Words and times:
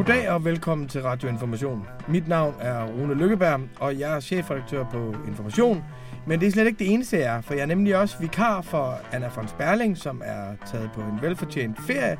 Goddag 0.00 0.30
og 0.30 0.44
velkommen 0.44 0.88
til 0.88 1.02
Radio 1.02 1.28
Information. 1.28 1.86
Mit 2.08 2.28
navn 2.28 2.54
er 2.60 2.84
Rune 2.84 3.14
Lykkeberg, 3.14 3.60
og 3.80 3.98
jeg 3.98 4.16
er 4.16 4.20
chefredaktør 4.20 4.84
på 4.84 5.14
Information. 5.28 5.84
Men 6.26 6.40
det 6.40 6.46
er 6.46 6.52
slet 6.52 6.66
ikke 6.66 6.78
det 6.78 6.92
eneste, 6.92 7.18
jeg 7.18 7.36
er, 7.36 7.40
for 7.40 7.54
jeg 7.54 7.62
er 7.62 7.66
nemlig 7.66 7.96
også 7.96 8.16
vikar 8.20 8.60
for 8.60 8.98
Anna 9.12 9.30
von 9.36 9.48
Sperling, 9.48 9.98
som 9.98 10.22
er 10.24 10.54
taget 10.66 10.90
på 10.94 11.00
en 11.00 11.22
velfortjent 11.22 11.80
ferie, 11.86 12.18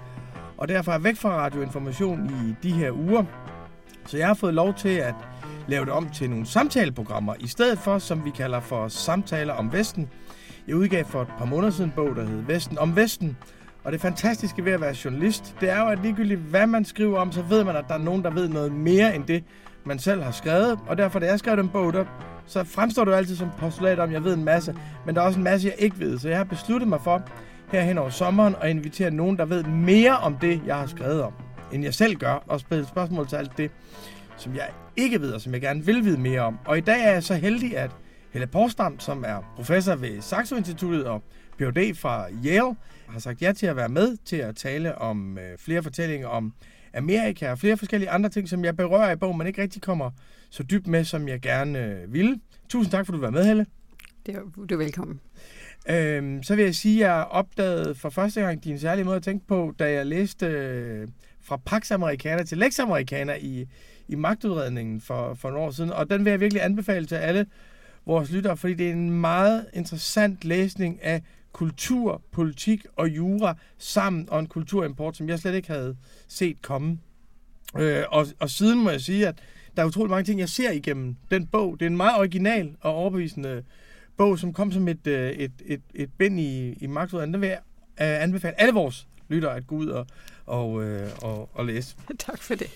og 0.56 0.68
derfor 0.68 0.92
er 0.92 0.98
væk 0.98 1.16
fra 1.16 1.28
Radio 1.28 1.62
Information 1.62 2.30
i 2.30 2.54
de 2.62 2.72
her 2.72 2.92
uger. 2.92 3.24
Så 4.06 4.16
jeg 4.16 4.26
har 4.26 4.34
fået 4.34 4.54
lov 4.54 4.74
til 4.74 4.96
at 4.96 5.14
lave 5.68 5.84
det 5.84 5.92
om 5.92 6.08
til 6.08 6.30
nogle 6.30 6.46
samtaleprogrammer, 6.46 7.34
i 7.40 7.46
stedet 7.46 7.78
for, 7.78 7.98
som 7.98 8.24
vi 8.24 8.30
kalder 8.30 8.60
for 8.60 8.88
Samtaler 8.88 9.54
om 9.54 9.72
Vesten. 9.72 10.08
Jeg 10.68 10.76
udgav 10.76 11.04
for 11.04 11.22
et 11.22 11.28
par 11.38 11.44
måneder 11.44 11.70
siden 11.70 11.90
en 11.90 11.94
bog, 11.96 12.16
der 12.16 12.24
hed 12.24 12.40
Vesten 12.40 12.78
om 12.78 12.96
Vesten, 12.96 13.36
og 13.84 13.92
det 13.92 14.00
fantastiske 14.00 14.64
ved 14.64 14.72
at 14.72 14.80
være 14.80 14.94
journalist, 15.04 15.54
det 15.60 15.70
er 15.70 15.80
jo, 15.80 15.88
at 15.88 15.98
ligegyldigt 16.02 16.40
hvad 16.40 16.66
man 16.66 16.84
skriver 16.84 17.18
om, 17.18 17.32
så 17.32 17.42
ved 17.42 17.64
man, 17.64 17.76
at 17.76 17.84
der 17.88 17.94
er 17.94 17.98
nogen, 17.98 18.22
der 18.22 18.30
ved 18.30 18.48
noget 18.48 18.72
mere 18.72 19.14
end 19.14 19.24
det, 19.24 19.44
man 19.84 19.98
selv 19.98 20.22
har 20.22 20.30
skrevet. 20.30 20.78
Og 20.86 20.98
derfor, 20.98 21.18
da 21.18 21.26
jeg 21.26 21.38
skrev 21.38 21.56
den 21.56 21.68
bog, 21.68 21.92
der, 21.92 22.04
så 22.46 22.64
fremstår 22.64 23.04
du 23.04 23.12
altid 23.12 23.36
som 23.36 23.50
postulat 23.58 23.98
om, 23.98 24.08
at 24.08 24.12
jeg 24.12 24.24
ved 24.24 24.34
en 24.34 24.44
masse. 24.44 24.76
Men 25.06 25.14
der 25.14 25.20
er 25.20 25.26
også 25.26 25.38
en 25.38 25.44
masse, 25.44 25.68
jeg 25.68 25.74
ikke 25.78 25.98
ved. 25.98 26.18
Så 26.18 26.28
jeg 26.28 26.36
har 26.36 26.44
besluttet 26.44 26.88
mig 26.88 27.00
for, 27.00 27.22
her 27.72 27.82
hen 27.82 27.98
over 27.98 28.10
sommeren, 28.10 28.54
at 28.60 28.70
invitere 28.70 29.10
nogen, 29.10 29.36
der 29.36 29.44
ved 29.44 29.64
mere 29.64 30.16
om 30.16 30.36
det, 30.36 30.62
jeg 30.66 30.76
har 30.76 30.86
skrevet 30.86 31.22
om, 31.22 31.32
end 31.72 31.84
jeg 31.84 31.94
selv 31.94 32.16
gør, 32.16 32.44
og 32.46 32.60
spille 32.60 32.86
spørgsmål 32.86 33.28
til 33.28 33.36
alt 33.36 33.52
det, 33.56 33.70
som 34.36 34.54
jeg 34.54 34.68
ikke 34.96 35.20
ved, 35.20 35.32
og 35.32 35.40
som 35.40 35.52
jeg 35.52 35.60
gerne 35.60 35.86
vil 35.86 36.04
vide 36.04 36.20
mere 36.20 36.40
om. 36.40 36.58
Og 36.64 36.78
i 36.78 36.80
dag 36.80 37.04
er 37.04 37.12
jeg 37.12 37.22
så 37.22 37.34
heldig, 37.34 37.76
at 37.76 37.90
Helle 38.30 38.46
Porsdam, 38.46 39.00
som 39.00 39.24
er 39.26 39.52
professor 39.56 39.94
ved 39.94 40.20
Saxo 40.20 40.56
Instituttet 40.56 41.06
og 41.06 41.22
Ph.D. 41.58 41.94
fra 41.96 42.26
Yale, 42.44 42.76
har 43.10 43.18
sagt 43.18 43.42
ja 43.42 43.52
til 43.52 43.66
at 43.66 43.76
være 43.76 43.88
med 43.88 44.16
til 44.24 44.36
at 44.36 44.56
tale 44.56 44.98
om 44.98 45.38
øh, 45.38 45.58
flere 45.58 45.82
fortællinger 45.82 46.28
om 46.28 46.52
Amerika 46.94 47.50
og 47.50 47.58
flere 47.58 47.76
forskellige 47.76 48.10
andre 48.10 48.28
ting, 48.28 48.48
som 48.48 48.64
jeg 48.64 48.76
berører 48.76 49.12
i 49.12 49.16
bogen, 49.16 49.38
men 49.38 49.46
ikke 49.46 49.62
rigtig 49.62 49.82
kommer 49.82 50.10
så 50.50 50.62
dybt 50.62 50.86
med, 50.86 51.04
som 51.04 51.28
jeg 51.28 51.40
gerne 51.40 51.78
øh, 51.78 52.12
ville. 52.12 52.40
Tusind 52.68 52.90
tak, 52.90 53.06
for 53.06 53.12
at 53.12 53.16
du 53.16 53.20
var 53.20 53.30
med, 53.30 53.44
Helle. 53.44 53.66
Det 54.26 54.34
er, 54.34 54.40
du 54.68 54.74
er 54.74 54.78
velkommen. 54.78 55.20
Øhm, 55.88 56.42
så 56.42 56.56
vil 56.56 56.64
jeg 56.64 56.74
sige, 56.74 57.04
at 57.04 57.10
jeg 57.10 57.24
opdagede 57.24 57.94
for 57.94 58.10
første 58.10 58.40
gang 58.40 58.64
din 58.64 58.78
særlige 58.78 59.04
måde 59.04 59.16
at 59.16 59.22
tænke 59.22 59.46
på, 59.46 59.74
da 59.78 59.92
jeg 59.92 60.06
læste 60.06 60.46
øh, 60.46 61.08
fra 61.42 61.56
Pax 61.56 61.90
Americana 61.90 62.42
til 62.42 62.58
Lex 62.58 62.78
Americana 62.78 63.34
i, 63.40 63.66
i 64.08 64.14
magtudredningen 64.14 65.00
for, 65.00 65.34
for 65.34 65.50
nogle 65.50 65.66
år 65.66 65.70
siden. 65.70 65.92
Og 65.92 66.10
den 66.10 66.24
vil 66.24 66.30
jeg 66.30 66.40
virkelig 66.40 66.64
anbefale 66.64 67.06
til 67.06 67.14
alle 67.14 67.46
vores 68.06 68.30
lyttere, 68.30 68.56
fordi 68.56 68.74
det 68.74 68.88
er 68.88 68.92
en 68.92 69.10
meget 69.10 69.66
interessant 69.74 70.44
læsning 70.44 71.02
af 71.02 71.22
kultur, 71.52 72.22
politik 72.32 72.86
og 72.96 73.08
jura 73.08 73.54
sammen, 73.78 74.28
og 74.30 74.40
en 74.40 74.46
kulturimport, 74.46 75.16
som 75.16 75.28
jeg 75.28 75.38
slet 75.38 75.54
ikke 75.54 75.68
havde 75.68 75.96
set 76.28 76.62
komme. 76.62 76.98
Øh, 77.78 78.04
og, 78.08 78.26
og 78.40 78.50
siden 78.50 78.82
må 78.82 78.90
jeg 78.90 79.00
sige, 79.00 79.28
at 79.28 79.38
der 79.76 79.82
er 79.82 79.86
utrolig 79.86 80.10
mange 80.10 80.24
ting, 80.24 80.40
jeg 80.40 80.48
ser 80.48 80.70
igennem 80.70 81.16
den 81.30 81.46
bog. 81.46 81.80
Det 81.80 81.86
er 81.86 81.90
en 81.90 81.96
meget 81.96 82.18
original 82.18 82.74
og 82.80 82.94
overbevisende 82.94 83.64
bog, 84.16 84.38
som 84.38 84.52
kom 84.52 84.72
som 84.72 84.88
et, 84.88 85.06
øh, 85.06 85.30
et, 85.30 85.52
et, 85.66 85.82
et 85.94 86.10
bind 86.18 86.40
i, 86.40 86.72
i 86.72 86.86
magtudredningen. 86.86 87.34
Den 87.34 87.40
vil 87.40 87.48
jeg 87.48 87.58
øh, 88.00 88.22
anbefale 88.22 88.60
alle 88.60 88.74
vores 88.74 89.08
lyttere 89.28 89.56
at 89.56 89.66
gå 89.66 89.76
ud 89.76 89.86
og, 89.86 90.06
og, 90.50 90.84
øh, 90.84 91.08
og, 91.22 91.50
og 91.54 91.66
læse. 91.66 91.96
Tak 92.28 92.42
for 92.42 92.54
det. 92.54 92.70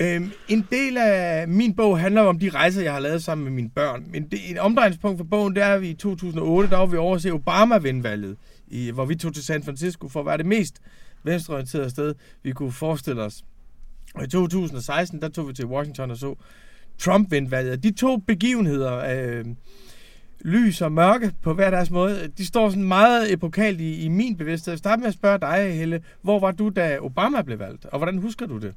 Øhm, 0.00 0.32
en 0.48 0.66
del 0.70 0.96
af 0.98 1.48
min 1.48 1.74
bog 1.74 2.00
handler 2.00 2.22
om 2.22 2.38
de 2.38 2.50
rejser, 2.50 2.82
jeg 2.82 2.92
har 2.92 3.00
lavet 3.00 3.22
sammen 3.22 3.44
med 3.44 3.52
mine 3.52 3.70
børn. 3.70 4.04
Men 4.10 4.28
det, 4.28 4.50
en 4.50 4.58
omdrejningspunkt 4.58 5.18
for 5.18 5.24
bogen, 5.24 5.54
det 5.54 5.62
er, 5.62 5.74
at 5.74 5.80
vi 5.80 5.90
i 5.90 5.94
2008, 5.94 6.70
der 6.70 6.76
var 6.76 6.86
vi 6.86 6.96
over 6.96 7.14
at 7.14 7.22
se 7.22 7.32
Obama-vindvalget, 7.32 8.36
i, 8.68 8.90
hvor 8.90 9.04
vi 9.04 9.14
tog 9.14 9.34
til 9.34 9.44
San 9.44 9.62
Francisco 9.62 10.08
for 10.08 10.20
at 10.20 10.26
være 10.26 10.38
det 10.38 10.46
mest 10.46 10.80
venstreorienterede 11.24 11.90
sted, 11.90 12.14
vi 12.42 12.52
kunne 12.52 12.72
forestille 12.72 13.22
os. 13.22 13.44
Og 14.14 14.24
i 14.24 14.28
2016, 14.28 15.22
der 15.22 15.28
tog 15.28 15.48
vi 15.48 15.52
til 15.52 15.66
Washington 15.66 16.10
og 16.10 16.16
så 16.16 16.34
Trump-vindvalget. 16.98 17.82
De 17.82 17.92
to 17.92 18.16
begivenheder, 18.16 18.96
øh, 18.96 19.44
lys 20.40 20.80
og 20.80 20.92
mørke 20.92 21.32
på 21.42 21.54
hver 21.54 21.70
deres 21.70 21.90
måde, 21.90 22.32
de 22.38 22.46
står 22.46 22.70
sådan 22.70 22.84
meget 22.84 23.32
epokalt 23.32 23.80
i, 23.80 24.04
i 24.04 24.08
min 24.08 24.36
bevidsthed. 24.36 24.72
Jeg 24.72 24.78
starter 24.78 25.00
med 25.00 25.08
at 25.08 25.14
spørge 25.14 25.38
dig, 25.38 25.76
Helle, 25.78 26.02
hvor 26.22 26.38
var 26.38 26.50
du, 26.50 26.68
da 26.68 26.98
Obama 27.00 27.42
blev 27.42 27.58
valgt, 27.58 27.84
og 27.84 27.98
hvordan 27.98 28.18
husker 28.18 28.46
du 28.46 28.58
det? 28.58 28.74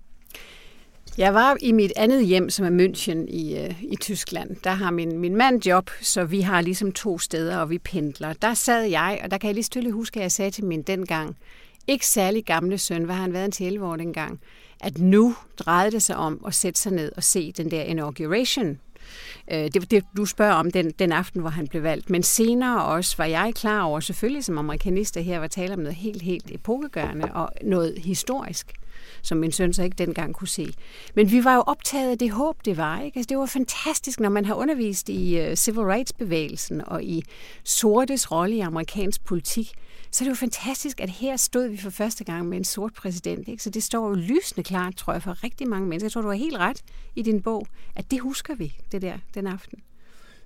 Jeg 1.18 1.34
var 1.34 1.58
i 1.62 1.72
mit 1.72 1.94
andet 1.96 2.26
hjem, 2.26 2.50
som 2.50 2.66
er 2.66 2.86
München 2.86 3.36
i, 3.36 3.58
øh, 3.58 3.84
i 3.84 3.96
Tyskland. 3.96 4.56
Der 4.64 4.70
har 4.70 4.92
min, 4.92 5.18
min 5.18 5.36
mand 5.36 5.66
job, 5.66 5.90
så 6.02 6.24
vi 6.24 6.42
har 6.42 6.62
ligesom 6.62 6.92
to 6.92 7.20
steder, 7.20 7.58
og 7.58 7.70
vi 7.70 7.78
pendler. 7.78 8.34
Der 8.34 8.54
sad 8.54 8.84
jeg, 8.84 9.20
og 9.24 9.32
der 9.32 9.38
kan 9.38 9.48
jeg 9.48 9.54
lige 9.54 9.64
stille 9.64 9.92
huske, 9.92 10.20
at 10.20 10.24
jeg 10.24 10.32
sagde 10.32 10.52
til 10.52 10.66
min 10.66 10.82
dengang, 10.82 11.38
ikke 11.88 12.08
særlig 12.08 12.46
gamle 12.46 12.78
søn, 12.78 13.04
hvad 13.04 13.16
har 13.16 13.22
han 13.22 13.34
været 13.34 13.46
en 13.46 13.52
til 13.52 13.66
11 13.68 13.86
år 13.86 13.96
dengang, 13.96 14.40
at 14.80 14.98
nu 14.98 15.36
drejede 15.58 15.92
det 15.92 16.02
sig 16.02 16.16
om 16.16 16.44
at 16.48 16.54
sætte 16.54 16.80
sig 16.80 16.92
ned 16.92 17.12
og 17.18 17.24
se 17.24 17.52
den 17.52 17.72
der 17.72 17.82
inauguration 17.82 18.80
Øh, 19.51 19.72
det, 19.73 19.91
det, 19.91 20.03
du 20.17 20.25
spørger 20.25 20.53
om 20.53 20.72
den, 20.72 20.91
den 21.00 21.12
aften, 21.12 21.41
hvor 21.41 21.50
han 21.50 21.67
blev 21.67 21.84
valgt. 21.84 22.09
Men 22.09 22.23
senere 22.23 22.85
også 22.85 23.17
var 23.17 23.25
jeg 23.25 23.51
klar 23.56 23.81
over, 23.81 24.00
selvfølgelig 24.00 24.44
som 24.44 24.57
amerikanister 24.57 25.22
her 25.22 25.39
var 25.39 25.47
tale 25.47 25.73
om 25.73 25.79
noget 25.79 25.95
helt, 25.95 26.22
helt 26.22 26.51
epokegørende 26.51 27.29
og 27.34 27.50
noget 27.62 27.94
historisk 27.97 28.73
som 29.22 29.38
min 29.38 29.51
søn 29.51 29.73
så 29.73 29.84
ikke 29.84 29.95
dengang 29.95 30.34
kunne 30.34 30.47
se. 30.47 30.73
Men 31.16 31.31
vi 31.31 31.44
var 31.44 31.56
jo 31.56 31.62
optaget 31.62 32.12
af 32.12 32.17
det 32.17 32.31
håb, 32.31 32.66
det 32.66 32.78
var. 32.78 33.01
Ikke? 33.01 33.17
Altså, 33.17 33.29
det 33.29 33.38
var 33.38 33.45
fantastisk, 33.45 34.19
når 34.19 34.29
man 34.29 34.45
har 34.45 34.53
undervist 34.53 35.09
i 35.09 35.47
uh, 35.47 35.56
civil 35.56 35.81
rights-bevægelsen 35.81 36.81
og 36.88 37.03
i 37.03 37.23
sortes 37.63 38.31
rolle 38.31 38.56
i 38.56 38.59
amerikansk 38.59 39.25
politik 39.25 39.72
så 40.12 40.24
det 40.24 40.30
jo 40.30 40.36
fantastisk, 40.36 41.02
at 41.02 41.10
her 41.10 41.38
stod 41.38 41.68
vi 41.68 41.78
for 41.78 41.90
første 41.90 42.24
gang 42.24 42.50
med 42.50 42.58
en 42.58 42.64
sort 42.64 42.94
præsident. 42.94 43.48
Ikke? 43.48 43.64
Så 43.64 43.70
det 43.70 43.84
står 43.84 44.08
jo 44.10 44.14
lysende 44.14 44.64
klart, 44.64 44.96
tror 44.96 45.14
jeg, 45.14 45.24
for 45.24 45.44
rigtig 45.44 45.70
mange 45.70 45.88
mennesker. 45.88 46.06
Jeg 46.06 46.12
tror, 46.12 46.22
du 46.22 46.28
har 46.28 46.36
helt 46.36 46.58
ret 46.58 46.84
i 47.16 47.22
din 47.22 47.42
bog, 47.42 47.68
at 47.96 48.12
det 48.12 48.20
husker 48.20 48.56
vi, 48.56 48.76
det 48.92 49.02
der, 49.02 49.18
den 49.34 49.48
aften. 49.48 49.80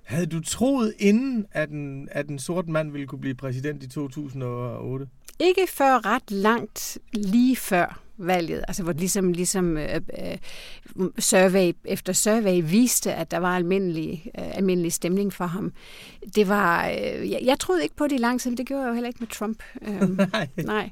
Havde 0.02 0.26
du 0.26 0.40
troet 0.40 0.94
inden, 0.98 1.46
at 1.52 1.70
en, 1.70 2.08
at 2.10 2.28
en 2.28 2.38
sort 2.38 2.68
mand 2.68 2.92
ville 2.92 3.06
kunne 3.06 3.20
blive 3.20 3.34
præsident 3.34 3.82
i 3.82 3.88
2008? 3.88 5.08
Ikke 5.40 5.66
før 5.68 6.06
ret 6.06 6.30
langt 6.30 6.98
lige 7.12 7.56
før 7.56 8.05
valget, 8.18 8.64
altså 8.68 8.82
hvor 8.82 8.92
ligesom, 8.92 9.32
ligesom 9.32 9.76
øh, 9.76 10.00
øh, 10.18 11.08
survey 11.18 11.72
efter 11.84 12.12
survey 12.12 12.62
viste, 12.70 13.14
at 13.14 13.30
der 13.30 13.38
var 13.38 13.56
almindelig, 13.56 14.30
øh, 14.38 14.56
almindelig 14.56 14.92
stemning 14.92 15.32
for 15.32 15.46
ham. 15.46 15.72
Det 16.34 16.48
var, 16.48 16.88
øh, 16.88 17.30
jeg, 17.30 17.40
jeg 17.42 17.58
troede 17.58 17.82
ikke 17.82 17.96
på 17.96 18.04
det 18.04 18.12
i 18.12 18.18
lang 18.18 18.40
tid, 18.40 18.56
det 18.56 18.66
gjorde 18.66 18.82
jeg 18.82 18.88
jo 18.88 18.94
heller 18.94 19.08
ikke 19.08 19.20
med 19.20 19.28
Trump. 19.28 19.62
Øh, 19.82 20.08
nej. 20.32 20.48
nej. 20.56 20.90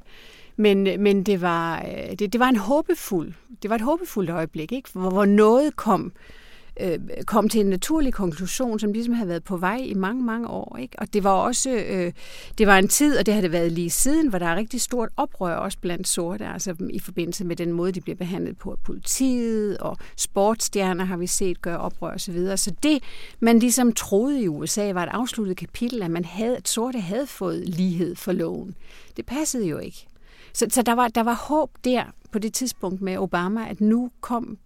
Men, 0.57 1.03
men 1.03 1.23
det, 1.23 1.41
var, 1.41 1.79
øh, 1.79 2.19
det, 2.19 2.33
det 2.33 2.41
var 2.41 2.49
en 2.49 2.57
håbefuld, 2.57 3.33
det 3.63 3.71
var 3.71 3.77
et 3.77 3.83
håbefuldt 3.83 4.31
øjeblik, 4.31 4.73
ikke? 4.73 4.89
Hvor, 4.93 5.11
hvor 5.11 5.25
noget 5.25 5.77
kom, 5.77 6.07
øh, 6.07 6.44
Øh, 6.81 6.99
kom 7.27 7.49
til 7.49 7.61
en 7.61 7.67
naturlig 7.67 8.15
konklusion, 8.15 8.79
som 8.79 8.93
ligesom 8.93 9.15
havde 9.15 9.29
været 9.29 9.45
på 9.45 9.57
vej 9.57 9.77
i 9.77 9.95
mange, 9.95 10.23
mange 10.23 10.49
år. 10.49 10.77
Ikke? 10.77 10.99
Og 10.99 11.15
det 11.15 11.25
var 11.25 11.31
også 11.31 11.71
øh, 11.71 12.13
det 12.59 12.67
var 12.67 12.79
en 12.79 12.89
tid, 12.89 13.19
og 13.19 13.27
det 13.27 13.35
har 13.35 13.41
det 13.41 13.53
været 13.53 13.73
lige 13.73 13.91
siden, 13.91 14.29
hvor 14.29 14.39
der 14.39 14.47
er 14.47 14.57
rigtig 14.57 14.81
stort 14.81 15.09
oprør 15.17 15.55
også 15.55 15.79
blandt 15.81 16.09
sorte, 16.09 16.47
altså 16.47 16.75
i 16.91 16.99
forbindelse 16.99 17.45
med 17.45 17.57
den 17.57 17.73
måde, 17.73 17.93
de 17.93 18.01
bliver 18.01 18.17
behandlet 18.17 18.59
på 18.59 18.71
af 18.71 18.79
politiet, 18.79 19.79
og 19.79 19.97
sportsstjerner 20.17 21.05
har 21.05 21.17
vi 21.17 21.27
set 21.27 21.63
gøre 21.63 21.79
oprør 21.79 22.15
osv. 22.15 22.19
Så, 22.19 22.33
videre. 22.33 22.57
så 22.57 22.73
det, 22.83 23.03
man 23.41 23.59
ligesom 23.59 23.93
troede 23.93 24.43
i 24.43 24.49
USA, 24.49 24.93
var 24.93 25.03
et 25.03 25.09
afsluttet 25.13 25.57
kapitel, 25.57 26.03
at 26.03 26.11
man 26.11 26.25
havde, 26.25 26.57
at 26.57 26.69
sorte 26.69 27.01
havde 27.01 27.27
fået 27.27 27.69
lighed 27.69 28.17
for 28.17 28.33
loven. 28.33 28.75
Det 29.17 29.27
passede 29.27 29.67
jo 29.67 29.79
ikke. 29.79 30.07
Så, 30.53 30.67
så 30.71 30.83
der, 30.83 30.93
var, 30.93 31.09
der 31.09 31.23
var 31.23 31.35
håb 31.35 31.71
der 31.85 32.05
på 32.33 32.39
det 32.39 32.53
tidspunkt 32.53 33.01
med 33.03 33.19
Obama, 33.19 33.69
at 33.69 33.81
nu 33.81 34.11
kom 34.21 34.59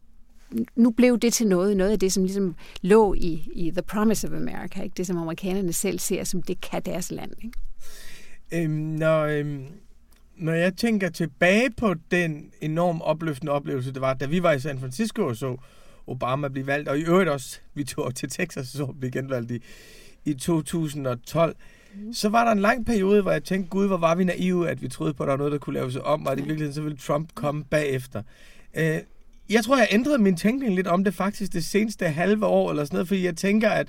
nu 0.77 0.91
blev 0.91 1.19
det 1.19 1.33
til 1.33 1.47
noget, 1.47 1.77
noget 1.77 1.91
af 1.91 1.99
det, 1.99 2.13
som 2.13 2.23
ligesom 2.23 2.55
lå 2.83 3.15
i, 3.15 3.49
i 3.53 3.71
The 3.71 3.83
Promise 3.83 4.29
of 4.29 4.33
America, 4.33 4.83
ikke? 4.83 4.95
det 4.97 5.07
som 5.07 5.19
amerikanerne 5.19 5.73
selv 5.73 5.99
ser 5.99 6.25
som 6.25 6.43
det 6.43 6.61
kan 6.61 6.83
deres 6.83 7.11
land. 7.11 7.33
Ikke? 7.43 8.65
Øhm, 8.65 8.73
når, 8.73 9.25
øhm, 9.25 9.67
når 10.37 10.53
jeg 10.53 10.77
tænker 10.77 11.09
tilbage 11.09 11.71
på 11.71 11.95
den 12.11 12.51
enormt 12.61 13.03
opløftende 13.03 13.53
oplevelse, 13.53 13.93
det 13.93 14.01
var, 14.01 14.15
da 14.15 14.27
vi 14.27 14.43
var 14.43 14.53
i 14.53 14.61
San 14.61 14.79
Francisco 14.79 15.27
og 15.27 15.37
så 15.37 15.57
Obama 16.07 16.49
blive 16.49 16.67
valgt, 16.67 16.89
og 16.89 16.99
i 16.99 17.03
øvrigt 17.03 17.31
også, 17.31 17.59
vi 17.75 17.85
tog 17.85 18.15
til 18.15 18.29
Texas 18.29 18.75
og 18.75 18.87
så 18.87 18.87
blive 18.87 19.13
genvalgt 19.13 19.51
i, 19.51 19.63
i 20.25 20.35
2012, 20.35 21.57
mm. 21.95 22.13
så 22.13 22.29
var 22.29 22.45
der 22.45 22.53
en 22.53 22.59
lang 22.59 22.87
periode, 22.87 23.23
hvor 23.23 23.33
jeg 23.33 23.45
tænkte, 23.45 23.71
gud, 23.71 23.87
hvor 23.87 23.97
var 23.97 24.15
vi 24.15 24.25
naive, 24.25 24.69
at 24.69 24.83
vi 24.83 24.89
troede 24.89 25.15
på, 25.15 25.23
at 25.23 25.27
der 25.27 25.33
var 25.33 25.39
noget, 25.39 25.53
der 25.53 25.59
kunne 25.59 25.75
laves 25.75 25.97
om, 25.97 26.27
og 26.27 26.33
at 26.33 26.39
i 26.39 26.43
virkeligheden 26.43 26.75
så 26.75 26.83
ville 26.83 26.99
Trump 26.99 27.35
komme 27.35 27.65
bagefter. 27.65 28.23
Øh, 28.77 28.99
jeg 29.51 29.65
tror, 29.65 29.77
jeg 29.77 29.89
ændrede 29.91 30.19
min 30.19 30.37
tænkning 30.37 30.75
lidt 30.75 30.87
om 30.87 31.05
det 31.05 31.15
faktisk 31.15 31.53
det 31.53 31.65
seneste 31.65 32.09
halve 32.09 32.47
år 32.47 32.71
eller 32.71 32.85
sådan 32.85 32.95
noget, 32.95 33.09
fordi 33.09 33.25
jeg 33.25 33.37
tænker, 33.37 33.71
at 33.71 33.89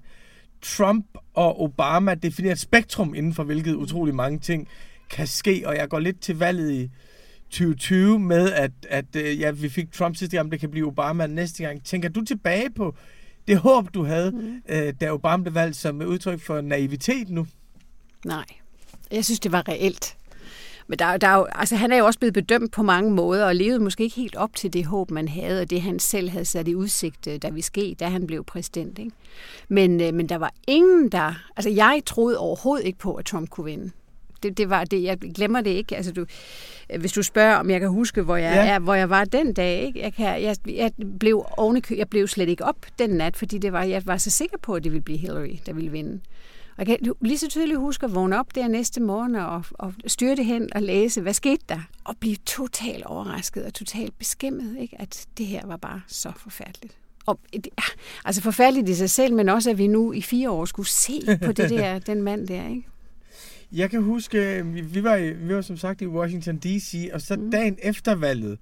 Trump 0.62 1.06
og 1.34 1.62
Obama 1.62 2.16
definerer 2.16 2.54
et 2.54 2.60
spektrum 2.60 3.14
inden 3.16 3.34
for 3.34 3.44
hvilket 3.44 3.76
utrolig 3.76 4.16
mange 4.16 4.40
ting 4.40 4.68
kan 5.10 5.28
ske, 5.28 5.64
og 5.66 5.76
jeg 5.76 5.90
går 5.90 6.00
lidt 6.00 6.22
til 6.22 6.40
valget 6.40 6.72
i 6.72 6.90
2020 7.50 8.20
med, 8.20 8.52
at, 8.52 8.72
at 8.90 9.16
øh, 9.16 9.40
ja, 9.40 9.52
vi 9.52 9.70
fik 9.70 9.92
Trump 9.92 10.16
sidste 10.16 10.38
gang, 10.38 10.52
det 10.52 10.60
kan 10.60 10.72
blive 10.72 10.88
Obama 10.88 11.28
næste 11.28 11.64
gang. 11.64 11.84
Tænker 11.84 12.10
du 12.10 12.26
tilbage 12.26 12.70
på 12.70 12.96
det 13.48 13.58
håb, 13.58 13.94
du 13.94 14.04
havde, 14.04 14.32
mm. 14.32 14.62
øh, 14.70 14.94
da 15.02 15.12
Obama 15.12 15.44
blev 15.44 15.54
valgt 15.54 15.76
som 15.76 16.02
udtryk 16.02 16.42
for 16.42 16.62
naivitet 16.62 17.30
nu? 17.30 17.48
Nej, 18.26 18.46
jeg 19.12 19.26
synes, 19.26 19.40
det 19.40 19.52
var 19.52 19.68
reelt. 19.68 20.18
Men 20.90 21.00
der, 21.00 21.18
der 21.18 21.28
er 21.28 21.36
jo, 21.36 21.48
altså, 21.56 21.76
han 21.76 21.92
er 21.92 21.98
jo 21.98 22.06
også 22.06 22.20
blevet 22.20 22.34
bedømt 22.34 22.72
på 22.72 22.84
mange 22.84 23.12
måder, 23.12 23.46
og 23.46 23.56
levede 23.56 23.80
måske 23.80 24.04
ikke 24.04 24.16
helt 24.16 24.36
op 24.36 24.56
til 24.56 24.74
det 24.74 24.86
håb, 24.86 25.12
man 25.12 25.28
havde, 25.28 25.62
og 25.62 25.70
det 25.70 25.82
han 25.82 26.00
selv 26.00 26.30
havde 26.30 26.46
sat 26.46 26.68
i 26.68 26.76
udsigt, 26.76 27.28
øh, 27.28 27.38
da 27.42 27.50
vi 27.50 27.62
skete, 27.62 27.96
da 27.96 28.06
han 28.06 28.28
blev 28.28 28.44
præsident. 28.44 29.00
Ikke? 29.00 29.12
Men, 29.68 30.02
øh, 30.02 30.14
men 30.14 30.30
der 30.30 30.38
var 30.38 30.54
ingen, 30.68 31.10
der... 31.10 31.34
Altså, 31.56 31.70
jeg 31.70 32.02
troede 32.06 32.38
overhovedet 32.38 32.86
ikke 32.86 33.00
på, 33.00 33.14
at 33.14 33.26
Trump 33.26 33.50
kunne 33.50 33.66
vinde. 33.66 33.92
Det, 34.44 34.58
det 34.58 34.70
var 34.70 34.84
det. 34.84 35.04
Jeg 35.04 35.18
glemmer 35.18 35.62
det 35.62 35.70
ikke. 35.70 35.96
Altså, 35.96 36.12
du, 36.12 36.26
hvis 37.00 37.12
du 37.12 37.24
spørger, 37.24 37.56
om 37.56 37.70
jeg 37.70 37.80
kan 37.80 37.90
huske, 37.90 38.22
hvor 38.22 38.36
jeg, 38.36 38.54
ja. 38.56 38.74
er, 38.74 38.80
hvor 38.80 38.94
jeg 38.94 39.10
var 39.10 39.26
den 39.26 39.54
dag, 39.54 39.82
ikke? 39.82 40.02
Jeg, 40.02 40.14
kan, 40.14 40.44
jeg, 40.44 40.56
jeg, 40.68 40.92
blev 41.20 41.46
ovenikø, 41.58 41.96
jeg 41.98 42.10
blev 42.10 42.28
slet 42.28 42.50
ikke 42.50 42.66
op 42.66 42.86
den 43.00 43.10
nat, 43.10 43.38
fordi 43.38 43.58
det 43.58 43.74
var, 43.74 43.84
jeg 43.84 44.02
var 44.06 44.18
så 44.18 44.30
sikker 44.30 44.58
på, 44.62 44.74
at 44.74 44.84
det 44.84 44.92
ville 44.92 45.04
blive 45.04 45.18
Hillary, 45.18 45.56
der 45.66 45.74
ville 45.74 45.92
vinde. 45.92 46.20
Og 46.80 46.88
jeg 46.88 47.00
kan 47.00 47.14
lige 47.22 47.38
så 47.38 47.50
tydeligt 47.50 47.80
huske 47.80 48.06
at 48.06 48.16
vågne 48.16 48.40
op 48.40 48.56
der 48.56 48.68
næste 48.68 49.02
morgen 49.02 49.36
og, 49.36 49.66
og 49.74 49.94
styrte 50.08 50.44
hen 50.44 50.74
og 50.76 50.82
læse, 50.82 51.22
hvad 51.22 51.34
skete 51.34 51.64
der? 51.70 51.80
Og 52.04 52.16
blive 52.20 52.36
totalt 52.36 53.06
overrasket 53.06 53.64
og 53.64 53.74
totalt 53.74 54.18
beskæmmet, 54.18 54.78
ikke? 54.80 55.02
at 55.02 55.28
det 55.38 55.46
her 55.46 55.68
var 55.68 55.78
bare 55.78 56.02
så 56.08 56.32
forfærdeligt. 56.38 56.98
Og, 57.26 57.40
altså 58.26 58.42
forfærdeligt 58.42 58.90
i 58.90 58.96
sig 58.96 59.10
selv, 59.10 59.34
men 59.34 59.50
også 59.50 59.70
at 59.70 59.78
vi 59.78 59.88
nu 59.88 60.14
i 60.14 60.22
fire 60.22 60.50
år 60.52 60.66
skulle 60.66 60.90
se 60.90 61.22
på 61.46 61.52
det 61.52 61.70
der, 61.70 62.00
den 62.14 62.22
mand 62.22 62.48
der. 62.48 62.68
Ikke? 62.68 62.88
Jeg 63.72 63.90
kan 63.90 64.04
huske, 64.04 64.66
vi 64.66 65.04
var, 65.04 65.18
vi 65.46 65.56
var 65.56 65.62
som 65.62 65.78
sagt 65.78 66.02
i 66.02 66.08
Washington 66.08 66.58
D.C., 66.58 67.10
og 67.14 67.22
så 67.22 67.36
mm. 67.36 67.52
dagen 67.52 67.78
efter 67.84 68.16
valget, 68.16 68.58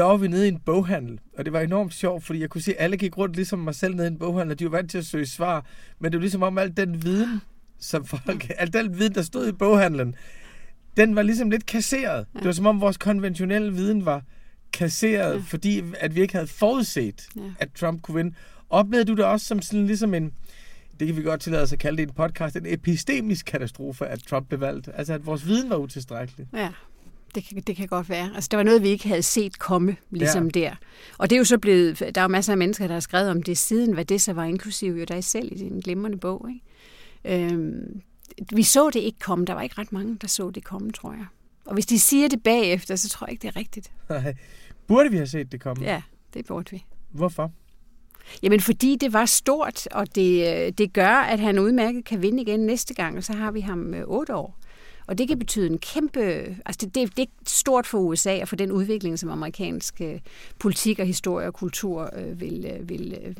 der 0.00 0.06
var 0.06 0.16
vi 0.16 0.28
nede 0.28 0.44
i 0.44 0.48
en 0.48 0.58
boghandel, 0.58 1.20
og 1.38 1.44
det 1.44 1.52
var 1.52 1.60
enormt 1.60 1.94
sjovt, 1.94 2.24
fordi 2.24 2.40
jeg 2.40 2.50
kunne 2.50 2.62
se, 2.62 2.70
at 2.70 2.84
alle 2.84 2.96
gik 2.96 3.18
rundt 3.18 3.36
ligesom 3.36 3.58
mig 3.58 3.74
selv 3.74 3.94
nede 3.94 4.08
i 4.08 4.10
en 4.10 4.18
boghandel, 4.18 4.52
og 4.52 4.58
de 4.58 4.64
var 4.64 4.70
vant 4.70 4.90
til 4.90 4.98
at 4.98 5.06
søge 5.06 5.26
svar, 5.26 5.66
men 5.98 6.12
det 6.12 6.18
var 6.18 6.20
ligesom 6.20 6.42
om 6.42 6.58
al 6.58 6.76
den 6.76 7.02
viden, 7.04 7.40
som 7.78 8.04
folk, 8.04 8.50
al 8.58 8.72
den 8.72 8.98
viden, 8.98 9.14
der 9.14 9.22
stod 9.22 9.48
i 9.48 9.52
boghandlen, 9.52 10.14
den 10.96 11.16
var 11.16 11.22
ligesom 11.22 11.50
lidt 11.50 11.66
kasseret. 11.66 12.26
Ja. 12.34 12.38
Det 12.38 12.46
var 12.46 12.52
som 12.52 12.66
om 12.66 12.80
vores 12.80 12.96
konventionelle 12.96 13.72
viden 13.72 14.06
var 14.06 14.22
kasseret, 14.72 15.34
ja. 15.34 15.42
fordi 15.46 15.82
at 15.98 16.14
vi 16.14 16.20
ikke 16.20 16.34
havde 16.34 16.46
forudset, 16.46 17.28
ja. 17.36 17.42
at 17.58 17.68
Trump 17.72 18.02
kunne 18.02 18.14
vinde. 18.14 18.36
Oplevede 18.70 19.04
du 19.04 19.14
det 19.14 19.24
også 19.24 19.46
som 19.46 19.62
sådan 19.62 19.86
ligesom 19.86 20.14
en, 20.14 20.32
det 21.00 21.06
kan 21.06 21.16
vi 21.16 21.22
godt 21.22 21.40
tillade 21.40 21.62
os 21.62 21.72
at 21.72 21.78
kalde 21.78 21.96
det 21.96 22.08
en 22.08 22.14
podcast, 22.14 22.56
en 22.56 22.66
epistemisk 22.66 23.46
katastrofe, 23.46 24.06
at 24.06 24.22
Trump 24.22 24.48
blev 24.48 24.60
valgt? 24.60 24.88
Altså, 24.94 25.14
at 25.14 25.26
vores 25.26 25.46
viden 25.46 25.70
var 25.70 25.76
utilstrækkelig? 25.76 26.46
Ja, 26.52 26.68
det 27.34 27.44
kan, 27.44 27.62
det 27.66 27.76
kan 27.76 27.88
godt 27.88 28.08
være. 28.08 28.30
Altså, 28.34 28.48
det 28.50 28.56
var 28.56 28.62
noget, 28.62 28.82
vi 28.82 28.88
ikke 28.88 29.08
havde 29.08 29.22
set 29.22 29.58
komme, 29.58 29.96
ligesom 30.10 30.50
ja. 30.54 30.60
der. 30.60 30.74
Og 31.18 31.30
det 31.30 31.36
er 31.36 31.38
jo 31.38 31.44
så 31.44 31.58
blevet, 31.58 31.98
der 31.98 32.20
er 32.20 32.22
jo 32.22 32.28
masser 32.28 32.52
af 32.52 32.58
mennesker, 32.58 32.86
der 32.86 32.94
har 32.94 33.00
skrevet 33.00 33.30
om 33.30 33.42
det 33.42 33.58
siden, 33.58 33.92
hvad 33.94 34.04
det 34.04 34.20
så 34.20 34.32
var, 34.32 34.44
inklusive 34.44 34.98
jo 34.98 35.04
dig 35.04 35.24
selv 35.24 35.52
i 35.52 35.54
din 35.54 35.80
glimrende 35.80 36.18
bog. 36.18 36.48
Ikke? 36.50 37.44
Øhm, 37.44 38.00
vi 38.52 38.62
så 38.62 38.90
det 38.90 39.00
ikke 39.00 39.18
komme. 39.18 39.44
Der 39.44 39.52
var 39.52 39.62
ikke 39.62 39.78
ret 39.78 39.92
mange, 39.92 40.16
der 40.20 40.26
så 40.26 40.50
det 40.50 40.64
komme, 40.64 40.92
tror 40.92 41.12
jeg. 41.12 41.26
Og 41.64 41.74
hvis 41.74 41.86
de 41.86 42.00
siger 42.00 42.28
det 42.28 42.42
bagefter, 42.42 42.96
så 42.96 43.08
tror 43.08 43.26
jeg 43.26 43.32
ikke, 43.32 43.42
det 43.42 43.48
er 43.48 43.56
rigtigt. 43.56 43.92
Nej. 44.08 44.34
Burde 44.86 45.10
vi 45.10 45.16
have 45.16 45.26
set 45.26 45.52
det 45.52 45.60
komme? 45.60 45.84
Ja, 45.84 46.02
det 46.34 46.46
burde 46.46 46.70
vi. 46.70 46.84
Hvorfor? 47.10 47.52
Jamen, 48.42 48.60
fordi 48.60 48.96
det 48.96 49.12
var 49.12 49.26
stort, 49.26 49.86
og 49.86 50.14
det, 50.14 50.78
det 50.78 50.92
gør, 50.92 51.16
at 51.16 51.40
han 51.40 51.58
udmærket 51.58 52.04
kan 52.04 52.22
vinde 52.22 52.42
igen 52.42 52.60
næste 52.60 52.94
gang, 52.94 53.16
og 53.16 53.24
så 53.24 53.32
har 53.32 53.50
vi 53.50 53.60
ham 53.60 53.94
øh, 53.94 54.04
otte 54.06 54.34
år. 54.34 54.59
Og 55.10 55.18
det 55.18 55.28
kan 55.28 55.38
betyde 55.38 55.66
en 55.66 55.78
kæmpe... 55.78 56.20
Altså 56.66 56.86
det, 56.86 56.94
det, 56.94 57.16
det 57.16 57.22
er 57.22 57.26
stort 57.46 57.86
for 57.86 57.98
USA 57.98 58.40
og 58.40 58.48
for 58.48 58.56
den 58.56 58.72
udvikling, 58.72 59.18
som 59.18 59.30
amerikansk 59.30 60.00
øh, 60.00 60.20
politik 60.58 60.98
og 60.98 61.06
historie 61.06 61.46
og 61.46 61.54
kultur 61.54 62.10
øh, 62.16 62.40
vil... 62.40 62.66
Øh, 62.66 62.88
vil 62.88 63.18
øh, 63.24 63.34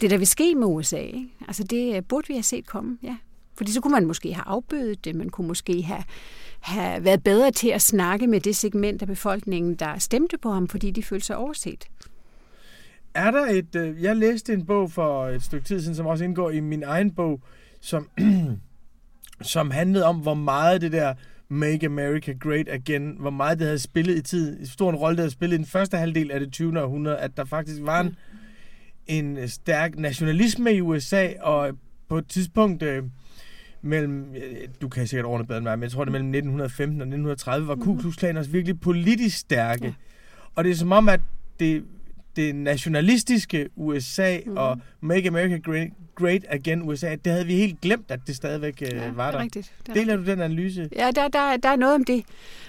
det, 0.00 0.10
der 0.10 0.18
vil 0.18 0.26
ske 0.26 0.54
med 0.54 0.66
USA, 0.66 0.96
ikke? 0.96 1.28
Altså 1.48 1.64
det 1.64 1.96
øh, 1.96 2.02
burde 2.02 2.28
vi 2.28 2.34
have 2.34 2.42
set 2.42 2.66
komme, 2.66 2.98
ja. 3.02 3.16
Fordi 3.54 3.72
så 3.72 3.80
kunne 3.80 3.92
man 3.92 4.06
måske 4.06 4.34
have 4.34 4.44
afbødet 4.46 5.04
det, 5.04 5.14
man 5.14 5.28
kunne 5.28 5.46
måske 5.46 5.82
have, 5.82 6.04
have 6.60 7.04
været 7.04 7.22
bedre 7.22 7.50
til 7.50 7.68
at 7.68 7.82
snakke 7.82 8.26
med 8.26 8.40
det 8.40 8.56
segment 8.56 9.02
af 9.02 9.08
befolkningen, 9.08 9.74
der 9.74 9.98
stemte 9.98 10.38
på 10.38 10.50
ham, 10.50 10.68
fordi 10.68 10.90
de 10.90 11.02
følte 11.02 11.26
sig 11.26 11.36
overset. 11.36 11.88
Er 13.14 13.30
der 13.30 13.46
et... 13.46 13.76
Øh, 13.76 14.02
jeg 14.02 14.16
læste 14.16 14.52
en 14.52 14.66
bog 14.66 14.90
for 14.90 15.26
et 15.26 15.42
stykke 15.42 15.66
tid 15.66 15.80
siden, 15.80 15.94
som 15.94 16.06
også 16.06 16.24
indgår 16.24 16.50
i 16.50 16.60
min 16.60 16.82
egen 16.82 17.10
bog, 17.10 17.40
som 17.80 18.08
som 19.42 19.70
handlede 19.70 20.04
om, 20.04 20.16
hvor 20.16 20.34
meget 20.34 20.80
det 20.80 20.92
der 20.92 21.14
Make 21.48 21.86
America 21.86 22.32
Great 22.32 22.68
Again, 22.68 23.16
hvor 23.20 23.30
meget 23.30 23.58
det 23.58 23.66
havde 23.66 23.78
spillet 23.78 24.16
i 24.16 24.22
tid, 24.22 24.60
en 24.60 24.66
stor 24.66 24.90
en 24.90 24.96
rolle, 24.96 25.16
det 25.16 25.22
havde 25.22 25.32
spillet 25.32 25.54
i 25.54 25.58
den 25.58 25.66
første 25.66 25.96
halvdel 25.96 26.30
af 26.30 26.40
det 26.40 26.52
20. 26.52 26.82
århundrede, 26.82 27.18
at 27.18 27.36
der 27.36 27.44
faktisk 27.44 27.82
var 27.82 28.00
en, 28.00 28.16
en 29.06 29.48
stærk 29.48 29.98
nationalisme 29.98 30.72
i 30.72 30.80
USA, 30.80 31.28
og 31.40 31.78
på 32.08 32.18
et 32.18 32.28
tidspunkt 32.28 32.82
øh, 32.82 33.04
mellem, 33.82 34.34
du 34.80 34.88
kan 34.88 35.06
sikkert 35.06 35.26
ordne 35.26 35.46
bedre 35.46 35.58
end 35.58 35.66
mig, 35.66 35.78
men 35.78 35.82
jeg 35.82 35.90
tror 35.90 36.04
det 36.04 36.12
mellem 36.12 36.28
1915 36.28 37.00
og 37.00 37.06
1930, 37.06 37.68
var 37.68 37.76
Ku. 37.76 37.96
Klux 37.96 38.16
Klan 38.16 38.36
også 38.36 38.50
virkelig 38.50 38.80
politisk 38.80 39.38
stærke. 39.38 39.84
Ja. 39.84 39.92
Og 40.54 40.64
det 40.64 40.70
er 40.70 40.76
som 40.76 40.92
om, 40.92 41.08
at 41.08 41.20
det, 41.60 41.84
det 42.36 42.54
nationalistiske 42.54 43.68
USA 43.76 44.38
mm. 44.46 44.56
og 44.56 44.78
Make 45.00 45.28
America 45.28 45.56
Great, 45.56 45.88
Great 46.14 46.44
Again 46.48 46.82
USA, 46.82 47.16
det 47.24 47.32
havde 47.32 47.46
vi 47.46 47.54
helt 47.54 47.80
glemt, 47.80 48.10
at 48.10 48.20
det 48.26 48.36
stadigvæk 48.36 48.82
øh, 48.82 48.88
ja, 48.88 49.10
var 49.10 49.30
der. 49.30 49.30
Det 49.30 49.38
er 49.38 49.42
rigtigt. 49.42 49.72
Det 49.82 49.88
er 49.88 49.92
Deler 49.94 50.12
rigtigt. 50.12 50.26
du 50.26 50.32
den 50.32 50.40
analyse? 50.40 50.88
Ja, 50.96 51.10
der, 51.14 51.28
der, 51.28 51.56
der 51.56 51.68
er 51.68 51.76
noget 51.76 51.94
om 51.94 52.04
det. 52.04 52.24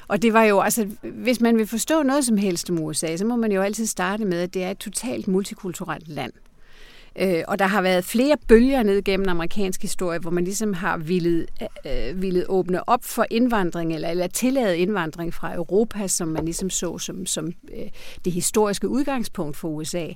Og 0.07 0.21
det 0.21 0.33
var 0.33 0.43
jo, 0.43 0.59
altså, 0.59 0.87
hvis 1.01 1.41
man 1.41 1.57
vil 1.57 1.67
forstå 1.67 2.03
noget 2.03 2.25
som 2.25 2.37
helst 2.37 2.69
om 2.69 2.79
USA, 2.79 3.17
så 3.17 3.25
må 3.25 3.35
man 3.35 3.51
jo 3.51 3.61
altid 3.61 3.85
starte 3.85 4.25
med, 4.25 4.41
at 4.41 4.53
det 4.53 4.63
er 4.63 4.71
et 4.71 4.77
totalt 4.77 5.27
multikulturelt 5.27 6.07
land. 6.07 6.31
Øh, 7.19 7.43
og 7.47 7.59
der 7.59 7.65
har 7.65 7.81
været 7.81 8.05
flere 8.05 8.37
bølger 8.47 8.83
ned 8.83 9.03
gennem 9.03 9.29
amerikansk 9.29 9.81
historie, 9.81 10.19
hvor 10.19 10.31
man 10.31 10.43
ligesom 10.43 10.73
har 10.73 10.97
ville, 10.97 11.47
øh, 11.85 12.09
øh 12.09 12.21
ville 12.21 12.49
åbne 12.49 12.89
op 12.89 13.03
for 13.03 13.25
indvandring, 13.31 13.93
eller, 13.93 14.09
eller 14.09 14.27
tillade 14.27 14.77
indvandring 14.77 15.33
fra 15.33 15.55
Europa, 15.55 16.07
som 16.07 16.27
man 16.27 16.45
ligesom 16.45 16.69
så 16.69 16.97
som, 16.97 17.25
som 17.25 17.47
øh, 17.47 17.89
det 18.25 18.33
historiske 18.33 18.87
udgangspunkt 18.87 19.57
for 19.57 19.67
USA 19.67 20.07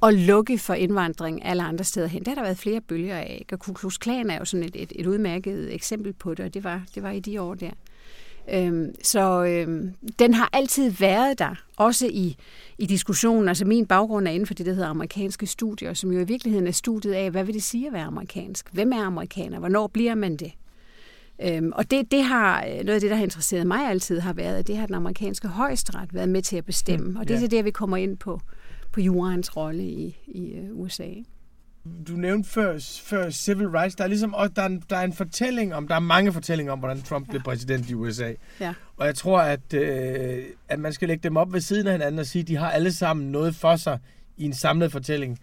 og 0.00 0.12
lukke 0.14 0.58
for 0.58 0.74
indvandring 0.74 1.44
alle 1.44 1.62
andre 1.62 1.84
steder 1.84 2.06
hen. 2.06 2.24
Der 2.24 2.30
har 2.30 2.34
der 2.34 2.42
været 2.42 2.58
flere 2.58 2.80
bølger 2.80 3.16
af. 3.16 3.44
Og 3.52 3.58
Ku 3.58 3.72
Klux 3.72 3.98
Klan 3.98 4.30
er 4.30 4.38
jo 4.38 4.44
sådan 4.44 4.66
et, 4.66 4.76
et, 4.82 4.92
et 4.96 5.06
udmærket 5.06 5.74
eksempel 5.74 6.12
på 6.12 6.34
det, 6.34 6.44
og 6.44 6.54
det 6.54 6.64
var, 6.64 6.82
det 6.94 7.02
var 7.02 7.10
i 7.10 7.20
de 7.20 7.42
år 7.42 7.54
der. 7.54 7.70
Øhm, 8.52 8.94
så 9.02 9.44
øhm, 9.44 9.94
den 10.18 10.34
har 10.34 10.50
altid 10.52 10.90
været 10.90 11.38
der, 11.38 11.54
også 11.76 12.06
i, 12.06 12.36
i 12.78 12.86
diskussionen. 12.86 13.48
Altså 13.48 13.64
min 13.64 13.86
baggrund 13.86 14.28
er 14.28 14.32
inden 14.32 14.46
for 14.46 14.54
det, 14.54 14.66
der 14.66 14.72
hedder 14.72 14.88
amerikanske 14.88 15.46
studier, 15.46 15.94
som 15.94 16.12
jo 16.12 16.20
i 16.20 16.24
virkeligheden 16.24 16.66
er 16.66 16.72
studiet 16.72 17.12
af, 17.12 17.30
hvad 17.30 17.44
vil 17.44 17.54
det 17.54 17.62
sige 17.62 17.86
at 17.86 17.92
være 17.92 18.04
amerikansk? 18.04 18.68
Hvem 18.72 18.92
er 18.92 19.02
amerikaner? 19.02 19.58
Hvornår 19.58 19.86
bliver 19.86 20.14
man 20.14 20.36
det? 20.36 20.52
Øhm, 21.42 21.72
og 21.74 21.90
det, 21.90 22.10
det 22.10 22.24
har, 22.24 22.60
noget 22.66 22.94
af 22.94 23.00
det, 23.00 23.10
der 23.10 23.16
har 23.16 23.24
interesseret 23.24 23.66
mig 23.66 23.88
altid, 23.88 24.20
har 24.20 24.32
været, 24.32 24.58
at 24.58 24.66
det 24.66 24.76
har 24.76 24.86
den 24.86 24.94
amerikanske 24.94 25.48
højesteret 25.48 26.14
været 26.14 26.28
med 26.28 26.42
til 26.42 26.56
at 26.56 26.64
bestemme. 26.64 27.08
Mm, 27.08 27.16
og 27.16 27.28
det 27.28 27.34
er 27.34 27.38
ja. 27.38 27.40
så 27.40 27.46
det, 27.46 27.64
vi 27.64 27.70
kommer 27.70 27.96
ind 27.96 28.16
på 28.16 28.40
på 28.96 29.00
jurens 29.00 29.56
rolle 29.56 29.82
i, 29.82 30.16
i 30.26 30.60
uh, 30.60 30.80
USA. 30.80 31.08
Du 32.08 32.12
nævnte 32.12 32.48
før, 32.48 32.78
før 33.02 33.30
civil 33.30 33.68
rights. 33.68 33.96
Der 33.96 34.04
er 34.04 34.08
ligesom 34.08 34.34
også, 34.34 34.52
der 34.56 34.62
er, 34.62 34.78
der 34.90 34.96
er 34.96 35.04
en 35.04 35.12
fortælling 35.12 35.74
om, 35.74 35.88
der 35.88 35.94
er 35.94 36.00
mange 36.00 36.32
fortællinger 36.32 36.72
om, 36.72 36.78
hvordan 36.78 37.02
Trump 37.02 37.26
ja. 37.26 37.30
blev 37.30 37.42
præsident 37.42 37.90
i 37.90 37.94
USA. 37.94 38.32
Ja. 38.60 38.74
Og 38.96 39.06
jeg 39.06 39.14
tror, 39.14 39.40
at, 39.40 39.74
øh, 39.74 40.44
at 40.68 40.78
man 40.78 40.92
skal 40.92 41.08
lægge 41.08 41.22
dem 41.22 41.36
op 41.36 41.52
ved 41.52 41.60
siden 41.60 41.86
af 41.86 41.92
hinanden 41.92 42.18
og 42.18 42.26
sige, 42.26 42.42
at 42.42 42.48
de 42.48 42.56
har 42.56 42.70
alle 42.70 42.92
sammen 42.92 43.32
noget 43.32 43.54
for 43.54 43.76
sig 43.76 43.98
i 44.36 44.44
en 44.44 44.52
samlet 44.52 44.92
fortælling. 44.92 45.38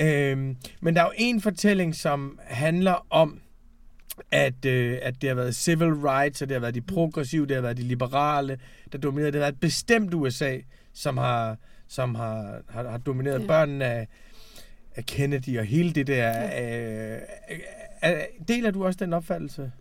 Øh, 0.00 0.38
men 0.80 0.94
der 0.94 1.00
er 1.00 1.04
jo 1.04 1.12
en 1.16 1.40
fortælling, 1.40 1.94
som 1.94 2.38
handler 2.44 3.06
om, 3.10 3.40
at, 4.30 4.64
øh, 4.64 4.98
at 5.02 5.22
det 5.22 5.28
har 5.28 5.34
været 5.34 5.54
civil 5.54 5.92
rights, 5.92 6.42
og 6.42 6.48
det 6.48 6.54
har 6.54 6.60
været 6.60 6.74
de 6.74 6.80
progressive, 6.80 7.46
det 7.46 7.54
har 7.54 7.62
været 7.62 7.76
de 7.76 7.82
liberale, 7.82 8.58
der 8.92 8.98
dominerede. 8.98 9.32
Det 9.32 9.40
har 9.40 9.44
været 9.44 9.52
et 9.52 9.60
bestemt 9.60 10.14
USA, 10.14 10.58
som 10.92 11.16
har, 11.16 11.56
som 11.88 12.14
har, 12.14 12.60
har, 12.68 12.90
har 12.90 12.98
domineret 12.98 13.40
ja. 13.40 13.46
børnene 13.46 13.84
af, 13.84 14.08
af 14.96 15.06
Kennedy 15.06 15.58
og 15.58 15.64
hele 15.64 15.92
det 15.92 16.06
der. 16.06 16.30
Ja. 16.30 17.14
Øh, 17.14 18.22
deler 18.48 18.70
du 18.70 18.84
også 18.84 18.98
den 19.04 19.12
opfattelse? 19.12 19.72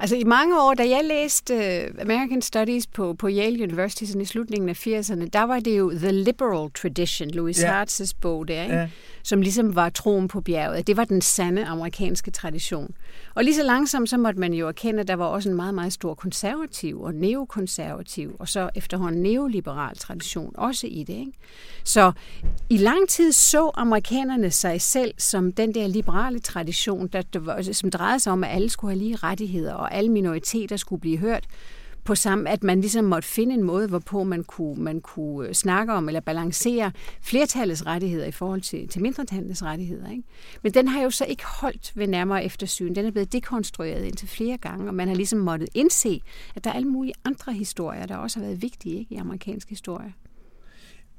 Altså 0.00 0.16
i 0.16 0.24
mange 0.24 0.62
år, 0.62 0.74
da 0.74 0.88
jeg 0.88 1.00
læste 1.04 1.54
uh, 1.54 2.02
American 2.02 2.42
Studies 2.42 2.86
på, 2.86 3.14
på 3.14 3.28
Yale 3.28 3.62
University 3.62 4.04
sådan 4.04 4.22
i 4.22 4.24
slutningen 4.24 4.68
af 4.68 4.86
80'erne, 4.86 5.28
der 5.32 5.42
var 5.42 5.60
det 5.60 5.78
jo 5.78 5.90
The 5.90 6.12
Liberal 6.12 6.70
Tradition, 6.70 7.30
Louis 7.30 7.62
ja. 7.62 7.82
Hartz's 7.82 8.12
bog 8.20 8.48
der, 8.48 8.62
ikke? 8.62 8.74
Ja. 8.74 8.88
som 9.22 9.42
ligesom 9.42 9.74
var 9.74 9.88
troen 9.88 10.28
på 10.28 10.40
bjerget. 10.40 10.86
Det 10.86 10.96
var 10.96 11.04
den 11.04 11.20
sande 11.20 11.64
amerikanske 11.64 12.30
tradition. 12.30 12.94
Og 13.34 13.44
lige 13.44 13.54
så 13.54 13.62
langsomt, 13.62 14.10
så 14.10 14.16
måtte 14.16 14.40
man 14.40 14.52
jo 14.52 14.68
erkende, 14.68 15.00
at 15.00 15.08
der 15.08 15.14
var 15.14 15.24
også 15.24 15.48
en 15.48 15.56
meget, 15.56 15.74
meget 15.74 15.92
stor 15.92 16.14
konservativ 16.14 17.00
og 17.00 17.14
neokonservativ, 17.14 18.36
og 18.38 18.48
så 18.48 18.70
efterhånden 18.74 19.22
neoliberal 19.22 19.96
tradition 19.96 20.52
også 20.54 20.86
i 20.86 21.04
det. 21.04 21.14
Ikke? 21.14 21.32
Så 21.84 22.12
i 22.70 22.76
lang 22.76 23.08
tid 23.08 23.32
så 23.32 23.70
amerikanerne 23.74 24.50
sig 24.50 24.80
selv 24.80 25.14
som 25.18 25.52
den 25.52 25.74
der 25.74 25.86
liberale 25.86 26.38
tradition, 26.38 27.06
der, 27.06 27.72
som 27.72 27.90
drejede 27.90 28.20
sig 28.20 28.32
om, 28.32 28.44
at 28.44 28.50
alle 28.50 28.70
skulle 28.70 28.94
have 28.94 28.98
lige 28.98 29.16
rettigheder, 29.16 29.57
og 29.66 29.94
alle 29.94 30.10
minoriteter 30.10 30.76
skulle 30.76 31.00
blive 31.00 31.18
hørt 31.18 31.46
på 32.04 32.14
samme, 32.14 32.50
at 32.50 32.62
man 32.62 32.80
ligesom 32.80 33.04
måtte 33.04 33.28
finde 33.28 33.54
en 33.54 33.62
måde, 33.62 33.88
hvorpå 33.88 34.24
man 34.24 34.44
kunne, 34.44 34.82
man 34.82 35.00
kunne 35.00 35.48
øh, 35.48 35.54
snakke 35.54 35.92
om 35.92 36.08
eller 36.08 36.20
balancere 36.20 36.92
flertallets 37.20 37.86
rettigheder 37.86 38.26
i 38.26 38.30
forhold 38.30 38.60
til, 38.60 38.88
til 38.88 39.02
mindretallets 39.02 39.62
rettigheder. 39.62 40.10
Ikke? 40.10 40.22
Men 40.62 40.74
den 40.74 40.88
har 40.88 41.02
jo 41.02 41.10
så 41.10 41.24
ikke 41.24 41.44
holdt 41.46 41.92
ved 41.94 42.06
nærmere 42.06 42.44
eftersyn. 42.44 42.94
Den 42.94 43.06
er 43.06 43.10
blevet 43.10 43.32
dekonstrueret 43.32 44.04
indtil 44.04 44.28
flere 44.28 44.56
gange, 44.56 44.88
og 44.88 44.94
man 44.94 45.08
har 45.08 45.14
ligesom 45.14 45.38
måttet 45.38 45.68
indse, 45.74 46.20
at 46.54 46.64
der 46.64 46.70
er 46.70 46.74
alle 46.74 46.88
mulige 46.88 47.14
andre 47.24 47.52
historier, 47.52 48.06
der 48.06 48.16
også 48.16 48.38
har 48.38 48.46
været 48.46 48.62
vigtige 48.62 48.98
ikke, 48.98 49.14
i 49.14 49.18
amerikansk 49.18 49.68
historie 49.68 50.14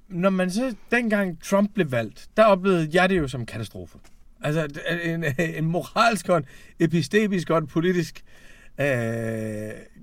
når 0.10 0.30
man 0.30 0.52
så 0.52 0.76
dengang 0.92 1.42
Trump 1.44 1.74
blev 1.74 1.92
valgt, 1.92 2.30
der 2.38 2.44
oplevede 2.44 2.90
jeg 2.94 3.10
det 3.10 3.18
jo 3.18 3.28
som 3.28 3.46
katastrofe. 3.46 4.00
Altså 4.44 4.68
en, 5.04 5.24
en 5.58 5.66
moralsk 5.66 6.30
og 6.30 6.38
en 6.38 6.46
epistemisk 6.80 7.50
og 7.50 7.58
en 7.58 7.68
politisk 7.68 8.22
øh, 8.80 8.88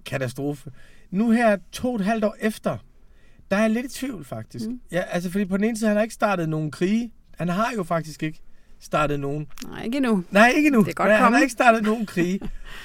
katastrofe. 0.06 0.70
Nu 1.10 1.30
her 1.30 1.56
to 1.72 1.88
og 1.88 1.94
et 1.94 2.04
halvt 2.04 2.24
år 2.24 2.36
efter, 2.40 2.78
der 3.50 3.56
er 3.56 3.60
jeg 3.60 3.70
lidt 3.70 3.86
i 3.86 3.88
tvivl 3.88 4.24
faktisk. 4.24 4.66
Mm. 4.66 4.80
Ja, 4.92 5.00
altså 5.00 5.30
fordi 5.30 5.44
på 5.44 5.56
den 5.56 5.64
ene 5.64 5.78
side, 5.78 5.88
han 5.88 5.96
har 5.96 6.02
ikke 6.02 6.14
startet 6.14 6.48
nogen 6.48 6.70
krige. 6.70 7.12
Han 7.38 7.48
har 7.48 7.72
jo 7.76 7.82
faktisk 7.82 8.22
ikke 8.22 8.40
startet 8.80 9.20
nogen. 9.20 9.46
Nej, 9.68 9.84
ikke 9.84 9.96
endnu. 9.96 10.24
Nej, 10.30 10.52
ikke 10.56 10.66
endnu. 10.66 10.80
Det 10.80 10.90
er 10.90 10.94
godt 10.94 11.12
han 11.12 11.32
har 11.32 11.40
ikke 11.40 11.52
startet 11.52 11.82
nogen 11.82 12.06
krige. 12.06 12.40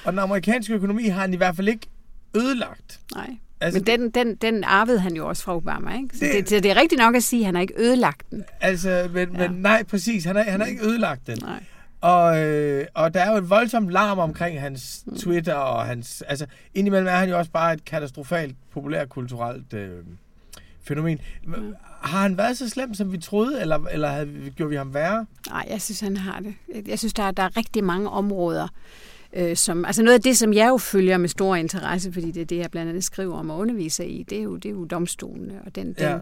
og 0.05 0.11
den 0.11 0.19
amerikanske 0.19 0.73
økonomi 0.73 1.07
har 1.07 1.21
han 1.21 1.33
i 1.33 1.37
hvert 1.37 1.55
fald 1.55 1.67
ikke 1.67 1.87
ødelagt. 2.35 2.99
Nej. 3.15 3.37
Altså, 3.61 3.79
Men 3.79 3.87
den, 3.87 4.09
den, 4.09 4.35
den 4.35 4.63
arvede 4.63 4.99
han 4.99 5.15
jo 5.15 5.27
også 5.27 5.43
fra 5.43 5.55
Obama, 5.55 5.97
ikke? 5.97 6.17
Så 6.17 6.25
det, 6.25 6.49
det, 6.49 6.63
det 6.63 6.71
er 6.71 6.75
rigtigt 6.75 6.99
nok 6.99 7.15
at 7.15 7.23
sige, 7.23 7.39
at 7.39 7.45
han 7.45 7.55
har 7.55 7.61
ikke 7.61 7.73
ødelagt 7.77 8.31
den. 8.31 8.43
Altså, 8.61 9.09
men, 9.13 9.29
ja. 9.33 9.49
men 9.49 9.61
nej, 9.61 9.83
præcis. 9.83 10.25
Han 10.25 10.35
har, 10.35 10.43
han 10.43 10.59
har 10.59 10.67
ikke 10.67 10.85
ødelagt 10.85 11.27
den. 11.27 11.37
Nej. 11.41 11.63
Og, 12.01 12.39
øh, 12.39 12.85
og 12.93 13.13
der 13.13 13.21
er 13.21 13.31
jo 13.31 13.37
et 13.37 13.49
voldsomt 13.49 13.89
larm 13.89 14.19
omkring 14.19 14.61
hans 14.61 15.03
mm. 15.05 15.17
Twitter 15.17 15.53
og 15.53 15.85
hans... 15.85 16.23
Altså, 16.27 16.45
indimellem 16.73 17.07
er 17.07 17.11
han 17.11 17.29
jo 17.29 17.37
også 17.37 17.51
bare 17.51 17.73
et 17.73 17.85
katastrofalt 17.85 18.55
populærkulturelt 18.71 19.73
øh, 19.73 19.97
fænomen. 20.83 21.19
Mm. 21.43 21.75
Har 22.01 22.21
han 22.21 22.37
været 22.37 22.57
så 22.57 22.69
slem, 22.69 22.93
som 22.93 23.11
vi 23.11 23.17
troede, 23.17 23.61
eller, 23.61 23.79
eller 23.91 24.07
havde, 24.07 24.51
gjorde 24.55 24.69
vi 24.69 24.75
ham 24.75 24.93
værre? 24.93 25.25
Nej, 25.49 25.65
jeg 25.69 25.81
synes, 25.81 25.99
han 25.99 26.17
har 26.17 26.39
det. 26.39 26.87
Jeg 26.87 26.99
synes, 26.99 27.13
der, 27.13 27.31
der 27.31 27.43
er 27.43 27.57
rigtig 27.57 27.83
mange 27.83 28.09
områder, 28.09 28.63
Øh, 28.63 28.71
som, 29.55 29.85
altså 29.85 30.03
noget 30.03 30.17
af 30.17 30.21
det, 30.21 30.37
som 30.37 30.53
jeg 30.53 30.69
jo 30.69 30.77
følger 30.77 31.17
med 31.17 31.29
stor 31.29 31.55
interesse, 31.55 32.13
fordi 32.13 32.31
det 32.31 32.41
er 32.41 32.45
det, 32.45 32.57
jeg 32.57 32.71
blandt 32.71 32.89
andet 32.89 33.03
skriver 33.03 33.35
om 33.35 33.49
og 33.49 33.57
underviser 33.57 34.03
i, 34.03 34.25
det 34.29 34.37
er 34.37 34.43
jo, 34.43 34.55
det 34.55 34.69
er 34.69 34.73
jo 34.73 34.85
domstolene 34.85 35.59
og 35.65 35.75
den, 35.75 35.95
ja. 35.99 36.11
den, 36.11 36.21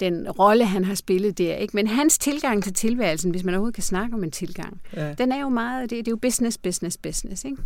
den 0.00 0.30
rolle, 0.30 0.64
han 0.64 0.84
har 0.84 0.94
spillet 0.94 1.38
der. 1.38 1.54
Ikke? 1.54 1.76
Men 1.76 1.86
hans 1.86 2.18
tilgang 2.18 2.62
til 2.62 2.74
tilværelsen, 2.74 3.30
hvis 3.30 3.44
man 3.44 3.54
overhovedet 3.54 3.74
kan 3.74 3.82
snakke 3.82 4.14
om 4.14 4.24
en 4.24 4.30
tilgang, 4.30 4.80
ja. 4.96 5.12
den 5.12 5.32
er 5.32 5.40
jo 5.40 5.48
meget, 5.48 5.90
det, 5.90 5.98
det 5.98 6.08
er 6.08 6.12
jo 6.12 6.16
business, 6.16 6.58
business, 6.58 6.96
business. 6.96 7.44
Ikke? 7.44 7.56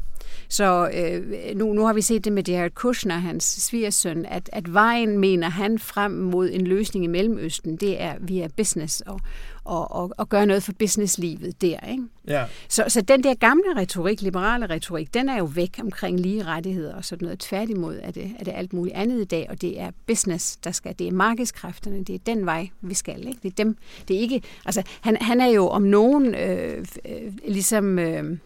Så 0.49 0.91
øh, 0.95 1.57
nu, 1.57 1.73
nu 1.73 1.87
har 1.87 1.93
vi 1.93 2.01
set 2.01 2.25
det 2.25 2.33
med 2.33 2.49
Jared 2.49 2.71
Kushner, 2.71 3.19
hans 3.19 3.45
svigersøn, 3.45 4.27
at, 4.29 4.51
at 4.53 4.75
vejen, 4.75 5.19
mener 5.19 5.49
han, 5.49 5.79
frem 5.79 6.11
mod 6.11 6.51
en 6.53 6.67
løsning 6.67 7.05
i 7.05 7.09
Mellemøsten, 7.09 7.77
det 7.77 8.03
er 8.03 8.15
via 8.21 8.49
business 8.57 9.01
og, 9.01 9.21
og, 9.65 9.93
og, 9.93 10.13
og 10.17 10.29
gøre 10.29 10.47
noget 10.47 10.63
for 10.63 10.73
businesslivet 10.79 11.63
der. 11.63 11.87
Ikke? 11.91 12.05
Ja. 12.29 12.45
Så, 12.69 12.85
så 12.89 13.01
den 13.01 13.25
der 13.25 13.35
gamle 13.35 13.77
retorik, 13.77 14.23
liberale 14.23 14.67
retorik, 14.67 15.15
den 15.15 15.29
er 15.29 15.39
jo 15.39 15.45
væk 15.45 15.79
omkring 15.83 16.21
lige 16.21 16.45
rettigheder 16.45 16.95
og 16.95 17.05
sådan 17.05 17.27
noget. 17.27 17.39
Tværtimod 17.39 17.99
er 18.03 18.11
det, 18.11 18.33
er 18.39 18.45
det 18.45 18.53
alt 18.57 18.73
muligt 18.73 18.97
andet 18.97 19.21
i 19.21 19.25
dag, 19.25 19.47
og 19.51 19.61
det 19.61 19.81
er 19.81 19.91
business, 20.07 20.57
der 20.57 20.71
skal, 20.71 20.95
det 20.99 21.09
er 21.09 21.13
markedskræfterne, 21.13 22.05
det 22.05 22.15
er 22.15 22.19
den 22.27 22.47
vej, 22.47 22.69
vi 22.81 22.95
skal. 22.95 23.27
Ikke? 23.29 23.39
Det 23.43 23.49
er 23.49 23.65
dem, 23.65 23.77
det 24.09 24.17
er 24.17 24.21
ikke, 24.21 24.43
altså 24.65 24.83
han, 25.01 25.17
han 25.21 25.41
er 25.41 25.49
jo 25.49 25.69
om 25.69 25.83
nogen 25.83 26.35
øh, 26.35 26.87
øh, 27.05 27.33
ligesom 27.49 27.99
øh, 27.99 28.39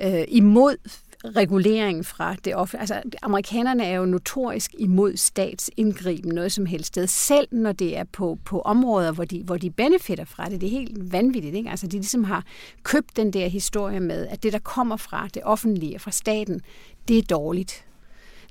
øh, 0.00 0.24
imod 0.28 0.76
regulering 1.24 2.06
fra 2.06 2.34
det 2.44 2.56
offentlige. 2.56 2.80
Altså, 2.80 3.02
amerikanerne 3.22 3.84
er 3.84 3.96
jo 3.96 4.04
notorisk 4.04 4.74
imod 4.78 5.16
statsindgriben 5.16 6.34
noget 6.34 6.52
som 6.52 6.66
helst 6.66 6.86
sted, 6.86 7.06
selv 7.06 7.48
når 7.50 7.72
det 7.72 7.96
er 7.96 8.04
på, 8.04 8.38
på 8.44 8.60
områder, 8.60 9.12
hvor 9.12 9.24
de, 9.24 9.42
hvor 9.42 9.56
de 9.56 9.70
benefitter 9.70 10.24
fra 10.24 10.48
det. 10.48 10.60
Det 10.60 10.66
er 10.66 10.70
helt 10.70 11.12
vanvittigt. 11.12 11.54
Ikke? 11.54 11.70
Altså, 11.70 11.86
de 11.86 11.96
ligesom 11.96 12.24
har 12.24 12.44
købt 12.82 13.16
den 13.16 13.32
der 13.32 13.48
historie 13.48 14.00
med, 14.00 14.26
at 14.26 14.42
det, 14.42 14.52
der 14.52 14.58
kommer 14.58 14.96
fra 14.96 15.28
det 15.34 15.42
offentlige, 15.44 15.98
fra 15.98 16.10
staten, 16.10 16.60
det 17.08 17.18
er 17.18 17.22
dårligt. 17.22 17.84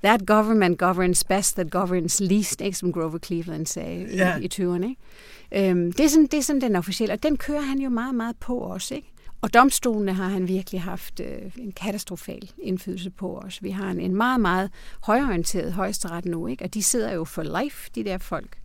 That 0.04 0.28
government 0.28 0.80
governs 0.80 1.24
best, 1.24 1.56
that 1.56 1.72
governs 1.72 2.20
least, 2.20 2.62
ikke, 2.62 2.78
som 2.78 2.94
Grover 2.94 3.18
Cleveland 3.18 3.66
sagde 3.66 4.08
ja. 4.16 4.38
i, 4.38 4.44
i 4.46 4.50
20'erne. 4.54 4.84
Ikke? 4.84 5.70
Øhm, 5.70 5.92
det, 5.92 6.06
er 6.06 6.10
sådan, 6.10 6.26
det 6.26 6.38
er 6.38 6.42
sådan 6.42 6.62
den 6.62 6.76
officielle, 6.76 7.14
og 7.14 7.24
den 7.24 7.38
kører 7.38 7.62
han 7.62 7.80
jo 7.80 7.90
meget, 7.90 8.16
meget 8.16 8.36
på 8.40 8.58
også. 8.58 8.96
Ikke? 8.96 9.14
Og 9.42 9.54
domstolene 9.54 10.14
har 10.14 10.28
han 10.28 10.48
virkelig 10.48 10.82
haft 10.82 11.20
øh, 11.20 11.52
en 11.58 11.72
katastrofal 11.72 12.52
indflydelse 12.62 13.10
på 13.10 13.38
os. 13.38 13.64
Vi 13.64 13.70
har 13.70 13.92
en, 13.92 14.00
en 14.00 14.16
meget, 14.16 14.40
meget 14.40 14.70
højorienteret 15.04 15.74
højesteret 15.74 16.26
nu, 16.26 16.48
ikke? 16.48 16.64
og 16.64 16.74
de 16.74 16.84
sidder 16.84 17.14
jo 17.14 17.24
for 17.24 17.62
life, 17.62 17.90
de 17.96 18.04
der 18.04 18.18
folk. 18.18 18.58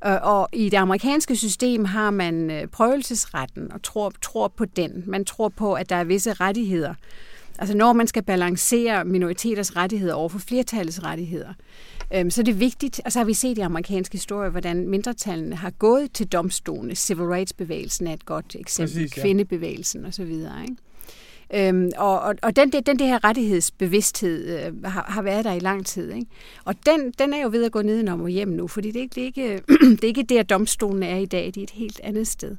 Og, 0.00 0.18
og 0.18 0.48
i 0.52 0.68
det 0.68 0.76
amerikanske 0.76 1.36
system 1.36 1.84
har 1.84 2.10
man 2.10 2.50
øh, 2.50 2.66
prøvelsesretten 2.66 3.72
og 3.72 3.82
tror, 3.82 4.12
tror 4.22 4.48
på 4.48 4.64
den. 4.64 5.04
Man 5.06 5.24
tror 5.24 5.48
på, 5.48 5.74
at 5.74 5.90
der 5.90 5.96
er 5.96 6.04
visse 6.04 6.32
rettigheder. 6.32 6.94
Altså 7.60 7.76
når 7.76 7.92
man 7.92 8.06
skal 8.06 8.22
balancere 8.22 9.04
minoriteters 9.04 9.76
rettigheder 9.76 10.14
over 10.14 10.28
for 10.28 10.38
flertallets 10.38 11.02
rettigheder, 11.02 11.52
Øhm, 12.14 12.30
så 12.30 12.42
det 12.42 12.52
er 12.52 12.56
vigtigt, 12.56 13.00
og 13.04 13.12
så 13.12 13.18
har 13.18 13.26
vi 13.26 13.34
set 13.34 13.58
i 13.58 13.60
amerikansk 13.60 14.12
historie, 14.12 14.50
hvordan 14.50 14.88
mindretallene 14.88 15.56
har 15.56 15.70
gået 15.70 16.12
til 16.12 16.26
domstolene. 16.26 16.94
Civil 16.94 17.24
rights-bevægelsen 17.24 18.06
er 18.06 18.12
et 18.12 18.26
godt 18.26 18.56
eksempel, 18.58 18.94
Præcis, 18.94 19.16
ja. 19.16 19.22
kvindebevægelsen 19.22 20.04
osv. 20.04 20.30
Ikke? 20.30 21.68
Øhm, 21.68 21.90
og, 21.96 22.20
og, 22.20 22.34
og 22.42 22.56
den, 22.56 22.70
den, 22.70 22.98
der 22.98 23.06
her 23.06 23.24
rettighedsbevidsthed 23.24 24.66
øh, 24.66 24.84
har, 24.84 25.04
har 25.08 25.22
været 25.22 25.44
der 25.44 25.52
i 25.52 25.58
lang 25.58 25.86
tid. 25.86 26.12
Ikke? 26.12 26.26
Og 26.64 26.74
den, 26.86 27.12
den 27.18 27.34
er 27.34 27.42
jo 27.42 27.48
ved 27.48 27.64
at 27.64 27.72
gå 27.72 27.82
nedenom 27.82 28.20
og 28.20 28.28
hjem 28.28 28.48
nu, 28.48 28.68
fordi 28.68 28.90
det 28.90 28.96
er 28.96 29.02
ikke, 29.02 29.14
det 29.14 29.22
er 29.22 29.26
ikke, 29.26 29.62
det 29.96 30.04
er 30.04 30.08
ikke 30.08 30.22
der, 30.22 30.42
domstolen 30.42 31.02
er 31.02 31.16
i 31.16 31.26
dag. 31.26 31.46
Det 31.46 31.56
er 31.56 31.62
et 31.62 31.70
helt 31.70 32.00
andet 32.04 32.28
sted. 32.28 32.56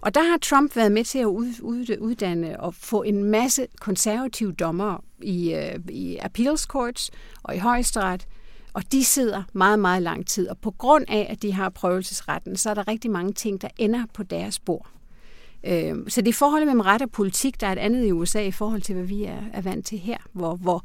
Og 0.00 0.14
der 0.14 0.22
har 0.22 0.38
Trump 0.42 0.76
været 0.76 0.92
med 0.92 1.04
til 1.04 1.18
at 1.18 1.26
uddanne 2.00 2.60
og 2.60 2.74
få 2.74 3.02
en 3.02 3.24
masse 3.24 3.66
konservative 3.80 4.52
dommer 4.52 5.04
i, 5.22 5.54
øh, 5.54 5.78
i 5.88 6.16
appeals 6.16 6.62
courts 6.62 7.10
og 7.42 7.56
i 7.56 7.58
højesteret, 7.58 8.26
og 8.72 8.92
de 8.92 9.04
sidder 9.04 9.42
meget, 9.52 9.78
meget 9.78 10.02
lang 10.02 10.26
tid. 10.26 10.48
Og 10.48 10.58
på 10.58 10.70
grund 10.70 11.04
af, 11.08 11.26
at 11.30 11.42
de 11.42 11.52
har 11.52 11.68
prøvelsesretten, 11.68 12.56
så 12.56 12.70
er 12.70 12.74
der 12.74 12.88
rigtig 12.88 13.10
mange 13.10 13.32
ting, 13.32 13.60
der 13.62 13.68
ender 13.78 14.04
på 14.14 14.22
deres 14.22 14.58
bord. 14.58 14.95
Øh, 15.66 15.96
så 16.08 16.20
det 16.20 16.28
er 16.28 16.32
forholdet 16.32 16.66
mellem 16.66 16.80
ret 16.80 17.02
og 17.02 17.10
politik, 17.10 17.60
der 17.60 17.66
er 17.66 17.72
et 17.72 17.78
andet 17.78 18.06
i 18.06 18.12
USA 18.12 18.42
i 18.42 18.50
forhold 18.50 18.82
til, 18.82 18.94
hvad 18.94 19.04
vi 19.04 19.24
er, 19.24 19.42
er 19.52 19.60
vant 19.60 19.86
til 19.86 19.98
her, 19.98 20.18
hvor, 20.32 20.54
hvor 20.54 20.84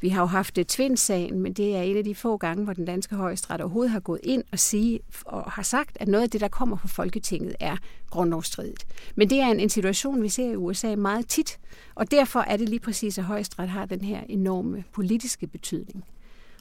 vi 0.00 0.08
har 0.08 0.22
jo 0.22 0.26
haft 0.26 0.56
det 0.56 0.66
Twins-sagen, 0.66 1.40
men 1.40 1.52
det 1.52 1.76
er 1.76 1.82
en 1.82 1.96
af 1.96 2.04
de 2.04 2.14
få 2.14 2.36
gange, 2.36 2.64
hvor 2.64 2.72
den 2.72 2.84
danske 2.84 3.16
højesteret 3.16 3.60
overhovedet 3.60 3.92
har 3.92 4.00
gået 4.00 4.20
ind 4.22 4.44
og, 4.52 4.58
sige, 4.58 5.00
og 5.24 5.50
har 5.50 5.62
sagt, 5.62 5.96
at 6.00 6.08
noget 6.08 6.22
af 6.22 6.30
det, 6.30 6.40
der 6.40 6.48
kommer 6.48 6.76
fra 6.76 6.88
Folketinget, 6.88 7.56
er 7.60 7.76
grundlovsstridigt. 8.10 8.86
Men 9.14 9.30
det 9.30 9.40
er 9.40 9.46
en, 9.46 9.60
en 9.60 9.68
situation, 9.68 10.22
vi 10.22 10.28
ser 10.28 10.50
i 10.50 10.56
USA 10.56 10.96
meget 10.96 11.26
tit, 11.26 11.58
og 11.94 12.10
derfor 12.10 12.40
er 12.40 12.56
det 12.56 12.68
lige 12.68 12.80
præcis, 12.80 13.18
at 13.18 13.24
højesteret 13.24 13.68
har 13.68 13.86
den 13.86 14.00
her 14.00 14.20
enorme 14.28 14.84
politiske 14.92 15.46
betydning. 15.46 16.04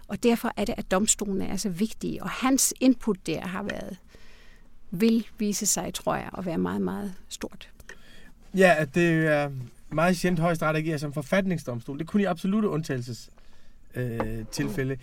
Og 0.07 0.23
derfor 0.23 0.51
er 0.57 0.65
det, 0.65 0.75
at 0.77 0.91
domstolene 0.91 1.47
er 1.47 1.57
så 1.57 1.69
vigtige, 1.69 2.23
og 2.23 2.29
hans 2.29 2.73
input 2.79 3.17
der 3.25 3.41
har 3.41 3.63
været, 3.63 3.97
vil 4.91 5.25
vise 5.37 5.65
sig, 5.65 5.93
tror 5.93 6.15
jeg, 6.15 6.29
at 6.37 6.45
være 6.45 6.57
meget, 6.57 6.81
meget 6.81 7.13
stort. 7.29 7.69
Ja, 8.53 8.85
det 8.95 9.27
er 9.27 9.49
meget 9.89 10.17
sjældent 10.17 10.39
højesteret 10.39 10.75
agerer 10.75 10.97
som 10.97 11.13
forfatningsdomstol. 11.13 11.99
Det 11.99 12.07
kunne 12.07 12.21
i 12.21 12.25
absolutte 12.25 12.69
undtagelses 12.69 13.29
øh, 13.95 14.45
tilfælde. 14.51 14.97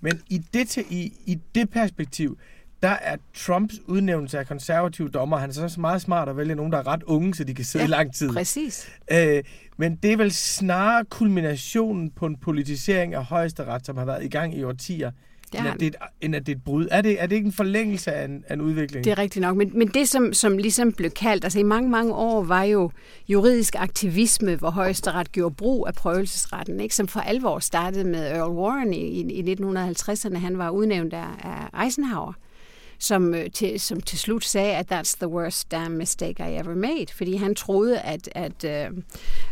Men 0.00 0.20
i 0.30 0.38
det, 0.38 0.76
i, 0.76 1.12
i 1.26 1.38
det 1.54 1.70
perspektiv, 1.70 2.38
der 2.82 2.88
er 2.88 3.16
Trumps 3.34 3.74
udnævnelse 3.86 4.38
af 4.38 4.46
konservative 4.46 5.08
dommer, 5.08 5.36
han 5.36 5.50
er 5.50 5.68
så 5.68 5.80
meget 5.80 6.02
smart 6.02 6.28
at 6.28 6.36
vælge 6.36 6.54
nogen, 6.54 6.72
der 6.72 6.78
er 6.78 6.86
ret 6.86 7.02
unge, 7.02 7.34
så 7.34 7.44
de 7.44 7.54
kan 7.54 7.64
sidde 7.64 7.82
ja, 7.82 7.88
i 7.88 7.90
lang 7.90 8.14
tid. 8.14 8.32
præcis. 8.32 8.88
Øh, 9.12 9.44
men 9.76 9.96
det 9.96 10.12
er 10.12 10.16
vel 10.16 10.32
snarere 10.32 11.04
kulminationen 11.04 12.10
på 12.10 12.26
en 12.26 12.36
politisering 12.36 13.14
af 13.14 13.24
højesteret, 13.24 13.86
som 13.86 13.96
har 13.96 14.04
været 14.04 14.24
i 14.24 14.28
gang 14.28 14.54
i 14.54 14.64
årtier, 14.64 15.10
end 15.58 15.68
at, 15.68 15.80
det 15.80 15.86
er 15.86 15.88
et, 15.88 15.96
end 16.20 16.36
at 16.36 16.46
det 16.46 16.52
er 16.52 16.56
et 16.56 16.64
brud. 16.64 16.88
Er 16.90 17.00
det, 17.00 17.22
er 17.22 17.26
det 17.26 17.36
ikke 17.36 17.46
en 17.46 17.52
forlængelse 17.52 18.12
af 18.12 18.24
en, 18.24 18.44
af 18.48 18.54
en 18.54 18.60
udvikling? 18.60 19.04
Det 19.04 19.10
er 19.10 19.18
rigtigt 19.18 19.42
nok, 19.42 19.56
men, 19.56 19.70
men 19.74 19.88
det 19.88 20.08
som, 20.08 20.32
som 20.32 20.58
ligesom 20.58 20.92
blev 20.92 21.10
kaldt, 21.10 21.44
altså 21.44 21.58
i 21.58 21.62
mange, 21.62 21.90
mange 21.90 22.14
år 22.14 22.44
var 22.44 22.62
jo 22.62 22.90
juridisk 23.28 23.74
aktivisme, 23.78 24.56
hvor 24.56 24.70
højesteret 24.70 25.32
gjorde 25.32 25.54
brug 25.54 25.86
af 25.86 25.94
prøvelsesretten, 25.94 26.80
ikke? 26.80 26.94
som 26.94 27.08
for 27.08 27.20
alvor 27.20 27.58
startede 27.58 28.04
med 28.04 28.30
Earl 28.30 28.52
Warren 28.52 28.94
i, 28.94 29.06
i, 29.06 29.40
i 29.40 29.54
1950'erne. 29.54 30.38
Han 30.38 30.58
var 30.58 30.70
udnævnt 30.70 31.14
af, 31.14 31.26
af 31.42 31.84
Eisenhower 31.84 32.32
som, 33.02 33.34
øh, 33.34 33.50
til, 33.50 33.80
som 33.80 34.00
til 34.00 34.18
slut 34.18 34.44
sagde, 34.44 34.76
at 34.76 34.92
that's 34.92 35.16
the 35.18 35.28
worst 35.28 35.70
damn 35.70 35.96
mistake 35.96 36.52
I 36.52 36.56
ever 36.56 36.74
made. 36.74 37.06
Fordi 37.14 37.36
han 37.36 37.54
troede, 37.54 38.00
at, 38.00 38.28
at 38.34 38.64
uh, 38.64 38.98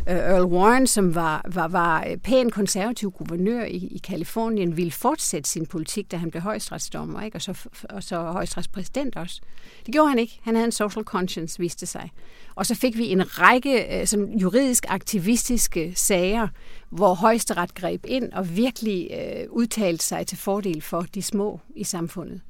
Earl 0.07 0.45
Warren, 0.45 0.87
som 0.87 1.15
var, 1.15 1.45
var, 1.47 1.67
var 1.67 2.07
pæn 2.23 2.49
konservativ 2.49 3.11
guvernør 3.11 3.63
i, 3.63 3.75
i 3.75 3.97
Kalifornien, 4.03 4.77
ville 4.77 4.91
fortsætte 4.91 5.49
sin 5.49 5.65
politik, 5.65 6.11
da 6.11 6.17
han 6.17 6.31
blev 6.31 6.41
højesteretsdommer, 6.41 7.21
ikke? 7.21 7.35
Og, 7.35 7.41
så, 7.41 7.67
og 7.89 8.03
så 8.03 8.21
højstrætspræsident 8.21 9.15
også. 9.15 9.41
Det 9.85 9.93
gjorde 9.93 10.09
han 10.09 10.19
ikke. 10.19 10.39
Han 10.41 10.55
havde 10.55 10.65
en 10.65 10.71
social 10.71 11.05
conscience, 11.05 11.59
viste 11.59 11.85
sig. 11.85 12.11
Og 12.55 12.65
så 12.65 12.75
fik 12.75 12.97
vi 12.97 13.07
en 13.07 13.39
række 13.39 14.03
sådan 14.05 14.37
juridisk 14.37 14.85
aktivistiske 14.87 15.93
sager, 15.95 16.47
hvor 16.89 17.13
højesteret 17.13 17.75
greb 17.75 18.05
ind 18.07 18.31
og 18.33 18.57
virkelig 18.57 19.09
øh, 19.11 19.45
udtalte 19.49 20.05
sig 20.05 20.27
til 20.27 20.37
fordel 20.37 20.81
for 20.81 21.01
de 21.01 21.21
små 21.21 21.59
i 21.75 21.83
samfundet. 21.83 22.41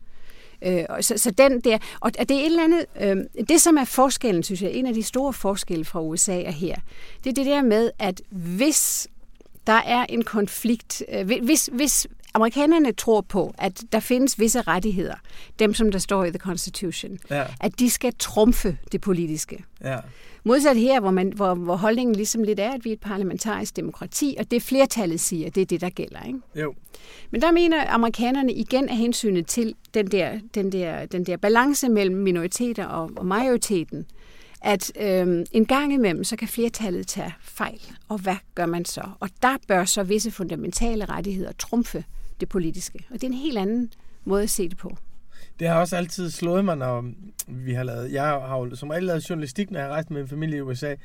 Øh, 0.65 0.83
så, 1.01 1.17
så 1.17 1.31
den 1.31 1.59
der, 1.59 1.77
og 1.99 2.13
det 2.13 2.31
er 2.31 2.39
et 2.39 2.45
eller 2.45 2.63
andet, 2.63 2.85
øh, 3.01 3.45
det 3.49 3.61
som 3.61 3.77
er 3.77 3.85
forskellen, 3.85 4.43
synes 4.43 4.61
jeg, 4.61 4.71
en 4.71 4.85
af 4.85 4.93
de 4.93 5.03
store 5.03 5.33
forskelle 5.33 5.85
fra 5.85 6.01
USA 6.01 6.43
og 6.47 6.53
her, 6.53 6.75
det 7.23 7.29
er 7.29 7.33
det 7.33 7.45
der 7.45 7.61
med, 7.61 7.91
at 7.99 8.21
hvis 8.29 9.07
der 9.67 9.81
er 9.85 10.05
en 10.09 10.23
konflikt, 10.23 11.03
øh, 11.13 11.25
hvis, 11.43 11.69
hvis 11.73 12.07
amerikanerne 12.33 12.91
tror 12.91 13.21
på, 13.21 13.53
at 13.57 13.83
der 13.91 13.99
findes 13.99 14.39
visse 14.39 14.61
rettigheder, 14.61 15.15
dem 15.59 15.73
som 15.73 15.91
der 15.91 15.99
står 15.99 16.23
i 16.23 16.29
The 16.29 16.39
Constitution, 16.39 17.19
ja. 17.29 17.45
at 17.59 17.79
de 17.79 17.89
skal 17.89 18.13
trumfe 18.19 18.77
det 18.91 19.01
politiske. 19.01 19.63
Ja. 19.83 19.97
Modsat 20.43 20.77
her, 20.77 20.99
hvor, 20.99 21.11
man, 21.11 21.33
hvor, 21.35 21.53
hvor 21.53 21.75
holdningen 21.75 22.15
ligesom 22.15 22.43
lidt 22.43 22.59
er, 22.59 22.71
at 22.71 22.85
vi 22.85 22.89
er 22.89 22.93
et 22.93 22.99
parlamentarisk 22.99 23.75
demokrati, 23.75 24.35
og 24.39 24.51
det 24.51 24.63
flertallet 24.63 25.19
siger, 25.19 25.49
det 25.49 25.61
er 25.61 25.65
det, 25.65 25.81
der 25.81 25.89
gælder. 25.89 26.23
Ikke? 26.23 26.39
Jo. 26.55 26.73
Men 27.31 27.41
der 27.41 27.51
mener 27.51 27.89
amerikanerne 27.89 28.53
igen 28.53 28.89
af 28.89 28.97
hensynet 28.97 29.47
til 29.47 29.75
den 29.93 30.07
der, 30.07 30.39
den 30.53 30.71
der, 30.71 31.05
den 31.05 31.23
der 31.23 31.37
balance 31.37 31.89
mellem 31.89 32.15
minoriteter 32.15 32.85
og, 32.85 33.11
og 33.15 33.25
majoriteten, 33.25 34.05
at 34.61 34.91
øhm, 35.01 35.45
en 35.51 35.65
gang 35.65 35.93
imellem, 35.93 36.23
så 36.23 36.35
kan 36.35 36.47
flertallet 36.47 37.07
tage 37.07 37.33
fejl. 37.41 37.81
Og 38.09 38.17
hvad 38.17 38.35
gør 38.55 38.65
man 38.65 38.85
så? 38.85 39.01
Og 39.19 39.29
der 39.41 39.57
bør 39.67 39.85
så 39.85 40.03
visse 40.03 40.31
fundamentale 40.31 41.05
rettigheder 41.05 41.51
trumfe 41.51 42.03
det 42.39 42.49
politiske. 42.49 42.99
Og 43.09 43.13
det 43.13 43.23
er 43.23 43.27
en 43.27 43.33
helt 43.33 43.57
anden 43.57 43.93
måde 44.25 44.43
at 44.43 44.49
se 44.49 44.69
det 44.69 44.77
på. 44.77 44.97
Det 45.61 45.69
har 45.69 45.79
også 45.79 45.95
altid 45.95 46.29
slået 46.29 46.65
mig, 46.65 46.77
når 46.77 47.05
vi 47.47 47.73
har 47.73 47.83
lavet... 47.83 48.11
Jeg 48.11 48.23
har 48.23 48.57
jo 48.57 48.75
som 48.75 48.89
regel 48.89 49.03
lavet 49.03 49.29
journalistik, 49.29 49.71
når 49.71 49.79
jeg 49.79 49.87
har 49.87 49.93
rejst 49.93 50.11
med 50.11 50.21
en 50.21 50.27
familie 50.27 50.57
i 50.57 50.61
USA. 50.61 50.95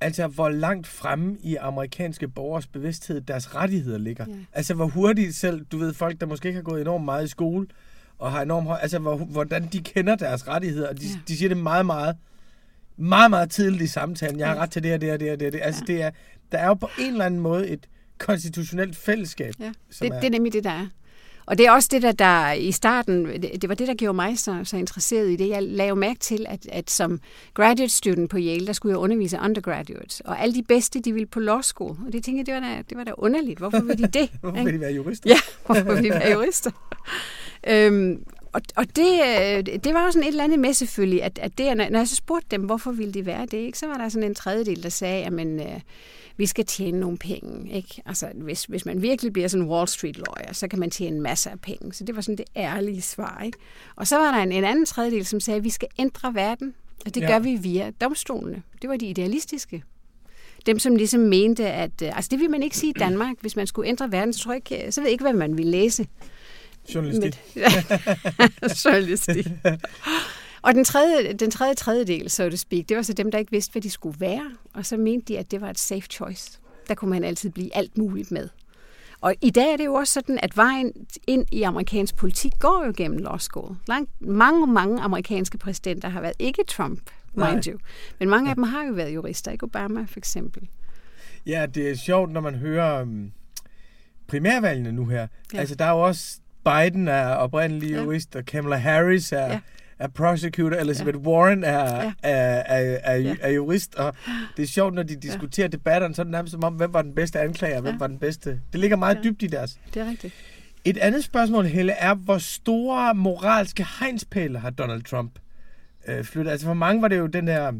Altså, 0.00 0.26
hvor 0.26 0.48
langt 0.48 0.86
fremme 0.86 1.36
i 1.42 1.56
amerikanske 1.56 2.28
borgers 2.28 2.66
bevidsthed 2.66 3.20
deres 3.20 3.54
rettigheder 3.54 3.98
ligger. 3.98 4.24
Ja. 4.28 4.34
Altså, 4.52 4.74
hvor 4.74 4.86
hurtigt 4.86 5.34
selv, 5.34 5.64
du 5.64 5.78
ved, 5.78 5.94
folk, 5.94 6.20
der 6.20 6.26
måske 6.26 6.48
ikke 6.48 6.56
har 6.56 6.62
gået 6.62 6.80
enormt 6.80 7.04
meget 7.04 7.24
i 7.24 7.28
skole, 7.28 7.66
og 8.18 8.32
har 8.32 8.42
enormt 8.42 8.66
høj, 8.66 8.78
altså, 8.82 8.98
hvor, 8.98 9.16
hvordan 9.16 9.68
de 9.72 9.78
kender 9.78 10.14
deres 10.14 10.48
rettigheder, 10.48 10.88
og 10.88 11.00
de, 11.00 11.06
ja. 11.06 11.20
de 11.28 11.36
siger 11.36 11.48
det 11.48 11.58
meget, 11.58 11.86
meget, 11.86 12.16
meget, 12.96 13.30
meget 13.30 13.50
tidligt 13.50 13.82
i 13.82 13.86
samtalen. 13.86 14.38
Jeg 14.38 14.48
har 14.48 14.56
ret 14.56 14.70
til 14.70 14.82
det 14.82 14.94
og 14.94 15.00
det 15.00 15.12
og 15.12 15.20
det 15.20 15.32
og 15.32 15.40
det. 15.40 15.60
Altså, 15.62 15.84
ja. 15.88 15.92
det 15.92 16.02
er, 16.02 16.10
der 16.52 16.58
er 16.58 16.66
jo 16.66 16.74
på 16.74 16.90
en 16.98 17.12
eller 17.12 17.24
anden 17.24 17.40
måde 17.40 17.68
et 17.68 17.86
konstitutionelt 18.18 18.96
fællesskab. 18.96 19.54
Ja, 19.60 19.72
det, 20.00 20.10
er, 20.10 20.20
det 20.20 20.26
er 20.26 20.30
nemlig 20.30 20.52
det, 20.52 20.64
der 20.64 20.70
er. 20.70 20.86
Og 21.48 21.58
det 21.58 21.66
er 21.66 21.70
også 21.70 21.88
det, 21.92 22.02
der, 22.02 22.12
der 22.12 22.52
i 22.52 22.72
starten, 22.72 23.26
det, 23.26 23.62
det 23.62 23.68
var 23.68 23.74
det, 23.74 23.88
der 23.88 23.94
gjorde 23.94 24.16
mig 24.16 24.38
så, 24.38 24.60
så 24.64 24.76
interesseret 24.76 25.30
i 25.30 25.36
det. 25.36 25.48
Jeg 25.48 25.62
lavede 25.62 26.00
mærke 26.00 26.20
til, 26.20 26.46
at, 26.48 26.66
at 26.72 26.90
som 26.90 27.20
graduate 27.54 27.88
student 27.88 28.30
på 28.30 28.36
Yale, 28.38 28.66
der 28.66 28.72
skulle 28.72 28.90
jeg 28.90 28.98
undervise 28.98 29.38
undergraduates. 29.44 30.20
Og 30.20 30.42
alle 30.42 30.54
de 30.54 30.62
bedste, 30.62 31.00
de 31.00 31.12
ville 31.12 31.26
på 31.26 31.40
law 31.40 31.60
school. 31.60 31.96
Og 32.06 32.12
det 32.12 32.24
tænkte 32.24 32.38
jeg, 32.38 32.46
det 32.46 32.54
var 32.54 32.60
da, 32.60 32.82
det 32.88 32.98
var 32.98 33.04
da 33.04 33.12
underligt. 33.18 33.58
Hvorfor 33.58 33.80
ville 33.80 34.06
de 34.06 34.18
det? 34.18 34.30
hvorfor 34.40 34.56
ville 34.56 34.72
de 34.72 34.80
være 34.80 34.92
jurister? 34.92 35.30
Ja, 35.30 35.38
hvorfor 35.66 35.82
ville 35.82 36.02
de 36.02 36.10
være 36.10 36.32
jurister? 36.32 36.70
øhm, 37.70 38.24
og, 38.52 38.60
og 38.76 38.96
det, 38.96 39.20
øh, 39.26 39.80
det 39.84 39.94
var 39.94 40.04
jo 40.04 40.10
sådan 40.10 40.22
et 40.22 40.28
eller 40.28 40.44
andet 40.44 40.58
med 40.58 40.72
selvfølgelig, 40.72 41.22
at, 41.22 41.38
at 41.42 41.58
det, 41.58 41.76
når 41.76 41.98
jeg 41.98 42.08
så 42.08 42.16
spurgte 42.16 42.46
dem, 42.50 42.62
hvorfor 42.62 42.92
ville 42.92 43.12
de 43.12 43.26
være 43.26 43.46
det, 43.46 43.58
ikke, 43.58 43.78
så 43.78 43.86
var 43.86 43.94
der 43.94 44.08
sådan 44.08 44.28
en 44.28 44.34
tredjedel, 44.34 44.82
der 44.82 44.88
sagde, 44.88 45.24
at 45.24 45.32
men, 45.32 45.60
øh, 45.60 45.80
vi 46.38 46.46
skal 46.46 46.64
tjene 46.64 47.00
nogle 47.00 47.18
penge. 47.18 47.72
Ikke? 47.72 48.02
Altså, 48.06 48.28
hvis, 48.34 48.64
hvis 48.64 48.86
man 48.86 49.02
virkelig 49.02 49.32
bliver 49.32 49.48
sådan 49.48 49.64
en 49.64 49.70
Wall 49.70 49.88
Street 49.88 50.16
lawyer, 50.16 50.52
så 50.52 50.68
kan 50.68 50.78
man 50.78 50.90
tjene 50.90 51.20
masser 51.20 51.50
af 51.50 51.60
penge. 51.60 51.92
Så 51.92 52.04
det 52.04 52.16
var 52.16 52.22
sådan 52.22 52.38
det 52.38 52.46
ærlige 52.56 53.02
svar. 53.02 53.42
Ikke? 53.44 53.58
Og 53.96 54.06
så 54.06 54.16
var 54.16 54.30
der 54.30 54.42
en, 54.42 54.52
en 54.52 54.64
anden 54.64 54.86
tredjedel, 54.86 55.26
som 55.26 55.40
sagde, 55.40 55.58
at 55.58 55.64
vi 55.64 55.70
skal 55.70 55.88
ændre 55.98 56.34
verden, 56.34 56.74
og 57.06 57.14
det 57.14 57.20
ja. 57.20 57.26
gør 57.26 57.38
vi 57.38 57.56
via 57.56 57.90
domstolene. 58.00 58.62
Det 58.82 58.90
var 58.90 58.96
de 58.96 59.06
idealistiske 59.06 59.82
dem, 60.66 60.78
som 60.78 60.96
ligesom 60.96 61.20
mente, 61.20 61.70
at... 61.70 62.02
Øh, 62.02 62.16
altså, 62.16 62.28
det 62.30 62.38
vil 62.38 62.50
man 62.50 62.62
ikke 62.62 62.76
sige 62.76 62.90
i 62.90 62.98
Danmark. 62.98 63.36
Hvis 63.40 63.56
man 63.56 63.66
skulle 63.66 63.88
ændre 63.88 64.12
verden, 64.12 64.32
så 64.32 64.40
tror 64.40 64.52
jeg 64.52 64.72
ikke... 64.72 64.92
Så 64.92 65.00
ved 65.00 65.08
jeg 65.08 65.12
ikke, 65.12 65.24
hvad 65.24 65.32
man 65.32 65.56
ville 65.56 65.70
læse. 65.70 66.06
Journalistik. 66.94 67.40
Journalistik. 68.84 69.46
Og 70.62 70.74
den 70.74 70.84
tredje, 70.84 71.32
den 71.32 71.50
tredje 71.50 71.74
tredjedel, 71.74 72.30
så 72.30 72.50
to 72.50 72.56
speak, 72.56 72.88
det 72.88 72.96
var 72.96 73.02
så 73.02 73.12
dem, 73.12 73.30
der 73.30 73.38
ikke 73.38 73.50
vidste, 73.50 73.72
hvad 73.72 73.82
de 73.82 73.90
skulle 73.90 74.20
være. 74.20 74.50
Og 74.74 74.86
så 74.86 74.96
mente 74.96 75.32
de, 75.32 75.38
at 75.38 75.50
det 75.50 75.60
var 75.60 75.70
et 75.70 75.78
safe 75.78 76.06
choice. 76.10 76.58
Der 76.88 76.94
kunne 76.94 77.10
man 77.10 77.24
altid 77.24 77.50
blive 77.50 77.76
alt 77.76 77.98
muligt 77.98 78.30
med. 78.30 78.48
Og 79.20 79.34
i 79.40 79.50
dag 79.50 79.72
er 79.72 79.76
det 79.76 79.84
jo 79.84 79.94
også 79.94 80.12
sådan, 80.12 80.38
at 80.42 80.56
vejen 80.56 80.92
ind 81.26 81.46
i 81.52 81.62
amerikansk 81.62 82.16
politik 82.16 82.52
går 82.58 82.84
jo 82.86 82.92
gennem 82.96 83.18
law 83.18 83.36
school. 83.36 83.76
Langt, 83.88 84.10
mange, 84.20 84.66
mange 84.66 85.00
amerikanske 85.00 85.58
præsidenter 85.58 86.08
har 86.08 86.20
været, 86.20 86.34
ikke 86.38 86.64
Trump, 86.68 87.10
mind 87.34 87.66
you, 87.68 87.78
men 88.18 88.28
mange 88.28 88.50
af 88.50 88.54
dem 88.54 88.64
har 88.64 88.84
jo 88.84 88.92
været 88.92 89.14
jurister, 89.14 89.50
ikke 89.50 89.64
Obama 89.64 90.04
for 90.08 90.18
eksempel. 90.18 90.68
Ja, 91.46 91.66
det 91.66 91.90
er 91.90 91.94
sjovt, 91.94 92.32
når 92.32 92.40
man 92.40 92.54
hører 92.54 93.02
um, 93.02 93.32
primærvalgene 94.26 94.92
nu 94.92 95.06
her. 95.06 95.26
Ja. 95.54 95.58
Altså, 95.58 95.74
der 95.74 95.84
er 95.84 95.90
jo 95.90 96.00
også 96.00 96.38
Biden 96.64 97.08
er 97.08 97.26
oprindelig 97.28 97.90
ja. 97.90 98.02
jurist, 98.02 98.36
og 98.36 98.44
Kamala 98.44 98.76
Harris 98.76 99.32
er, 99.32 99.46
ja 99.46 99.60
er 99.98 100.08
prosecutor, 100.08 100.76
Elizabeth 100.76 101.18
ja. 101.24 101.28
Warren 101.28 101.64
er, 101.64 102.04
ja. 102.04 102.12
er, 102.22 102.32
er, 102.32 102.98
er, 103.02 103.16
ja. 103.16 103.34
er 103.40 103.50
jurist, 103.50 103.94
og 103.94 104.14
det 104.56 104.62
er 104.62 104.66
sjovt, 104.66 104.94
når 104.94 105.02
de 105.02 105.16
diskuterer 105.16 105.66
ja. 105.66 105.68
debatterne, 105.68 106.14
så 106.14 106.22
er 106.22 106.24
det 106.24 106.30
nærmest 106.30 106.52
som 106.52 106.64
om, 106.64 106.74
hvem 106.74 106.92
var 106.92 107.02
den 107.02 107.14
bedste 107.14 107.40
anklager, 107.40 107.74
ja. 107.74 107.80
hvem 107.80 108.00
var 108.00 108.06
den 108.06 108.18
bedste. 108.18 108.60
Det 108.72 108.80
ligger 108.80 108.96
meget 108.96 109.16
ja. 109.16 109.22
dybt 109.22 109.42
i 109.42 109.46
deres. 109.46 109.78
Det 109.94 110.02
er 110.02 110.10
rigtigt. 110.10 110.34
Et 110.84 110.98
andet 110.98 111.24
spørgsmål, 111.24 111.66
Helle, 111.66 111.92
er, 111.92 112.14
hvor 112.14 112.38
store 112.38 113.14
moralske 113.14 113.86
hegnspæle 114.00 114.58
har 114.58 114.70
Donald 114.70 115.02
Trump 115.02 115.38
øh, 116.08 116.24
flyttet? 116.24 116.50
Altså 116.50 116.66
for 116.66 116.74
mange 116.74 117.02
var 117.02 117.08
det 117.08 117.18
jo 117.18 117.26
den 117.26 117.48
her 117.48 117.72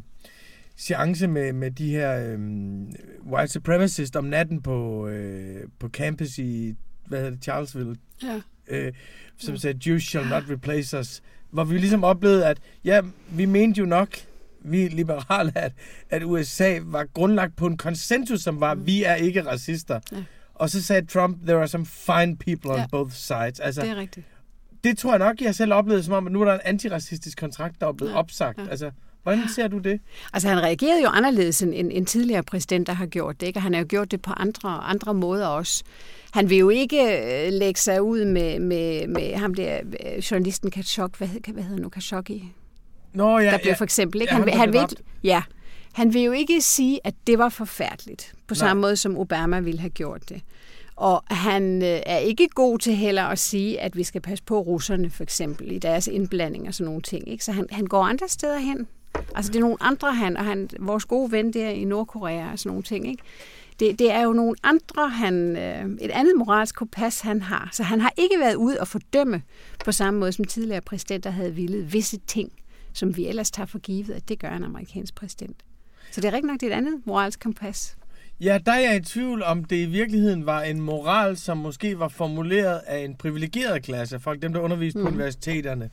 seance 0.76 1.28
med, 1.28 1.52
med 1.52 1.70
de 1.70 1.90
her 1.90 2.18
øh, 2.18 2.38
white 3.32 3.52
supremacists 3.52 4.16
om 4.16 4.24
natten 4.24 4.62
på, 4.62 5.08
øh, 5.08 5.62
på 5.78 5.88
campus 5.88 6.38
i, 6.38 6.74
hvad 7.06 7.18
hedder 7.18 7.32
det, 7.32 7.42
Charlesville? 7.42 7.96
Ja. 8.22 8.40
Øh, 8.68 8.92
som 9.38 9.54
ja. 9.54 9.60
sagde, 9.60 9.90
Jews 9.90 10.02
shall 10.02 10.28
not 10.28 10.42
replace 10.50 10.98
us 10.98 11.22
hvor 11.50 11.64
vi 11.64 11.78
ligesom 11.78 12.04
oplevede, 12.04 12.46
at 12.46 12.58
ja, 12.84 13.00
vi 13.30 13.44
mente 13.44 13.78
jo 13.78 13.86
nok, 13.86 14.08
vi 14.60 14.88
liberale, 14.88 15.52
at, 15.54 15.72
at 16.10 16.22
USA 16.24 16.78
var 16.82 17.06
grundlagt 17.14 17.56
på 17.56 17.66
en 17.66 17.76
konsensus, 17.76 18.40
som 18.40 18.60
var, 18.60 18.74
mm. 18.74 18.86
vi 18.86 19.02
er 19.02 19.14
ikke 19.14 19.46
racister. 19.46 20.00
Ja. 20.12 20.16
Og 20.54 20.70
så 20.70 20.82
sagde 20.82 21.06
Trump, 21.06 21.46
there 21.46 21.58
are 21.58 21.68
some 21.68 21.86
fine 21.86 22.36
people 22.36 22.70
on 22.70 22.78
ja. 22.78 22.86
both 22.90 23.12
sides. 23.12 23.60
Altså, 23.60 23.80
det 23.80 23.90
er 23.90 23.96
rigtigt. 23.96 24.26
Det 24.84 24.98
tror 24.98 25.10
jeg 25.10 25.18
nok, 25.18 25.40
jeg 25.40 25.54
selv 25.54 25.72
oplevede 25.72 26.02
som 26.02 26.14
om, 26.14 26.26
at 26.26 26.32
nu 26.32 26.40
er 26.40 26.44
der 26.44 26.54
en 26.54 26.60
antiracistisk 26.64 27.38
kontrakt, 27.38 27.80
der 27.80 27.86
er 27.86 27.92
blevet 27.92 28.12
ja. 28.12 28.16
opsagt. 28.16 28.58
Ja. 28.58 28.66
Altså, 28.70 28.90
Hvordan 29.28 29.48
ser 29.48 29.68
du 29.68 29.78
det? 29.78 30.00
Altså 30.32 30.48
han 30.48 30.62
reagerede 30.62 31.02
jo 31.02 31.08
anderledes 31.08 31.62
end 31.62 31.74
en, 31.74 31.90
en 31.90 32.06
tidligere 32.06 32.42
præsident, 32.42 32.86
der 32.86 32.92
har 32.92 33.06
gjort 33.06 33.40
det. 33.40 33.46
Ikke? 33.46 33.58
Og 33.58 33.62
han 33.62 33.74
har 33.74 33.80
jo 33.80 33.86
gjort 33.88 34.10
det 34.10 34.22
på 34.22 34.32
andre, 34.36 34.70
andre 34.70 35.14
måder 35.14 35.46
også. 35.46 35.84
Han 36.30 36.50
vil 36.50 36.58
jo 36.58 36.68
ikke 36.68 37.02
øh, 37.02 37.52
lægge 37.52 37.80
sig 37.80 38.02
ud 38.02 38.24
med, 38.24 38.58
med, 38.58 39.06
med 39.06 39.34
ham 39.34 39.54
der 39.54 39.78
øh, 39.78 40.18
journalisten 40.18 40.70
Khashoggi. 40.70 41.16
Hvad, 41.18 41.52
hvad 41.52 41.62
hedder 41.62 41.82
nu 41.82 41.88
Khashoggi? 41.88 42.52
Nå, 43.12 43.38
ja, 43.38 43.50
der 43.50 43.58
blev 43.58 43.70
ja. 43.70 43.74
for 43.74 43.84
eksempel. 43.84 44.20
Ikke? 44.20 44.32
Han, 44.32 44.44
ja, 44.48 44.50
han, 44.50 44.60
han, 44.60 44.72
vil, 44.72 44.98
ja, 45.24 45.42
han 45.92 46.14
vil 46.14 46.22
jo 46.22 46.32
ikke 46.32 46.60
sige, 46.60 47.00
at 47.04 47.14
det 47.26 47.38
var 47.38 47.48
forfærdeligt, 47.48 48.34
på 48.46 48.54
Nej. 48.54 48.58
samme 48.58 48.80
måde 48.80 48.96
som 48.96 49.18
Obama 49.18 49.60
ville 49.60 49.80
have 49.80 49.90
gjort 49.90 50.28
det. 50.28 50.42
Og 50.96 51.24
han 51.30 51.82
øh, 51.82 52.00
er 52.06 52.18
ikke 52.18 52.48
god 52.48 52.78
til 52.78 52.94
heller 52.94 53.22
at 53.24 53.38
sige, 53.38 53.80
at 53.80 53.96
vi 53.96 54.04
skal 54.04 54.20
passe 54.20 54.44
på 54.44 54.60
russerne, 54.60 55.10
for 55.10 55.22
eksempel, 55.22 55.72
i 55.72 55.78
deres 55.78 56.06
indblanding 56.06 56.68
og 56.68 56.74
sådan 56.74 56.86
nogle 56.86 57.02
ting. 57.02 57.28
Ikke? 57.28 57.44
Så 57.44 57.52
han, 57.52 57.66
han 57.70 57.86
går 57.86 58.02
andre 58.02 58.28
steder 58.28 58.58
hen. 58.58 58.86
Altså, 59.34 59.52
det 59.52 59.56
er 59.56 59.60
nogle 59.60 59.76
andre 59.80 60.14
han, 60.14 60.36
og 60.36 60.44
han, 60.44 60.68
vores 60.80 61.04
gode 61.04 61.32
ven 61.32 61.52
der 61.52 61.68
i 61.68 61.84
Nordkorea 61.84 62.52
og 62.52 62.58
sådan 62.58 62.70
nogle 62.70 62.82
ting, 62.82 63.08
ikke? 63.08 63.22
Det, 63.80 63.98
det 63.98 64.12
er 64.12 64.22
jo 64.22 64.32
nogle 64.32 64.56
andre, 64.62 65.08
han, 65.08 65.56
øh, 65.56 65.84
et 66.00 66.10
andet 66.10 66.36
moralsk 66.36 66.74
kompas, 66.74 67.20
han 67.20 67.42
har. 67.42 67.68
Så 67.72 67.82
han 67.82 68.00
har 68.00 68.12
ikke 68.16 68.38
været 68.40 68.54
ude 68.54 68.80
og 68.80 68.88
fordømme 68.88 69.42
på 69.84 69.92
samme 69.92 70.20
måde, 70.20 70.32
som 70.32 70.44
tidligere 70.44 70.80
præsidenter 70.80 71.30
havde 71.30 71.54
villet 71.54 71.92
visse 71.92 72.18
ting, 72.26 72.52
som 72.92 73.16
vi 73.16 73.26
ellers 73.26 73.50
tager 73.50 73.66
for 73.66 73.78
givet, 73.78 74.10
at 74.10 74.28
det 74.28 74.38
gør 74.38 74.50
en 74.50 74.64
amerikansk 74.64 75.14
præsident. 75.14 75.56
Så 76.10 76.20
det 76.20 76.28
er 76.28 76.32
rigtig 76.32 76.46
nok, 76.46 76.60
det 76.60 76.66
er 76.66 76.70
et 76.70 76.76
andet 76.76 77.06
moralsk 77.06 77.40
kompas. 77.40 77.96
Ja, 78.40 78.58
der 78.66 78.72
er 78.72 78.78
jeg 78.78 78.96
i 78.96 79.00
tvivl 79.00 79.42
om, 79.42 79.64
det 79.64 79.76
i 79.76 79.86
virkeligheden 79.86 80.46
var 80.46 80.62
en 80.62 80.80
moral, 80.80 81.36
som 81.36 81.56
måske 81.56 81.98
var 81.98 82.08
formuleret 82.08 82.80
af 82.86 82.98
en 82.98 83.14
privilegeret 83.14 83.82
klasse, 83.82 84.20
folk, 84.20 84.42
dem 84.42 84.52
der 84.52 84.60
underviste 84.60 84.98
mm. 84.98 85.04
på 85.04 85.10
universiteterne 85.10 85.90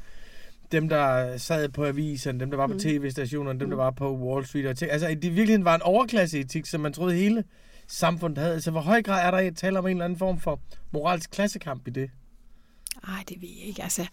dem, 0.76 0.90
der 0.90 1.38
sad 1.38 1.70
på 1.70 1.86
aviserne, 1.86 2.40
dem, 2.40 2.50
der 2.50 2.58
var 2.58 2.68
på 2.68 2.74
mm. 2.74 2.80
tv-stationerne, 2.80 3.60
dem, 3.60 3.70
der 3.70 3.76
mm. 3.76 3.82
var 3.82 3.92
på 3.92 4.18
Wall 4.18 4.46
Street. 4.46 4.66
Og 4.66 4.90
altså, 4.90 5.08
det 5.08 5.24
i 5.24 5.28
virkeligheden 5.28 5.66
var 5.66 5.76
en 5.76 5.82
overklasseetik, 5.82 6.66
som 6.66 6.82
man 6.82 6.94
troede 6.94 7.16
hele 7.16 7.44
samfundet 7.88 8.38
havde. 8.38 8.54
Altså, 8.54 8.72
hvor 8.72 8.82
høj 8.82 9.02
grad 9.02 9.28
er 9.28 9.32
der 9.32 9.40
i 9.40 9.48
at 9.48 9.56
tale 9.56 9.80
om 9.80 9.86
en 9.86 9.92
eller 9.92 10.06
anden 10.06 10.20
form 10.20 10.40
for 10.40 10.60
moralsk 10.92 11.32
klassekamp 11.32 11.88
i 11.88 11.92
det? 11.92 12.10
Ej, 13.08 13.24
det 13.30 13.42
ved 13.42 13.50
jeg 13.60 13.68
ikke. 13.68 13.84
Altså, 13.84 14.08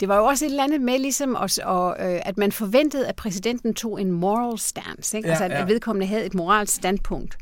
det 0.00 0.08
var 0.08 0.16
jo 0.16 0.24
også 0.24 0.44
et 0.44 0.50
eller 0.50 0.64
andet 0.64 0.80
med, 0.80 0.98
ligesom, 0.98 1.36
at, 1.36 1.58
og, 1.58 1.96
øh, 1.98 2.20
at 2.24 2.38
man 2.38 2.52
forventede, 2.52 3.08
at 3.08 3.16
præsidenten 3.16 3.74
tog 3.74 4.00
en 4.00 4.10
moral 4.10 4.58
stance. 4.58 5.16
Ikke? 5.16 5.28
Ja, 5.28 5.32
altså, 5.32 5.44
at, 5.44 5.50
ja. 5.50 5.62
at 5.62 5.68
vedkommende 5.68 6.06
havde 6.06 6.26
et 6.26 6.34
moralsk 6.34 6.74
standpunkt. 6.74 7.38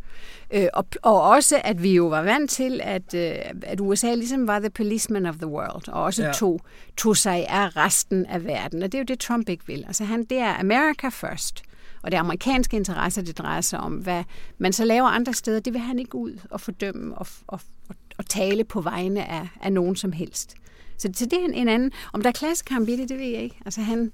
Øh, 0.55 0.67
og, 0.75 0.87
og 1.03 1.23
også, 1.23 1.61
at 1.65 1.83
vi 1.83 1.95
jo 1.95 2.07
var 2.07 2.23
vant 2.23 2.51
til, 2.51 2.81
at, 2.83 3.15
øh, 3.15 3.35
at 3.63 3.81
USA 3.81 4.15
ligesom 4.15 4.47
var 4.47 4.59
the 4.59 4.71
policeman 4.71 5.27
of 5.27 5.35
the 5.37 5.47
world, 5.47 5.89
og 5.89 6.03
også 6.03 6.23
Ja. 6.23 6.33
tog, 6.33 6.61
tog 6.97 7.17
sig 7.17 7.47
af 7.49 7.77
resten 7.77 8.27
af 8.27 8.45
verden. 8.45 8.83
Og 8.83 8.93
det 8.93 8.99
er 8.99 9.03
jo 9.03 9.05
det, 9.09 9.21
Trump 9.21 9.49
ikke 9.49 9.67
vil. 9.67 9.85
Altså, 9.87 10.05
han, 10.05 10.25
det 10.25 10.39
er 10.39 10.55
America 10.61 11.09
first. 11.09 11.63
Og 12.03 12.11
det 12.11 12.17
er 12.17 12.21
amerikanske 12.21 12.77
interesser, 12.77 13.23
det 13.23 13.39
drejer 13.39 13.61
sig 13.61 13.81
om. 13.81 13.93
Hvad 13.93 14.25
man 14.59 14.73
så 14.73 14.85
laver 14.85 15.09
andre 15.09 15.33
steder, 15.35 15.61
det 15.61 15.73
vil 15.73 15.81
han 15.83 15.99
ikke 15.99 16.15
ud 16.15 16.39
og 16.51 16.61
fordømme 16.61 17.19
og, 17.19 17.27
og, 17.47 17.61
og, 17.89 17.95
og 18.19 18.27
tale 18.27 18.65
på 18.65 18.81
vegne 18.81 19.31
af, 19.31 19.49
af 19.63 19.73
nogen 19.73 19.97
som 19.97 20.13
helst. 20.13 20.55
Så, 20.99 21.11
så 21.15 21.25
det 21.25 21.33
er 21.33 21.45
en, 21.45 21.55
en 21.55 21.69
anden... 21.69 21.93
Om 22.13 22.23
der 22.23 22.29
er 22.29 22.33
klassekamp 22.33 22.89
i 22.89 22.97
det, 22.97 23.09
det 23.09 23.19
ved 23.19 23.27
jeg 23.27 23.43
ikke. 23.43 23.57
Altså 23.65 23.81
han... 23.81 24.13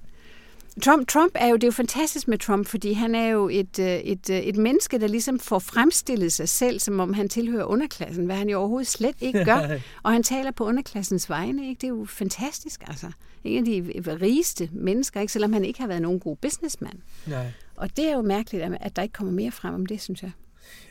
Trump, 0.83 1.07
Trump 1.07 1.31
er 1.35 1.47
jo, 1.47 1.55
det 1.55 1.63
er 1.63 1.67
jo 1.67 1.71
fantastisk 1.71 2.27
med 2.27 2.37
Trump, 2.37 2.67
fordi 2.67 2.93
han 2.93 3.15
er 3.15 3.27
jo 3.27 3.49
et, 3.49 3.79
øh, 3.79 3.85
et, 3.87 4.29
øh, 4.29 4.37
et 4.39 4.57
menneske, 4.57 4.99
der 4.99 5.07
ligesom 5.07 5.39
får 5.39 5.59
fremstillet 5.59 6.33
sig 6.33 6.49
selv, 6.49 6.79
som 6.79 6.99
om 6.99 7.13
han 7.13 7.29
tilhører 7.29 7.63
underklassen, 7.65 8.25
hvad 8.25 8.35
han 8.35 8.49
jo 8.49 8.57
overhovedet 8.59 8.87
slet 8.87 9.15
ikke 9.21 9.45
gør. 9.45 9.77
og 10.03 10.11
han 10.11 10.23
taler 10.23 10.51
på 10.51 10.65
underklassens 10.65 11.29
vegne, 11.29 11.69
ikke? 11.69 11.79
Det 11.81 11.83
er 11.87 11.89
jo 11.89 12.05
fantastisk, 12.09 12.83
altså. 12.87 13.11
En 13.43 13.57
af 13.57 13.65
de 13.65 14.01
rigeste 14.21 14.69
mennesker, 14.73 15.21
ikke? 15.21 15.33
selvom 15.33 15.53
han 15.53 15.65
ikke 15.65 15.79
har 15.79 15.87
været 15.87 16.01
nogen 16.01 16.19
god 16.19 16.35
businessman. 16.37 17.01
Nej. 17.27 17.45
Og 17.75 17.97
det 17.97 18.07
er 18.09 18.13
jo 18.15 18.21
mærkeligt, 18.21 18.63
at- 18.63 18.77
at 18.81 18.95
der 18.95 19.01
ikke 19.01 19.13
kommer 19.13 19.33
mere 19.33 19.51
frem 19.51 19.73
om 19.73 19.85
det, 19.85 20.01
synes 20.01 20.21
jeg. 20.23 20.31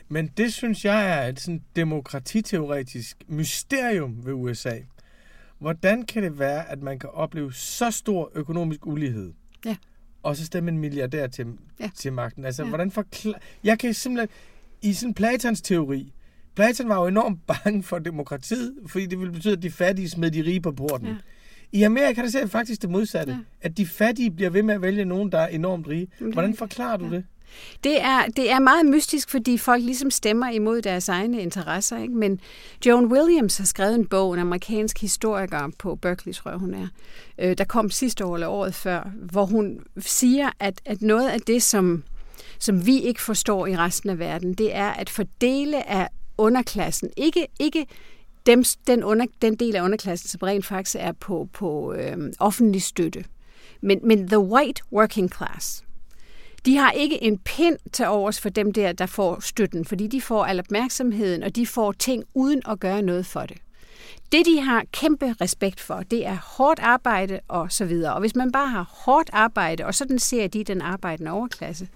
Men 0.09 0.27
det 0.27 0.53
synes 0.53 0.85
jeg 0.85 1.09
er 1.25 1.27
et 1.29 1.39
sådan 1.39 1.61
demokratiteoretisk 1.75 3.17
mysterium 3.27 4.15
ved 4.25 4.33
USA. 4.33 4.73
Hvordan 5.59 6.05
kan 6.05 6.23
det 6.23 6.39
være, 6.39 6.69
at 6.71 6.81
man 6.81 6.99
kan 6.99 7.09
opleve 7.09 7.53
så 7.53 7.91
stor 7.91 8.31
økonomisk 8.35 8.85
ulighed, 8.87 9.33
Ja. 9.65 9.75
og 10.23 10.35
så 10.37 10.45
stemme 10.45 10.71
en 10.71 10.77
milliardær 10.77 11.27
til, 11.27 11.45
Ja. 11.79 11.89
til 11.95 12.13
magten? 12.13 12.45
Altså, 12.45 12.63
Ja. 12.63 12.69
hvordan 12.69 12.91
forklar... 12.91 13.39
Jeg 13.63 13.79
kan 13.79 13.93
simpelthen... 13.93 14.29
I 14.81 14.93
sådan 14.93 15.13
Platons 15.13 15.61
teori, 15.61 16.13
Platon 16.55 16.89
var 16.89 16.95
jo 17.01 17.07
enormt 17.07 17.39
bange 17.63 17.83
for 17.83 17.99
demokratiet, 17.99 18.73
fordi 18.87 19.05
det 19.05 19.19
ville 19.19 19.33
betyde, 19.33 19.53
at 19.53 19.61
de 19.63 19.71
fattige 19.71 20.09
smed 20.09 20.31
de 20.31 20.41
rige 20.41 20.61
på 20.61 20.71
porten. 20.71 21.07
Ja. 21.07 21.15
I 21.71 21.83
Amerika 21.83 22.21
der 22.21 22.29
ser 22.29 22.39
jeg 22.39 22.49
faktisk 22.49 22.81
det 22.81 22.89
modsatte. 22.89 23.33
Ja. 23.33 23.39
At 23.61 23.77
de 23.77 23.85
fattige 23.85 24.31
bliver 24.31 24.49
ved 24.49 24.63
med 24.63 24.75
at 24.75 24.81
vælge 24.81 25.05
nogen, 25.05 25.31
der 25.31 25.37
er 25.37 25.47
enormt 25.47 25.87
rige. 25.87 26.07
Hvordan 26.19 26.55
forklarer 26.55 26.97
du 26.97 27.05
Ja. 27.05 27.11
det? 27.15 27.25
Det 27.83 28.01
er, 28.01 28.25
det 28.25 28.51
er 28.51 28.59
meget 28.59 28.85
mystisk, 28.85 29.29
fordi 29.29 29.57
folk 29.57 29.83
ligesom 29.83 30.11
stemmer 30.11 30.49
imod 30.49 30.81
deres 30.81 31.09
egne 31.09 31.41
interesser. 31.41 31.97
Ikke? 31.97 32.13
Men 32.13 32.39
Joan 32.85 33.05
Williams 33.05 33.57
har 33.57 33.65
skrevet 33.65 33.95
en 33.95 34.05
bog, 34.05 34.33
en 34.33 34.39
amerikansk 34.39 35.01
historiker 35.01 35.69
på 35.79 35.95
Berkeley, 35.95 36.33
tror 36.33 36.51
jeg 36.51 36.59
hun 36.59 36.73
er, 36.73 36.87
øh, 37.37 37.57
der 37.57 37.63
kom 37.63 37.89
sidste 37.89 38.25
år 38.25 38.35
eller 38.35 38.47
året 38.47 38.75
før, 38.75 39.11
hvor 39.31 39.45
hun 39.45 39.79
siger, 39.97 40.49
at, 40.59 40.81
at 40.85 41.01
noget 41.01 41.29
af 41.29 41.41
det, 41.41 41.63
som, 41.63 42.03
som 42.59 42.85
vi 42.85 43.01
ikke 43.01 43.21
forstår 43.21 43.67
i 43.67 43.77
resten 43.77 44.09
af 44.09 44.19
verden, 44.19 44.53
det 44.53 44.75
er 44.75 44.89
at 44.89 45.09
fordele 45.09 45.89
af 45.89 46.07
underklassen, 46.37 47.09
ikke, 47.17 47.47
ikke 47.59 47.85
dem, 48.45 48.63
den, 48.87 49.03
under, 49.03 49.25
den 49.41 49.55
del 49.55 49.75
af 49.75 49.81
underklassen, 49.81 50.29
som 50.29 50.39
rent 50.43 50.65
faktisk 50.65 50.95
er 50.99 51.11
på, 51.11 51.49
på 51.53 51.93
øh, 51.93 52.17
offentlig 52.39 52.81
støtte, 52.81 53.25
men, 53.81 53.99
men 54.03 54.27
the 54.27 54.39
white 54.39 54.81
working 54.91 55.33
class, 55.35 55.83
de 56.65 56.77
har 56.77 56.91
ikke 56.91 57.23
en 57.23 57.37
pind 57.37 57.77
til 57.93 58.07
overs 58.07 58.39
for 58.39 58.49
dem 58.49 58.73
der, 58.73 58.91
der 58.91 59.05
får 59.05 59.39
støtten, 59.39 59.85
fordi 59.85 60.07
de 60.07 60.21
får 60.21 60.45
al 60.45 60.59
opmærksomheden, 60.59 61.43
og 61.43 61.55
de 61.55 61.67
får 61.67 61.91
ting 61.91 62.23
uden 62.33 62.61
at 62.69 62.79
gøre 62.79 63.01
noget 63.01 63.25
for 63.25 63.41
det. 63.41 63.57
Det, 64.31 64.45
de 64.45 64.61
har 64.61 64.83
kæmpe 64.91 65.35
respekt 65.41 65.79
for, 65.79 65.95
det 65.95 66.25
er 66.25 66.37
hårdt 66.57 66.79
arbejde 66.79 67.39
og 67.47 67.71
så 67.71 67.85
videre. 67.85 68.13
Og 68.13 68.19
hvis 68.19 68.35
man 68.35 68.51
bare 68.51 68.67
har 68.67 68.89
hårdt 68.91 69.29
arbejde, 69.33 69.85
og 69.85 69.95
sådan 69.95 70.19
ser 70.19 70.47
de 70.47 70.63
den 70.63 70.81
arbejdende 70.81 71.31
overklasse, 71.31 71.87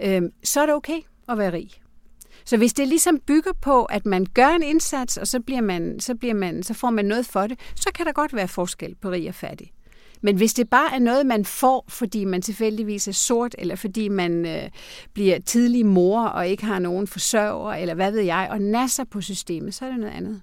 øh, 0.00 0.22
så 0.44 0.60
er 0.60 0.66
det 0.66 0.74
okay 0.74 1.00
at 1.28 1.38
være 1.38 1.52
rig. 1.52 1.70
Så 2.44 2.56
hvis 2.56 2.72
det 2.72 2.88
ligesom 2.88 3.18
bygger 3.26 3.52
på, 3.60 3.84
at 3.84 4.06
man 4.06 4.26
gør 4.34 4.48
en 4.48 4.62
indsats, 4.62 5.16
og 5.16 5.26
så, 5.26 5.40
bliver 5.40 5.60
man, 5.60 6.00
så, 6.00 6.14
bliver 6.14 6.34
man, 6.34 6.62
så 6.62 6.74
får 6.74 6.90
man 6.90 7.04
noget 7.04 7.26
for 7.26 7.46
det, 7.46 7.58
så 7.74 7.90
kan 7.94 8.06
der 8.06 8.12
godt 8.12 8.34
være 8.34 8.48
forskel 8.48 8.94
på 8.94 9.10
rig 9.10 9.28
og 9.28 9.34
fattig. 9.34 9.72
Men 10.22 10.36
hvis 10.36 10.54
det 10.54 10.70
bare 10.70 10.94
er 10.94 10.98
noget, 10.98 11.26
man 11.26 11.44
får, 11.44 11.84
fordi 11.88 12.24
man 12.24 12.42
tilfældigvis 12.42 13.08
er 13.08 13.12
sort, 13.12 13.54
eller 13.58 13.76
fordi 13.76 14.08
man 14.08 14.46
øh, 14.46 14.62
bliver 15.12 15.38
tidlig 15.38 15.86
mor 15.86 16.22
og 16.24 16.48
ikke 16.48 16.64
har 16.64 16.78
nogen 16.78 17.06
forsørger, 17.06 17.72
eller 17.74 17.94
hvad 17.94 18.12
ved 18.12 18.20
jeg, 18.20 18.48
og 18.50 18.60
nasser 18.60 19.04
på 19.04 19.20
systemet, 19.20 19.74
så 19.74 19.84
er 19.84 19.88
det 19.90 19.98
noget 20.00 20.12
andet. 20.14 20.40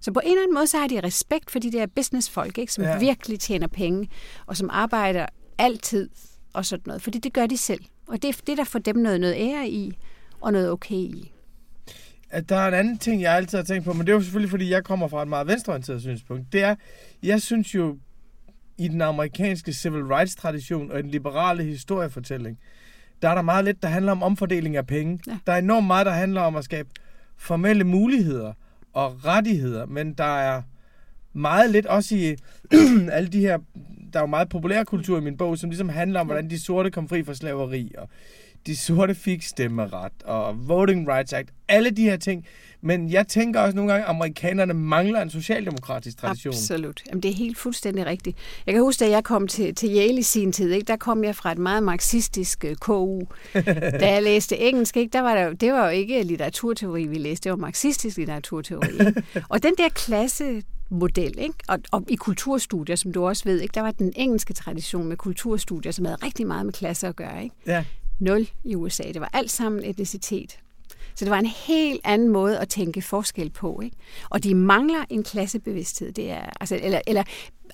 Så 0.00 0.12
på 0.12 0.20
en 0.24 0.30
eller 0.30 0.42
anden 0.42 0.54
måde, 0.54 0.66
så 0.66 0.78
har 0.78 0.86
de 0.88 1.00
respekt 1.00 1.50
for 1.50 1.58
de 1.58 1.72
der 1.72 1.86
businessfolk, 1.86 2.58
ikke, 2.58 2.72
som 2.72 2.84
Ja. 2.84 2.98
virkelig 2.98 3.40
tjener 3.40 3.66
penge, 3.66 4.08
og 4.46 4.56
som 4.56 4.70
arbejder 4.72 5.26
altid 5.58 6.08
og 6.52 6.66
sådan 6.66 6.82
noget, 6.86 7.02
fordi 7.02 7.18
det 7.18 7.32
gør 7.32 7.46
de 7.46 7.56
selv. 7.56 7.80
Og 8.06 8.22
det 8.22 8.28
er 8.28 8.40
det, 8.46 8.58
der 8.58 8.64
får 8.64 8.78
dem 8.78 8.96
noget, 8.96 9.20
noget 9.20 9.34
ære 9.38 9.68
i, 9.68 9.92
og 10.40 10.52
noget 10.52 10.70
okay 10.70 10.94
i. 10.94 11.32
at 12.30 12.48
der 12.48 12.56
er 12.56 12.68
en 12.68 12.74
anden 12.74 12.98
ting, 12.98 13.22
jeg 13.22 13.32
altid 13.36 13.58
har 13.58 13.64
tænkt 13.64 13.84
på, 13.84 13.92
men 13.92 14.06
det 14.06 14.12
er 14.12 14.16
jo 14.16 14.22
selvfølgelig, 14.22 14.50
fordi 14.50 14.70
jeg 14.70 14.84
kommer 14.84 15.08
fra 15.08 15.22
et 15.22 15.28
meget 15.28 15.46
venstreorienteret 15.46 16.00
synspunkt. 16.02 16.52
Det 16.52 16.62
er, 16.62 16.74
jeg 17.22 17.42
synes 17.42 17.74
jo, 17.74 17.96
i 18.78 18.88
den 18.88 19.00
amerikanske 19.00 19.72
civil 19.72 20.04
rights 20.04 20.36
tradition 20.36 20.90
og 20.90 20.98
i 20.98 21.02
den 21.02 21.10
liberale 21.10 21.62
historiefortælling, 21.62 22.58
der 23.22 23.28
er 23.28 23.34
der 23.34 23.42
meget 23.42 23.64
lidt, 23.64 23.82
der 23.82 23.88
handler 23.88 24.12
om 24.12 24.22
omfordeling 24.22 24.76
af 24.76 24.86
penge. 24.86 25.20
Ja. 25.26 25.38
Der 25.46 25.52
er 25.52 25.58
enormt 25.58 25.86
meget, 25.86 26.06
der 26.06 26.12
handler 26.12 26.40
om 26.40 26.56
at 26.56 26.64
skabe 26.64 26.88
formelle 27.36 27.84
muligheder 27.84 28.52
og 28.92 29.24
rettigheder, 29.24 29.86
men 29.86 30.12
der 30.12 30.38
er 30.38 30.62
meget 31.32 31.70
lidt 31.70 31.86
også 31.86 32.14
i 32.16 32.36
alle 33.12 33.28
de 33.28 33.40
her, 33.40 33.58
der 34.12 34.18
er 34.18 34.22
jo 34.22 34.26
meget 34.26 34.48
populær 34.48 34.84
kultur 34.84 35.18
i 35.18 35.20
min 35.20 35.36
bog, 35.36 35.58
som 35.58 35.70
ligesom 35.70 35.88
handler 35.88 36.20
om, 36.20 36.26
hvordan 36.26 36.50
de 36.50 36.60
sorte 36.60 36.90
kom 36.90 37.08
fri 37.08 37.24
fra 37.24 37.34
slaveri, 37.34 37.92
og 37.98 38.08
de 38.66 38.76
sorte 38.76 39.14
fik 39.14 39.42
stemmeret, 39.42 40.12
og 40.24 40.68
Voting 40.68 41.08
Rights 41.08 41.32
Act, 41.32 41.50
alle 41.68 41.90
de 41.90 42.02
her 42.02 42.16
ting. 42.16 42.46
Men 42.86 43.10
jeg 43.10 43.28
tænker 43.28 43.60
også 43.60 43.76
nogle 43.76 43.92
gange, 43.92 44.04
at 44.04 44.10
amerikanerne 44.10 44.74
mangler 44.74 45.22
en 45.22 45.30
socialdemokratisk 45.30 46.18
tradition. 46.18 46.54
Absolut. 46.54 47.02
Jamen, 47.08 47.22
det 47.22 47.30
er 47.30 47.34
helt 47.34 47.58
fuldstændig 47.58 48.06
rigtigt. 48.06 48.38
Jeg 48.66 48.74
kan 48.74 48.82
huske, 48.82 49.04
da 49.04 49.10
jeg 49.10 49.24
kom 49.24 49.48
til, 49.48 49.74
til 49.74 49.96
Yale 49.96 50.18
i 50.18 50.22
sin 50.22 50.52
tid, 50.52 50.72
ikke, 50.72 50.86
der 50.86 50.96
kom 50.96 51.24
jeg 51.24 51.36
fra 51.36 51.52
et 51.52 51.58
meget 51.58 51.82
marxistisk 51.82 52.64
øh, 52.64 52.76
KU. 52.76 53.20
da 54.00 54.12
jeg 54.12 54.22
læste 54.22 54.58
engelsk, 54.58 54.96
ikke, 54.96 55.12
der 55.12 55.20
var 55.20 55.34
der, 55.34 55.52
det 55.52 55.72
var 55.72 55.84
jo 55.84 55.90
ikke 55.90 56.22
litteraturteori, 56.22 57.06
vi 57.06 57.18
læste, 57.18 57.44
det 57.44 57.50
var 57.50 57.56
marxistisk 57.56 58.16
litteraturteori. 58.16 58.92
Ikke? 58.92 59.22
Og 59.50 59.62
den 59.62 59.74
der 59.78 59.88
klasse 59.88 60.62
model, 60.90 61.38
ikke? 61.38 61.54
Og, 61.68 61.78
og 61.90 62.04
i 62.08 62.16
kulturstudier, 62.16 62.96
som 62.96 63.12
du 63.12 63.26
også 63.26 63.44
ved, 63.44 63.60
ikke? 63.60 63.72
der 63.72 63.80
var 63.80 63.90
den 63.90 64.12
engelske 64.16 64.54
tradition 64.54 65.06
med 65.06 65.16
kulturstudier, 65.16 65.92
som 65.92 66.04
havde 66.04 66.18
rigtig 66.22 66.46
meget 66.46 66.66
med 66.66 66.72
klasse 66.72 67.06
at 67.06 67.16
gøre. 67.16 67.42
Ikke? 67.42 67.56
Ja. 67.66 67.84
Nul 68.20 68.48
i 68.64 68.74
USA. 68.74 69.02
Det 69.02 69.20
var 69.20 69.30
alt 69.32 69.50
sammen 69.50 69.84
etnicitet. 69.84 70.58
Så 71.16 71.24
det 71.24 71.30
var 71.30 71.38
en 71.38 71.46
helt 71.46 72.00
anden 72.04 72.28
måde 72.28 72.58
at 72.58 72.68
tænke 72.68 73.02
forskel 73.02 73.50
på. 73.50 73.80
Ikke? 73.84 73.96
Og 74.30 74.44
de 74.44 74.54
mangler 74.54 75.04
en 75.10 75.22
klassebevidsthed. 75.22 76.12
Det 76.12 76.30
er, 76.30 76.50
altså, 76.60 76.80
eller, 76.82 77.00
eller 77.06 77.22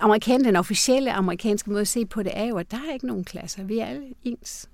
amerikan, 0.00 0.44
den 0.44 0.56
officielle 0.56 1.12
amerikanske 1.12 1.70
måde 1.70 1.80
at 1.80 1.88
se 1.88 2.06
på 2.06 2.22
det 2.22 2.32
er 2.34 2.44
jo, 2.44 2.56
at 2.56 2.70
der 2.70 2.76
er 2.76 2.92
ikke 2.92 3.06
nogen 3.06 3.24
klasser. 3.24 3.64
Vi 3.64 3.78
er 3.78 3.86
alle 3.86 4.02
ens. 4.24 4.68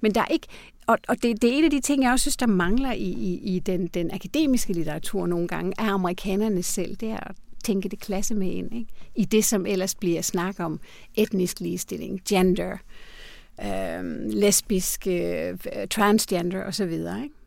Men 0.00 0.14
der 0.14 0.20
er 0.20 0.26
ikke, 0.26 0.46
og, 0.86 0.98
og 1.08 1.22
det, 1.22 1.42
det 1.42 1.50
er 1.50 1.58
en 1.58 1.64
af 1.64 1.70
de 1.70 1.80
ting, 1.80 2.02
jeg 2.02 2.12
også 2.12 2.22
synes, 2.22 2.36
der 2.36 2.46
mangler 2.46 2.92
i, 2.92 3.08
i, 3.10 3.54
i 3.54 3.58
den, 3.58 3.86
den 3.86 4.10
akademiske 4.10 4.72
litteratur 4.72 5.26
nogle 5.26 5.48
gange, 5.48 5.72
er 5.78 5.92
amerikanerne 5.92 6.62
selv. 6.62 6.96
Det 6.96 7.10
er 7.10 7.28
at 7.28 7.36
tænke 7.64 7.88
det 7.88 8.00
klasse 8.00 8.34
med 8.34 8.50
ind. 8.50 8.74
Ikke? 8.74 8.90
I 9.14 9.24
det, 9.24 9.44
som 9.44 9.66
ellers 9.66 9.94
bliver 9.94 10.22
snak 10.22 10.60
om 10.60 10.80
etnisk 11.14 11.60
ligestilling, 11.60 12.20
gender, 12.28 12.76
øh, 13.64 14.30
lesbisk, 14.30 15.06
øh, 15.06 15.58
transgender 15.90 16.64
osv. 16.64 16.92
Ikke? 16.92 17.37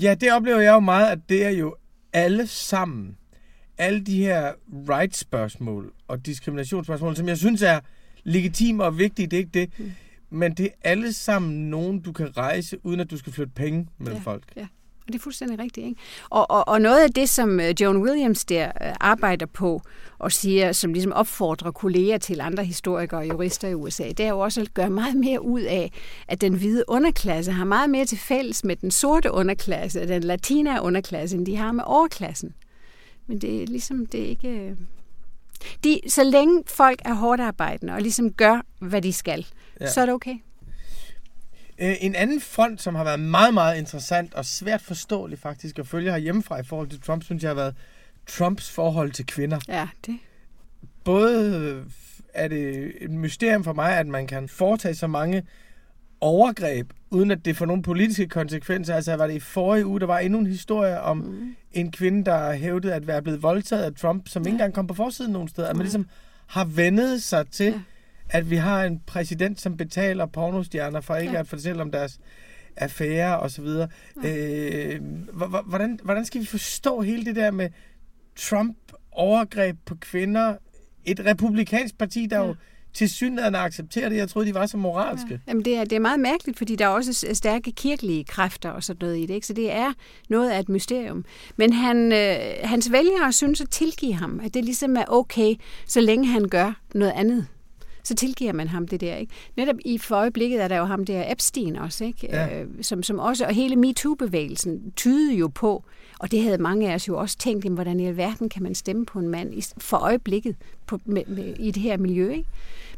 Ja, 0.00 0.14
det 0.14 0.32
oplever 0.32 0.60
jeg 0.60 0.72
jo 0.72 0.80
meget, 0.80 1.12
at 1.12 1.18
det 1.28 1.44
er 1.44 1.50
jo 1.50 1.76
alle 2.12 2.46
sammen, 2.46 3.16
alle 3.78 4.00
de 4.00 4.16
her 4.16 4.52
rights-spørgsmål 4.88 5.92
og 6.08 6.26
diskriminationsspørgsmål, 6.26 7.16
som 7.16 7.28
jeg 7.28 7.38
synes 7.38 7.62
er 7.62 7.80
legitime 8.24 8.84
og 8.84 8.98
vigtige, 8.98 9.26
det 9.26 9.36
er 9.36 9.38
ikke 9.38 9.50
det, 9.54 9.70
mm. 9.78 9.92
men 10.30 10.54
det 10.54 10.66
er 10.66 10.90
alle 10.90 11.12
sammen 11.12 11.70
nogen, 11.70 12.00
du 12.00 12.12
kan 12.12 12.36
rejse, 12.36 12.86
uden 12.86 13.00
at 13.00 13.10
du 13.10 13.16
skal 13.16 13.32
flytte 13.32 13.52
penge 13.52 13.88
mellem 13.98 14.16
Ja, 14.16 14.22
folk. 14.22 14.42
Ja. 14.56 14.66
Og 15.06 15.12
det 15.12 15.18
er 15.18 15.22
fuldstændig 15.22 15.58
rigtigt. 15.58 15.86
Ikke? 15.86 16.00
Og, 16.30 16.50
og, 16.50 16.68
og 16.68 16.80
noget 16.80 17.00
af 17.02 17.10
det, 17.12 17.28
som 17.28 17.60
øh, 17.60 17.74
Joan 17.80 17.96
Williams 17.96 18.44
der 18.44 18.66
øh, 18.66 18.92
arbejder 19.00 19.46
på 19.46 19.82
og 20.18 20.32
siger, 20.32 20.72
som 20.72 20.92
ligesom 20.92 21.12
opfordrer 21.12 21.70
kolleger 21.70 22.18
til 22.18 22.40
andre 22.40 22.64
historikere 22.64 23.20
og 23.20 23.28
jurister 23.28 23.68
i 23.68 23.74
USA, 23.74 24.08
det 24.08 24.20
er 24.20 24.28
jo 24.28 24.38
også 24.38 24.60
at 24.60 24.74
gøre 24.74 24.90
meget 24.90 25.16
mere 25.16 25.42
ud 25.44 25.60
af, 25.60 25.92
at 26.28 26.40
den 26.40 26.54
hvide 26.54 26.84
underklasse 26.88 27.52
har 27.52 27.64
meget 27.64 27.90
mere 27.90 28.04
til 28.04 28.18
fælles 28.18 28.64
med 28.64 28.76
den 28.76 28.90
sorte 28.90 29.32
underklasse, 29.32 30.08
den 30.08 30.22
latina 30.24 30.80
underklasse, 30.80 31.36
end 31.36 31.46
de 31.46 31.56
har 31.56 31.72
med 31.72 31.84
overklassen. 31.86 32.54
Men 33.26 33.38
det 33.38 33.62
er 33.62 33.66
ligesom, 33.66 34.06
det 34.06 34.22
er 34.22 34.26
ikke... 34.28 34.48
øh, 34.48 34.76
De, 35.84 36.00
så 36.08 36.24
længe 36.24 36.62
folk 36.66 37.02
er 37.04 37.14
hårdt 37.14 37.40
arbejdende 37.40 37.92
og 37.92 38.02
ligesom 38.02 38.32
gør, 38.32 38.60
hvad 38.78 39.02
de 39.02 39.12
skal, 39.12 39.46
Ja. 39.80 39.84
ja. 39.84 39.90
så 39.90 40.00
er 40.00 40.06
det 40.06 40.14
okay. 40.14 40.34
Øh, 41.78 41.94
En 42.00 42.14
anden 42.14 42.40
front, 42.40 42.82
som 42.82 42.94
har 42.94 43.04
været 43.04 43.20
meget, 43.20 43.54
meget 43.54 43.78
interessant 43.78 44.34
og 44.34 44.44
svært 44.44 44.82
forståelig 44.82 45.38
faktisk 45.38 45.78
at 45.78 45.86
følge 45.86 46.10
herhjemmefra 46.10 46.60
i 46.60 46.64
forhold 46.64 46.88
til 46.88 47.00
Trump, 47.00 47.22
synes 47.24 47.42
jeg 47.42 47.50
har 47.50 47.54
været 47.54 47.74
Trumps 48.26 48.70
forhold 48.70 49.10
til 49.10 49.26
kvinder. 49.26 49.58
Ja, 49.68 49.88
det. 50.06 50.18
både 51.04 51.84
er 52.34 52.48
det 52.48 52.92
et 53.00 53.10
mysterium 53.10 53.64
for 53.64 53.72
mig, 53.72 53.98
at 53.98 54.06
man 54.06 54.26
kan 54.26 54.48
foretage 54.48 54.94
så 54.94 55.06
mange 55.06 55.42
overgreb, 56.20 56.90
uden 57.10 57.30
at 57.30 57.44
det 57.44 57.56
får 57.56 57.66
nogle 57.66 57.82
politiske 57.82 58.26
konsekvenser. 58.28 58.94
Altså 58.94 59.16
var 59.16 59.26
det 59.26 59.34
i 59.34 59.40
forrige 59.40 59.86
uge, 59.86 60.00
der 60.00 60.06
var 60.06 60.18
endnu 60.18 60.38
en 60.38 60.46
historie 60.46 61.00
om 61.00 61.16
mm. 61.16 61.56
en 61.72 61.92
kvinde, 61.92 62.24
der 62.24 62.52
hævdede 62.52 62.94
at 62.94 63.06
være 63.06 63.22
blevet 63.22 63.42
voldtaget 63.42 63.82
af 63.82 63.94
Trump, 63.94 64.28
som 64.28 64.42
ja. 64.42 64.46
ikke 64.46 64.54
engang 64.54 64.74
kom 64.74 64.86
på 64.86 64.94
forsiden 64.94 65.32
nogen 65.32 65.48
steder. 65.48 65.68
At 65.68 65.76
man 65.76 65.84
ligesom 65.84 66.08
har 66.46 66.64
vendet 66.64 67.22
sig 67.22 67.48
til, 67.50 67.66
ja. 67.66 67.80
At 68.30 68.50
vi 68.50 68.56
har 68.56 68.84
en 68.84 69.00
præsident, 69.06 69.60
som 69.60 69.76
betaler 69.76 70.26
pornostjerner 70.26 71.00
for 71.00 71.16
ikke 71.16 71.32
ja. 71.32 71.38
at 71.38 71.48
fortælle 71.48 71.82
om 71.82 71.90
deres 71.90 72.18
affære 72.76 73.40
og 73.40 73.50
så 73.50 73.62
videre. 73.62 73.88
Ja. 74.24 74.36
Øh, 74.36 75.00
hvordan, 75.66 76.00
hvordan 76.02 76.24
skal 76.24 76.40
vi 76.40 76.46
forstå 76.46 77.00
hele 77.00 77.24
det 77.24 77.36
der 77.36 77.50
med 77.50 77.68
Trump 78.36 78.76
overgreb 79.12 79.76
på 79.86 79.94
kvinder? 79.94 80.56
Et 81.04 81.20
republikansk 81.26 81.98
parti, 81.98 82.26
der 82.30 82.40
ja. 82.40 82.46
jo 82.46 82.54
til 82.94 83.10
synligheden 83.10 83.54
accepterer 83.54 84.08
det. 84.08 84.16
Jeg 84.16 84.28
troede, 84.28 84.48
de 84.48 84.54
var 84.54 84.66
så 84.66 84.76
moralske. 84.76 85.30
Ja. 85.30 85.38
Jamen, 85.48 85.64
det 85.64 85.76
er, 85.76 85.84
det 85.84 85.96
er 85.96 86.00
meget 86.00 86.20
mærkeligt, 86.20 86.58
fordi 86.58 86.76
der 86.76 86.84
er 86.84 86.88
også 86.88 87.26
stærke 87.32 87.72
kirkelige 87.72 88.24
kræfter 88.24 88.70
og 88.70 88.82
sådan 88.84 88.98
noget 89.00 89.18
i 89.18 89.26
det. 89.26 89.34
Ikke? 89.34 89.46
Så 89.46 89.52
det 89.52 89.72
er 89.72 89.92
noget 90.28 90.50
af 90.50 90.60
et 90.60 90.68
mysterium. 90.68 91.24
Men 91.56 91.72
han, 91.72 92.12
øh, 92.12 92.36
hans 92.62 92.92
vælgere 92.92 93.32
synes 93.32 93.60
at 93.60 93.70
tilgive 93.70 94.14
ham, 94.14 94.40
at 94.44 94.54
det 94.54 94.64
ligesom 94.64 94.96
er 94.96 95.04
okay, 95.08 95.54
så 95.86 96.00
længe 96.00 96.26
han 96.26 96.48
gør 96.48 96.80
noget 96.94 97.12
andet 97.16 97.46
så 98.04 98.14
tilgiver 98.14 98.52
man 98.52 98.68
ham 98.68 98.88
det 98.88 99.00
der. 99.00 99.16
Ikke? 99.16 99.32
Netop 99.56 99.76
i 99.84 99.98
for 99.98 100.16
øjeblikket 100.16 100.62
er 100.62 100.68
der 100.68 100.76
jo 100.76 100.84
ham 100.84 101.04
der 101.04 101.32
Epstein 101.32 101.76
også, 101.76 102.04
ikke? 102.04 102.26
Ja. 102.26 102.60
Øh, 102.60 102.68
som, 102.82 103.02
som 103.02 103.18
også, 103.18 103.46
og 103.46 103.54
hele 103.54 103.76
MeToo-bevægelsen 103.76 104.92
tyder 104.96 105.34
jo 105.34 105.48
på, 105.48 105.84
og 106.18 106.30
det 106.30 106.42
havde 106.42 106.58
mange 106.58 106.90
af 106.90 106.94
os 106.94 107.08
jo 107.08 107.18
også 107.18 107.38
tænkt, 107.38 107.64
jamen, 107.64 107.74
hvordan 107.74 108.00
i 108.00 108.06
alverden 108.06 108.48
kan 108.48 108.62
man 108.62 108.74
stemme 108.74 109.06
på 109.06 109.18
en 109.18 109.28
mand 109.28 109.74
for 109.78 109.96
øjeblikket 109.96 110.56
på, 110.86 111.00
med, 111.04 111.22
med, 111.26 111.54
i 111.58 111.70
det 111.70 111.82
her 111.82 111.96
miljø. 111.96 112.30
Ikke? 112.30 112.48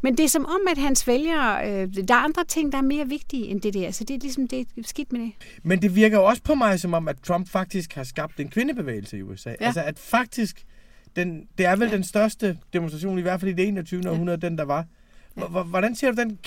Men 0.02 0.16
det 0.16 0.24
er 0.24 0.28
som 0.28 0.46
om, 0.46 0.60
at 0.70 0.78
hans 0.78 1.06
vælgere, 1.06 1.70
øh, 1.70 1.94
der 2.08 2.14
er 2.14 2.18
andre 2.18 2.44
ting, 2.44 2.72
der 2.72 2.78
er 2.78 2.82
mere 2.82 3.08
vigtige 3.08 3.46
end 3.46 3.60
det 3.60 3.74
der, 3.74 3.90
så 3.90 4.04
det 4.04 4.14
er 4.14 4.18
ligesom 4.18 4.48
det 4.48 4.60
er 4.60 4.82
skidt 4.82 5.12
med 5.12 5.20
det. 5.20 5.32
Men 5.62 5.82
det 5.82 5.94
virker 5.94 6.18
jo 6.18 6.24
også 6.24 6.42
på 6.42 6.54
mig 6.54 6.80
som 6.80 6.94
om, 6.94 7.08
at 7.08 7.16
Trump 7.22 7.48
faktisk 7.48 7.94
har 7.94 8.04
skabt 8.04 8.40
en 8.40 8.48
kvindebevægelse 8.48 9.18
i 9.18 9.22
USA. 9.22 9.50
Ja. 9.50 9.66
Altså 9.66 9.80
at 9.82 9.98
faktisk, 9.98 10.64
den, 11.16 11.48
det 11.58 11.66
er 11.66 11.76
vel 11.76 11.88
ja. 11.88 11.94
den 11.94 12.04
største 12.04 12.58
demonstration, 12.72 13.18
i 13.18 13.22
hvert 13.22 13.40
fald 13.40 13.50
i 13.50 13.54
det 13.54 13.68
21. 13.68 14.00
Ja. 14.04 14.10
århundrede, 14.10 14.40
den 14.40 14.58
der 14.58 14.64
var. 14.64 14.86
Hvordan 15.66 15.96
ser 15.96 16.11
du 16.11 16.16
den 16.16 16.38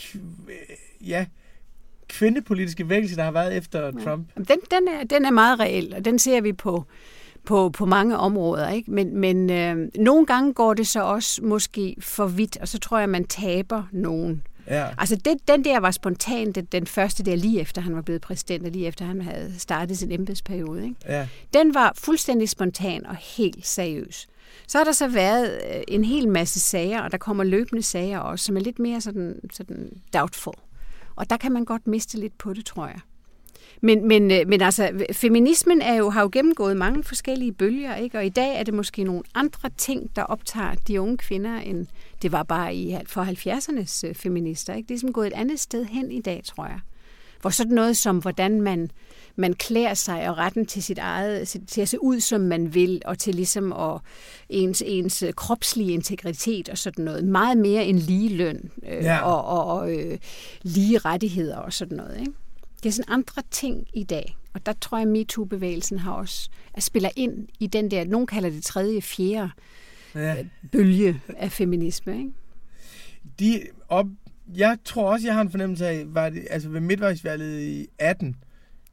ja, 1.01 1.25
kvindepolitiske 2.07 2.89
vækkelse, 2.89 3.15
der 3.15 3.23
har 3.23 3.31
været 3.31 3.57
efter. 3.57 3.91
Trump? 3.91 4.27
Den, 4.35 4.45
den, 4.47 4.87
er, 4.87 5.03
den 5.09 5.25
er 5.25 5.31
meget 5.31 5.59
reel, 5.59 5.93
og 5.95 6.05
den 6.05 6.19
ser 6.19 6.41
vi 6.41 6.53
på, 6.53 6.85
på, 7.45 7.69
på 7.69 7.85
mange 7.85 8.17
områder. 8.17 8.69
Ikke? 8.69 8.91
Men, 8.91 9.17
men 9.17 9.49
øh, 9.49 9.89
nogle 9.95 10.25
gange 10.25 10.53
går 10.53 10.73
det 10.73 10.87
så 10.87 11.03
også 11.03 11.43
måske 11.43 11.95
for 11.99 12.27
vidt, 12.27 12.57
og 12.57 12.67
så 12.67 12.79
tror 12.79 12.99
jeg, 12.99 13.09
man 13.09 13.23
taber 13.23 13.83
nogen. 13.91 14.43
Ja. 14.67 14.87
Altså 14.97 15.15
det, 15.15 15.47
den 15.47 15.63
der 15.63 15.79
var 15.79 15.91
spontan, 15.91 16.51
den, 16.51 16.65
den 16.65 16.87
første 16.87 17.23
der 17.23 17.35
lige 17.35 17.61
efter 17.61 17.81
han 17.81 17.95
var 17.95 18.01
blevet 18.01 18.21
præsident, 18.21 18.65
og 18.65 18.71
lige 18.71 18.87
efter 18.87 19.05
han 19.05 19.21
havde 19.21 19.53
startet 19.57 19.97
sin 19.97 20.11
embedsperiode. 20.11 20.83
Ikke? 20.83 20.95
Ja. 21.07 21.27
Den 21.53 21.73
var 21.73 21.93
fuldstændig 21.95 22.49
spontan 22.49 23.05
og 23.05 23.15
helt 23.15 23.67
seriøs. 23.67 24.27
Så 24.67 24.77
har 24.77 24.85
der 24.85 24.91
så 24.91 25.07
været 25.07 25.61
øh, 25.75 25.81
en 25.87 26.03
hel 26.03 26.27
masse 26.27 26.59
sager, 26.59 27.01
og 27.01 27.11
der 27.11 27.17
kommer 27.17 27.43
løbende 27.43 27.83
sager 27.83 28.19
også, 28.19 28.45
som 28.45 28.57
er 28.57 28.61
lidt 28.61 28.79
mere 28.79 29.01
sådan, 29.01 29.39
sådan 29.53 29.91
doubtful. 30.13 30.53
Og 31.15 31.29
der 31.29 31.37
kan 31.37 31.51
man 31.51 31.65
godt 31.65 31.87
miste 31.87 32.17
lidt 32.17 32.37
på 32.37 32.53
det, 32.53 32.65
tror 32.65 32.87
jeg. 32.87 32.99
Men, 33.81 34.07
men, 34.07 34.31
øh, 34.31 34.47
men 34.47 34.61
altså, 34.61 35.05
feminismen 35.13 35.81
er 35.81 35.93
jo, 35.93 36.09
har 36.09 36.21
jo 36.21 36.29
gennemgået 36.31 36.77
mange 36.77 37.03
forskellige 37.03 37.51
bølger, 37.51 37.95
ikke? 37.95 38.17
og 38.17 38.25
i 38.25 38.29
dag 38.29 38.59
er 38.59 38.63
det 38.63 38.73
måske 38.73 39.03
nogle 39.03 39.23
andre 39.35 39.69
ting, 39.77 40.15
der 40.15 40.23
optager 40.23 40.75
de 40.87 41.01
unge 41.01 41.17
kvinder, 41.17 41.57
end 41.57 41.87
det 42.21 42.31
var 42.31 42.43
bare 42.43 42.75
i 42.75 42.97
for 43.05 43.23
70'ernes 43.23 44.07
øh, 44.07 44.15
feminister. 44.15 44.73
Ikke? 44.73 44.87
Det 44.87 44.95
er 44.95 44.99
som 44.99 45.13
gået 45.13 45.27
et 45.27 45.33
andet 45.33 45.59
sted 45.59 45.85
hen 45.85 46.11
i 46.11 46.21
dag, 46.21 46.41
tror 46.45 46.65
jeg. 46.65 46.79
Hvor 47.41 47.49
sådan 47.49 47.73
noget 47.73 47.97
som, 47.97 48.17
hvordan 48.17 48.61
man, 48.61 48.91
man 49.35 49.53
klæder 49.53 49.93
sig 49.93 50.29
og 50.29 50.37
retten 50.37 50.65
til 50.65 50.83
sit 50.83 50.97
eget, 50.97 51.47
til 51.67 51.81
at 51.81 51.89
se 51.89 52.03
ud, 52.03 52.19
som 52.19 52.41
man 52.41 52.73
vil, 52.73 53.01
og 53.05 53.19
til 53.19 53.35
ligesom 53.35 53.73
at 53.73 54.01
ens, 54.49 54.83
ens 54.85 55.23
kropslige 55.35 55.91
integritet 55.91 56.69
og 56.69 56.77
sådan 56.77 57.05
noget. 57.05 57.23
Meget 57.23 57.57
mere 57.57 57.85
end 57.85 57.99
lige 57.99 58.29
løn 58.29 58.71
øh, 58.83 59.03
ja. 59.03 59.21
og, 59.21 59.45
og, 59.45 59.77
og 59.77 59.95
øh, 59.95 60.17
lige 60.61 60.97
rettigheder 60.97 61.57
og 61.57 61.73
sådan 61.73 61.97
noget. 61.97 62.19
Ikke? 62.19 62.31
Det 62.83 62.89
er 62.89 62.93
sådan 62.93 63.13
andre 63.13 63.41
ting 63.51 63.87
i 63.93 64.03
dag. 64.03 64.37
Og 64.53 64.65
der 64.65 64.73
tror 64.81 64.97
jeg, 64.97 65.07
at 65.07 65.11
MeToo-bevægelsen 65.11 65.99
har 65.99 66.11
også 66.11 66.49
at 66.73 66.83
spiller 66.83 67.09
ind 67.15 67.47
i 67.59 67.67
den 67.67 67.91
der, 67.91 68.05
nogen 68.05 68.27
kalder 68.27 68.49
det 68.49 68.63
tredje, 68.63 69.01
fjerde 69.01 69.49
ja. 70.15 70.35
bølge 70.71 71.21
af 71.37 71.51
feminisme. 71.51 72.17
Ikke? 72.17 72.31
De 73.39 73.61
op, 73.89 74.07
jeg 74.55 74.77
tror 74.85 75.11
også, 75.11 75.27
jeg 75.27 75.33
har 75.33 75.41
en 75.41 75.51
fornemmelse 75.51 75.87
af, 75.87 76.03
var 76.07 76.29
det, 76.29 76.47
altså 76.49 76.69
ved 76.69 76.79
midtvejsvalget 76.79 77.61
i 77.61 77.87
18, 77.99 78.35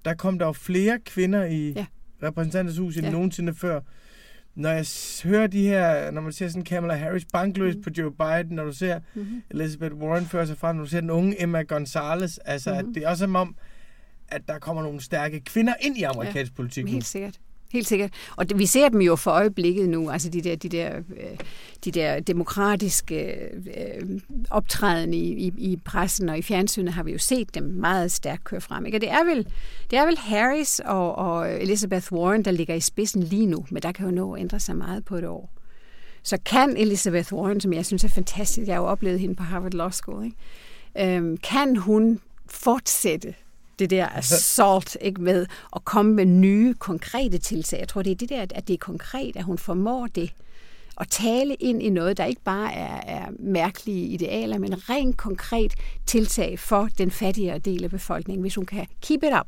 der 0.05 0.15
kom 0.15 0.39
der 0.39 0.47
jo 0.47 0.53
flere 0.53 0.99
kvinder 0.99 1.45
i 1.45 1.73
ja. 1.73 1.87
repræsentanters 2.23 2.79
hus 2.79 2.97
end 2.97 3.07
ja. 3.07 3.13
nogensinde 3.13 3.55
før. 3.55 3.81
Når 4.55 4.71
jeg 4.71 4.87
hører 5.25 5.47
de 5.47 5.63
her, 5.63 6.11
når 6.11 6.21
man 6.21 6.33
ser 6.33 6.49
sådan 6.49 6.65
Kamala 6.65 6.95
Harris 6.95 7.25
bankløs 7.33 7.77
mm. 7.77 7.83
på 7.83 7.91
Joe 7.99 8.13
Biden, 8.13 8.57
når 8.57 8.65
du 8.65 8.73
ser 8.73 9.01
mm-hmm. 9.15 9.43
Elizabeth 9.51 9.95
Warren 9.95 10.27
føre 10.27 10.47
sig 10.47 10.59
frem, 10.59 10.77
når 10.77 10.85
du 10.85 10.91
ser 10.91 11.01
den 11.01 11.11
unge 11.11 11.43
Emma 11.43 11.63
Gonzalez, 11.63 12.39
altså 12.45 12.71
mm-hmm. 12.71 12.89
at 12.89 12.95
det 12.95 13.05
er 13.05 13.09
også 13.09 13.25
som 13.25 13.37
om, 13.37 13.57
at 14.29 14.49
der 14.49 14.59
kommer 14.59 14.83
nogle 14.83 15.01
stærke 15.01 15.41
kvinder 15.41 15.75
ind 15.81 15.99
i 15.99 16.03
amerikansk 16.03 16.53
ja, 16.53 16.57
politik. 16.57 16.89
Helt 16.89 17.05
sikkert. 17.05 17.41
Helt 17.73 17.87
sikkert. 17.89 18.11
Og 18.37 18.47
vi 18.55 18.67
ser 18.67 18.89
dem 18.89 19.01
jo 19.01 19.17
for 19.17 19.31
øjeblikket 19.31 19.89
nu, 19.89 20.11
altså 20.11 20.29
de 20.29 20.41
der, 20.41 20.57
de 20.57 20.69
der, 20.69 20.97
øh, 20.97 21.39
de 21.85 21.91
der 21.91 22.21
demokratiske 22.21 23.39
øh, 23.53 24.21
optræden 24.51 25.15
i, 25.15 25.33
i, 25.33 25.53
i 25.59 25.77
pressen 25.85 26.29
og 26.29 26.39
i 26.39 26.43
fjernsynet 26.43 26.93
har 26.93 27.03
vi 27.03 27.13
jo 27.13 27.19
set 27.19 27.55
dem 27.55 27.63
meget 27.65 28.13
stærkt 28.13 28.45
køre 28.45 28.61
frem. 28.61 28.87
Ikke? 28.87 28.99
Og 28.99 29.01
det 29.01 29.11
er 29.11 29.25
vel, 29.25 29.47
det 29.91 29.99
er 29.99 30.07
vel 30.07 30.19
Harris 30.19 30.81
og, 30.85 31.15
og 31.15 31.63
Elizabeth 31.63 32.13
Warren, 32.13 32.45
der 32.45 32.51
ligger 32.51 32.75
i 32.75 32.81
spidsen 32.81 33.23
lige 33.23 33.47
nu, 33.47 33.67
men 33.71 33.83
der 33.83 33.93
kan 33.93 34.07
jo 34.07 34.11
nå 34.11 34.35
at 34.35 34.41
ændre 34.41 34.61
sig 34.61 34.77
meget 34.77 35.05
på 35.05 35.17
et 35.17 35.25
år. 35.25 35.53
Så 36.23 36.39
kan 36.45 36.77
Elizabeth 36.77 37.33
Warren, 37.33 37.61
som 37.61 37.73
jeg 37.73 37.87
synes 37.87 38.05
er 38.05 38.09
fantastisk, 38.09 38.67
jeg 38.67 38.75
har 38.75 38.83
jo 38.83 38.89
oplevet 38.89 39.21
hende 39.21 39.35
på 39.35 39.43
Harvard 39.43 39.73
Law 39.73 39.91
School, 39.91 40.25
ikke? 40.25 41.17
Øhm, 41.17 41.37
kan 41.37 41.77
hun 41.77 42.21
fortsætte 42.49 43.35
det 43.79 43.91
der 43.91 44.09
assault 44.09 44.97
ikke, 45.01 45.23
med 45.23 45.47
at 45.77 45.85
komme 45.85 46.15
med 46.15 46.25
nye, 46.25 46.75
konkrete 46.75 47.39
tiltag. 47.39 47.81
Jeg 47.81 47.89
tror, 47.89 48.03
det 48.03 48.11
er 48.11 48.17
det 48.17 48.29
der, 48.29 48.43
at 48.43 48.69
det 48.69 48.75
er 48.75 48.79
konkret, 48.79 49.37
at 49.37 49.43
hun 49.43 49.59
formår 49.59 50.07
det. 50.07 50.33
At 51.01 51.09
tale 51.09 51.55
ind 51.55 51.83
i 51.83 51.91
noget, 51.91 52.17
der 52.17 52.25
ikke 52.25 52.43
bare 52.45 52.73
er, 52.73 53.01
er 53.07 53.29
mærkelige 53.39 54.07
idealer, 54.07 54.59
men 54.59 54.91
rent 54.91 55.17
konkret 55.17 55.75
tiltag 56.07 56.59
for 56.59 56.89
den 56.99 57.11
fattigere 57.11 57.59
del 57.59 57.85
af 57.85 57.91
befolkningen. 57.91 58.43
Hvis 58.43 58.55
hun 58.55 58.67
kan 58.67 58.87
keep 59.03 59.23
it 59.23 59.33
up, 59.41 59.47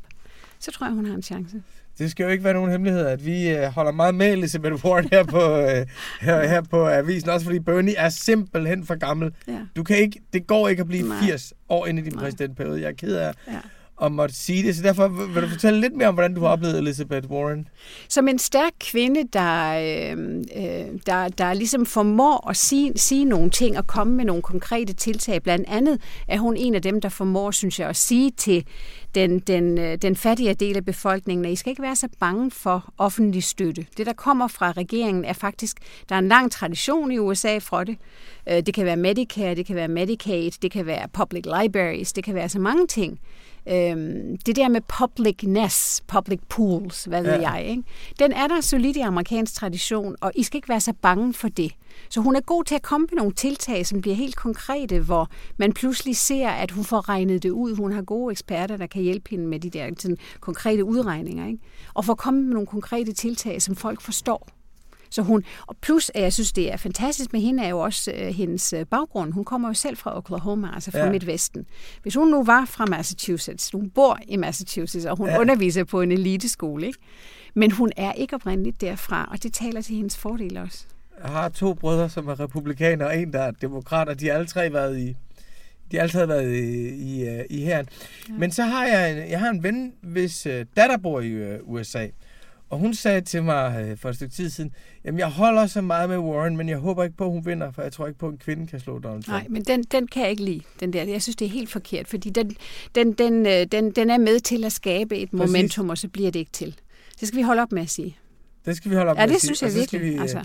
så 0.59 0.71
tror 0.73 0.87
jeg, 0.87 0.95
hun 0.95 1.07
har 1.07 1.14
en 1.14 1.23
chance. 1.23 1.62
Det 1.99 2.11
skal 2.11 2.25
jo 2.25 2.31
ikke 2.31 2.45
være 2.45 2.55
nogen 2.55 2.71
hemmelighed, 2.71 3.07
at 3.07 3.27
vi 3.27 3.49
øh, 3.49 3.62
holder 3.62 3.93
meget 3.93 4.14
med 4.14 4.33
Elizabeth 4.33 4.85
Warren 4.85 5.09
her 5.12 5.25
på, 5.25 5.41
øh, 5.41 5.87
her, 6.21 6.49
her 6.49 6.61
på 6.61 6.88
avisen, 6.88 7.31
også 7.31 7.47
fordi 7.47 7.59
Bernie 7.59 7.97
er 7.97 8.09
simpelthen 8.09 8.87
for 8.87 8.95
gammel. 8.95 9.33
Ja. 9.49 9.59
Du 9.77 9.83
kan 9.83 9.97
ikke, 9.97 10.21
det 10.33 10.47
går 10.47 10.69
ikke 10.69 10.81
at 10.81 10.87
blive 10.88 11.09
Nej. 11.09 11.21
80 11.21 11.53
år 11.69 11.87
inde 11.87 12.03
i 12.03 12.05
din 12.05 12.19
præsidentperiode. 12.19 12.81
Jeg 12.81 12.88
er 12.88 12.93
ked 12.93 13.17
af 13.17 13.33
ja 13.47 13.59
at 14.03 14.13
måtte 14.13 14.35
sige 14.35 14.63
det. 14.63 14.77
Så 14.77 14.83
derfor 14.83 15.09
vil 15.09 15.43
du 15.43 15.49
fortælle 15.49 15.81
lidt 15.81 15.97
mere 15.97 16.09
om, 16.09 16.15
hvordan 16.15 16.35
du 16.35 16.41
har 16.41 16.49
oplevet 16.49 16.79
Elizabeth 16.79 17.31
Warren. 17.31 17.69
Som 18.09 18.29
en 18.29 18.39
stærk 18.39 18.73
kvinde, 18.81 19.25
der, 19.33 20.11
øhm, 20.13 20.45
øh, 20.57 21.01
der, 21.07 21.29
der 21.29 21.53
ligesom 21.55 21.87
formår 21.87 22.51
at 22.51 22.57
sige, 22.57 22.93
sige 22.97 23.25
nogle 23.25 23.51
ting 23.51 23.79
og 23.79 23.87
komme 23.87 24.17
med 24.17 24.25
nogle 24.25 24.43
konkrete 24.43 24.93
tiltag. 24.93 25.43
Blandt 25.43 25.69
andet 25.69 26.01
er 26.29 26.39
hun 26.39 26.57
en 26.57 26.75
af 26.75 26.83
dem, 26.83 27.01
der 27.01 27.09
formår, 27.09 27.51
synes 27.51 27.81
jeg, 27.81 27.89
at 27.89 27.97
sige 27.97 28.31
til 28.31 28.65
den, 29.15 29.39
den, 29.39 29.79
øh, 29.79 29.99
den 30.03 30.17
fattige 30.17 30.55
del 30.55 30.77
af 30.77 30.85
befolkningen, 30.85 31.45
at 31.45 31.53
I 31.53 31.57
skal 31.57 31.71
ikke 31.71 31.83
være 31.83 31.97
så 31.97 32.09
bange 32.21 32.51
for 32.51 32.93
offentlig 32.99 33.45
støtte. 33.45 33.87
Det, 33.97 34.07
der 34.07 34.13
kommer 34.13 34.49
fra 34.49 34.73
regeringen, 34.73 35.25
er 35.25 35.33
faktisk, 35.33 35.77
der 36.09 36.15
er 36.15 36.19
en 36.19 36.29
lang 36.29 36.53
tradition 36.53 37.13
i 37.13 37.19
USA 37.19 37.59
for 37.59 37.85
det. 37.85 37.97
Øh, 38.49 38.63
det 38.67 38.75
kan 38.75 38.85
være 38.85 38.97
Medicare, 38.97 39.55
det 39.55 39.67
kan 39.67 39.77
være 39.77 39.89
Medicaid, 39.89 40.51
det 40.63 40.71
kan 40.71 40.87
være 40.87 41.09
public 41.13 41.45
libraries, 41.45 42.13
det 42.13 42.25
kan 42.25 42.35
være 42.35 42.49
så 42.49 42.59
mange 42.59 42.87
ting. 42.87 43.21
Øhm, 43.70 44.37
det 44.46 44.57
der 44.57 44.68
med 44.68 44.81
publicness, 44.98 46.00
public 46.07 46.40
pools, 46.48 47.04
hvad 47.04 47.22
ved 47.22 47.40
ja. 47.40 47.50
jeg, 47.50 47.66
ikke? 47.66 47.83
den 48.18 48.33
er 48.33 48.46
der 48.46 48.61
solid 48.61 48.96
i 48.96 49.00
amerikansk 49.00 49.54
tradition, 49.54 50.16
og 50.20 50.33
I 50.35 50.42
skal 50.42 50.59
ikke 50.59 50.68
være 50.68 50.81
så 50.81 50.92
bange 51.02 51.35
for 51.35 51.48
det. 51.48 51.72
Så 52.09 52.20
hun 52.20 52.37
er 52.37 52.40
god 52.40 52.64
til 52.64 52.74
at 52.74 52.83
komme 52.83 53.07
med 53.11 53.16
nogle 53.16 53.33
tiltag, 53.33 53.87
som 53.87 54.00
bliver 54.00 54.16
helt 54.16 54.37
konkrete, 54.37 54.98
hvor 55.00 55.28
man 55.57 55.72
pludselig 55.72 56.16
ser, 56.16 56.48
at 56.48 56.70
hun 56.70 56.85
får 56.85 57.09
regnet 57.09 57.42
det 57.42 57.50
ud. 57.50 57.76
Hun 57.76 57.92
har 57.92 58.02
gode 58.02 58.33
eksperter, 58.33 58.76
der 58.76 58.87
kan 58.87 59.02
hjælpe 59.02 59.31
hende 59.31 59.46
med 59.46 59.61
de 59.61 59.70
der 59.70 59.90
sådan, 59.98 60.16
konkrete 60.40 60.85
udregninger. 60.85 61.46
Ikke? 61.46 61.59
Og 61.94 62.04
for 62.04 62.12
at 62.12 62.18
komme 62.18 62.42
med 62.42 62.52
nogle 62.52 62.66
konkrete 62.66 63.12
tiltag, 63.12 63.62
som 63.62 63.76
folk 63.76 64.00
forstår. 64.00 64.58
Så 65.11 65.23
hun, 65.23 65.44
og 65.66 65.77
plus, 65.81 66.11
at 66.14 66.23
jeg 66.23 66.33
synes, 66.33 66.53
det 66.53 66.73
er 66.73 66.77
fantastisk 66.77 67.33
med 67.33 67.40
hende, 67.40 67.64
er 67.64 67.68
jo 67.68 67.79
også 67.79 68.12
uh, 68.14 68.27
hendes 68.27 68.73
uh, 68.73 68.83
baggrund. 68.90 69.33
Hun 69.33 69.44
kommer 69.44 69.68
jo 69.68 69.75
selv 69.75 69.97
fra 69.97 70.16
Oklahoma, 70.16 70.68
altså 70.75 70.90
fra 70.90 70.99
ja. 70.99 71.11
Midtvesten. 71.11 71.66
Hvis 72.03 72.14
hun 72.14 72.29
nu 72.29 72.44
var 72.44 72.64
fra 72.64 72.87
Massachusetts, 72.87 73.71
hun 73.71 73.90
bor 73.90 74.18
i 74.29 74.37
Massachusetts, 74.37 75.07
og 75.07 75.16
hun 75.16 75.29
ja. 75.29 75.40
underviser 75.40 75.85
på 75.85 76.01
en 76.01 76.12
eliteskole, 76.12 76.87
ikke? 76.87 76.99
men 77.55 77.71
hun 77.71 77.92
er 77.97 78.12
ikke 78.12 78.35
oprindeligt 78.35 78.81
derfra, 78.81 79.29
og 79.33 79.42
det 79.42 79.53
taler 79.53 79.81
til 79.81 79.97
hendes 79.97 80.16
fordel 80.16 80.57
også. 80.57 80.85
Jeg 81.23 81.31
har 81.31 81.49
to 81.49 81.75
brødre, 81.75 82.09
som 82.09 82.29
er 82.29 82.40
republikanere, 82.40 83.09
og 83.09 83.18
en, 83.18 83.33
der 83.33 83.40
er 83.40 83.51
demokrat, 83.51 84.09
og 84.09 84.21
de 84.21 84.27
har 84.27 84.35
alle 84.35 84.47
tre 84.47 84.73
været 84.73 84.99
i 84.99 85.16
de 85.90 85.97
har 85.97 86.03
altid 86.03 86.27
været 86.27 86.55
i, 86.55 86.88
i, 86.88 87.29
øh, 87.29 87.44
i 87.51 87.64
herren. 87.64 87.88
Ja. 88.29 88.35
Men 88.38 88.53
så 88.53 88.62
har 88.62 88.87
jeg 88.87 89.12
en, 89.12 89.31
jeg 89.31 89.40
har 89.40 89.51
en 89.51 89.62
ven, 89.62 89.92
hvis 90.03 90.47
uh, 90.47 90.53
datter 90.53 90.97
bor 90.97 91.21
i 91.21 91.59
USA. 91.62 92.07
Og 92.70 92.78
hun 92.78 92.94
sagde 92.94 93.20
til 93.20 93.42
mig 93.42 93.90
uh, 93.92 93.98
for 93.98 94.09
et 94.09 94.14
stykke 94.14 94.35
tid 94.35 94.50
siden, 94.50 94.72
jamen 95.04 95.18
jeg 95.18 95.28
holder 95.28 95.66
så 95.66 95.81
meget 95.81 96.09
med 96.09 96.18
Warren, 96.18 96.57
men 96.57 96.68
jeg 96.68 96.78
håber 96.78 97.04
ikke 97.04 97.16
på, 97.16 97.24
at 97.24 97.31
hun 97.31 97.46
vinder, 97.46 97.70
for 97.70 97.83
jeg 97.83 97.92
tror 97.92 98.07
ikke 98.07 98.18
på, 98.18 98.26
at 98.26 98.33
en 98.33 98.38
kvinde 98.38 98.66
kan 98.66 98.81
slå 98.81 98.98
Donald 98.98 99.22
Trump. 99.22 99.38
Nej, 99.38 99.46
men 99.48 99.64
den, 99.64 99.83
den 99.83 100.07
kan 100.07 100.22
jeg 100.22 100.31
ikke 100.31 100.44
lide, 100.44 100.61
den 100.81 100.92
der. 100.92 101.02
Jeg 101.02 101.22
synes, 101.22 101.37
det 101.37 101.44
er 101.44 101.50
helt 101.50 101.70
forkert, 101.70 102.09
fordi 102.09 102.31
den, 102.31 102.57
den, 102.94 103.12
den, 103.12 103.44
den, 103.72 103.90
den 103.90 104.11
er 104.11 104.18
med 104.18 104.40
til 104.40 104.64
at 104.64 104.72
skabe 104.72 105.16
et 105.16 105.31
Præcis. 105.31 105.46
momentum, 105.46 105.90
og 105.90 105.98
så 105.98 106.09
bliver 106.09 106.31
det 106.31 106.38
ikke 106.38 106.52
til. 106.52 106.76
Det 107.20 107.28
skal 107.28 107.38
vi 107.38 107.42
holde 107.42 107.62
op 107.62 107.72
med 107.72 107.83
at 107.83 107.90
sige. 107.90 108.16
Det 108.64 108.76
skal 108.76 108.90
vi 108.90 108.96
holde 108.96 109.11
op 109.11 109.16
ja, 109.16 109.26
med 109.26 109.35
at 109.35 109.40
sige. 109.40 109.48
Ja, 109.48 109.50
det 109.50 109.59
synes 109.59 109.74
jeg 109.74 109.81
virkelig. 109.81 110.12
Vi, 110.12 110.18
altså. 110.18 110.44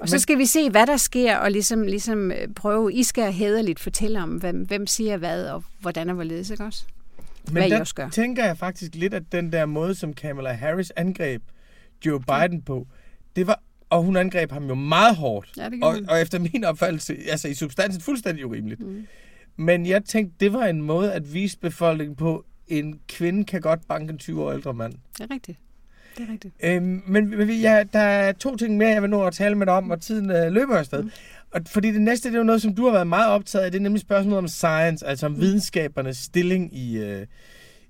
Og 0.00 0.08
så 0.08 0.18
skal 0.18 0.38
vi 0.38 0.46
se, 0.46 0.70
hvad 0.70 0.86
der 0.86 0.96
sker, 0.96 1.36
og 1.36 1.50
ligesom, 1.50 1.82
ligesom 1.82 2.30
øh, 2.32 2.48
prøve, 2.56 2.92
I 2.92 3.02
skal 3.02 3.32
hederligt 3.32 3.80
fortælle 3.80 4.22
om, 4.22 4.30
hvem, 4.30 4.56
hvem 4.56 4.86
siger 4.86 5.16
hvad, 5.16 5.46
og 5.46 5.64
hvordan 5.80 6.08
og 6.08 6.14
hvorledes, 6.14 6.50
ikke 6.50 6.64
også? 6.64 6.84
Men 7.44 7.52
hvad 7.52 7.70
der 7.70 7.76
I 7.76 7.80
også 7.80 7.94
gør. 7.94 8.08
tænker 8.08 8.44
jeg 8.44 8.58
faktisk 8.58 8.94
lidt, 8.94 9.14
at 9.14 9.22
den 9.32 9.52
der 9.52 9.66
måde, 9.66 9.94
som 9.94 10.12
Kamala 10.12 10.52
Harris 10.52 10.90
angreb 10.90 11.42
Joe 12.06 12.20
Biden 12.20 12.58
ja. 12.58 12.64
på, 12.66 12.86
det 13.36 13.46
var, 13.46 13.62
og 13.90 14.02
hun 14.02 14.16
angreb 14.16 14.52
ham 14.52 14.68
jo 14.68 14.74
meget 14.74 15.16
hårdt. 15.16 15.52
Ja, 15.56 15.68
og, 15.82 15.96
og 16.08 16.20
efter 16.20 16.38
min 16.38 16.64
opfattelse, 16.64 17.16
altså 17.28 17.48
i 17.48 17.54
substansen 17.54 18.02
fuldstændig 18.02 18.46
urimeligt. 18.46 18.80
Mm. 18.80 19.06
Men 19.56 19.86
jeg 19.86 20.04
tænkte, 20.04 20.34
det 20.40 20.52
var 20.52 20.64
en 20.64 20.82
måde 20.82 21.12
at 21.12 21.34
vise 21.34 21.58
befolkningen 21.58 22.16
på, 22.16 22.44
en 22.68 23.00
kvinde 23.08 23.44
kan 23.44 23.60
godt 23.60 23.88
banke 23.88 24.12
en 24.12 24.18
20 24.18 24.42
år 24.42 24.52
ældre 24.52 24.74
mand. 24.74 24.92
Det 24.92 25.20
er 25.20 25.34
rigtigt. 25.34 25.58
Det 26.18 26.28
er 26.28 26.32
rigtigt. 26.32 26.54
Øhm, 26.64 27.02
men 27.06 27.50
ja, 27.50 27.84
der 27.92 27.98
er 27.98 28.32
to 28.32 28.56
ting 28.56 28.76
mere, 28.76 28.88
jeg 28.88 29.02
vil 29.02 29.10
nå 29.10 29.24
at 29.24 29.34
tale 29.34 29.54
med 29.54 29.66
dig 29.66 29.74
om, 29.74 29.90
og 29.90 30.00
tiden 30.00 30.30
øh, 30.30 30.52
løber 30.52 30.76
afsted. 30.76 31.02
Mm. 31.02 31.10
Og 31.50 31.60
fordi 31.66 31.92
det 31.92 32.00
næste, 32.00 32.28
det 32.28 32.34
er 32.34 32.38
jo 32.38 32.44
noget, 32.44 32.62
som 32.62 32.74
du 32.74 32.84
har 32.84 32.92
været 32.92 33.06
meget 33.06 33.30
optaget 33.30 33.64
af, 33.64 33.70
det 33.70 33.78
er 33.78 33.82
nemlig 33.82 34.00
spørgsmålet 34.00 34.38
om 34.38 34.48
science, 34.48 35.06
altså 35.06 35.26
om 35.26 35.32
mm. 35.32 35.40
videnskabernes 35.40 36.16
stilling 36.16 36.76
i, 36.76 36.98
øh, 36.98 37.26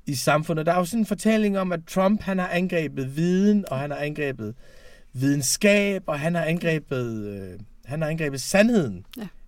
i 0.07 0.15
samfundet. 0.15 0.67
Der 0.67 0.73
er 0.73 0.79
jo 0.79 0.85
sådan 0.85 1.01
en 1.01 1.07
fortælling 1.07 1.59
om, 1.59 1.73
at 1.73 1.81
Trump 1.87 2.23
han 2.23 2.39
har 2.39 2.49
angrebet 2.49 3.17
viden, 3.17 3.65
og 3.71 3.79
han 3.79 3.91
har 3.91 3.99
angrebet 3.99 4.55
videnskab, 5.13 6.03
og 6.07 6.21
han 6.21 6.35
har 6.35 6.45
angrebet, 6.45 7.27
øh, 7.27 7.61
han 7.85 8.03
har 8.03 8.09
angrebet 8.09 8.41
sandheden. 8.41 9.05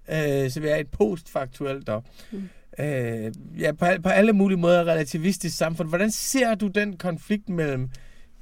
Ja. 0.08 0.44
Øh, 0.44 0.50
så 0.50 0.60
vi 0.60 0.68
er 0.68 0.76
et 0.76 0.88
postfaktuelt 0.88 1.88
og 1.88 2.04
mm. 2.32 2.48
øh, 2.78 3.32
ja, 3.58 3.72
på, 3.72 3.87
på 4.02 4.08
alle 4.08 4.32
mulige 4.32 4.58
måder 4.58 4.84
relativistisk 4.84 5.56
samfund. 5.56 5.88
Hvordan 5.88 6.10
ser 6.10 6.54
du 6.54 6.66
den 6.66 6.96
konflikt 6.96 7.48
mellem 7.48 7.90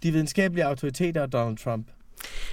de 0.03 0.12
videnskabelige 0.12 0.65
autoriteter 0.65 1.23
og 1.23 1.33
Donald 1.33 1.57
Trump? 1.57 1.87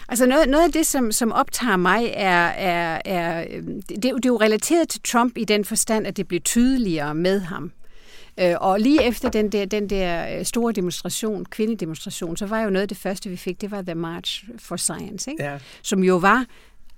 Altså 0.10 0.26
noget, 0.26 0.50
noget 0.50 0.64
af 0.64 0.72
det, 0.72 0.86
som, 0.86 1.12
som 1.12 1.32
optager 1.32 1.78
mig, 1.78 2.12
er, 2.14 2.48
er, 2.48 3.02
er 3.06 3.46
det, 3.90 4.04
det 4.04 4.06
er 4.06 4.20
jo 4.26 4.38
relateret 4.38 4.90
til 4.90 5.02
Trump 5.02 5.38
i 5.38 5.44
den 5.44 5.66
forstand, 5.66 6.08
at 6.08 6.18
det 6.18 6.28
bliver 6.28 6.42
tydeligere 6.42 7.16
med 7.16 7.40
ham. 7.40 7.72
Øh, 8.40 8.56
og 8.60 8.80
lige 8.80 9.04
efter 9.04 9.30
den 9.30 9.52
der, 9.52 9.66
den 9.66 9.90
der 9.90 10.38
øh, 10.40 10.46
store 10.46 10.74
demonstration, 10.74 11.46
kvindedemonstration, 11.46 12.38
så 12.38 12.46
var 12.46 12.62
jo 12.62 12.70
noget 12.70 12.82
af 12.82 12.88
det 12.88 12.98
første, 12.98 13.30
vi 13.30 13.38
fik, 13.38 13.62
det 13.62 13.72
var 13.72 13.82
The 13.82 13.96
March 13.96 14.50
for 14.58 14.76
Science, 14.76 15.32
ikke? 15.32 15.44
Ja. 15.44 15.58
som 15.84 16.04
jo 16.04 16.18
var 16.18 16.46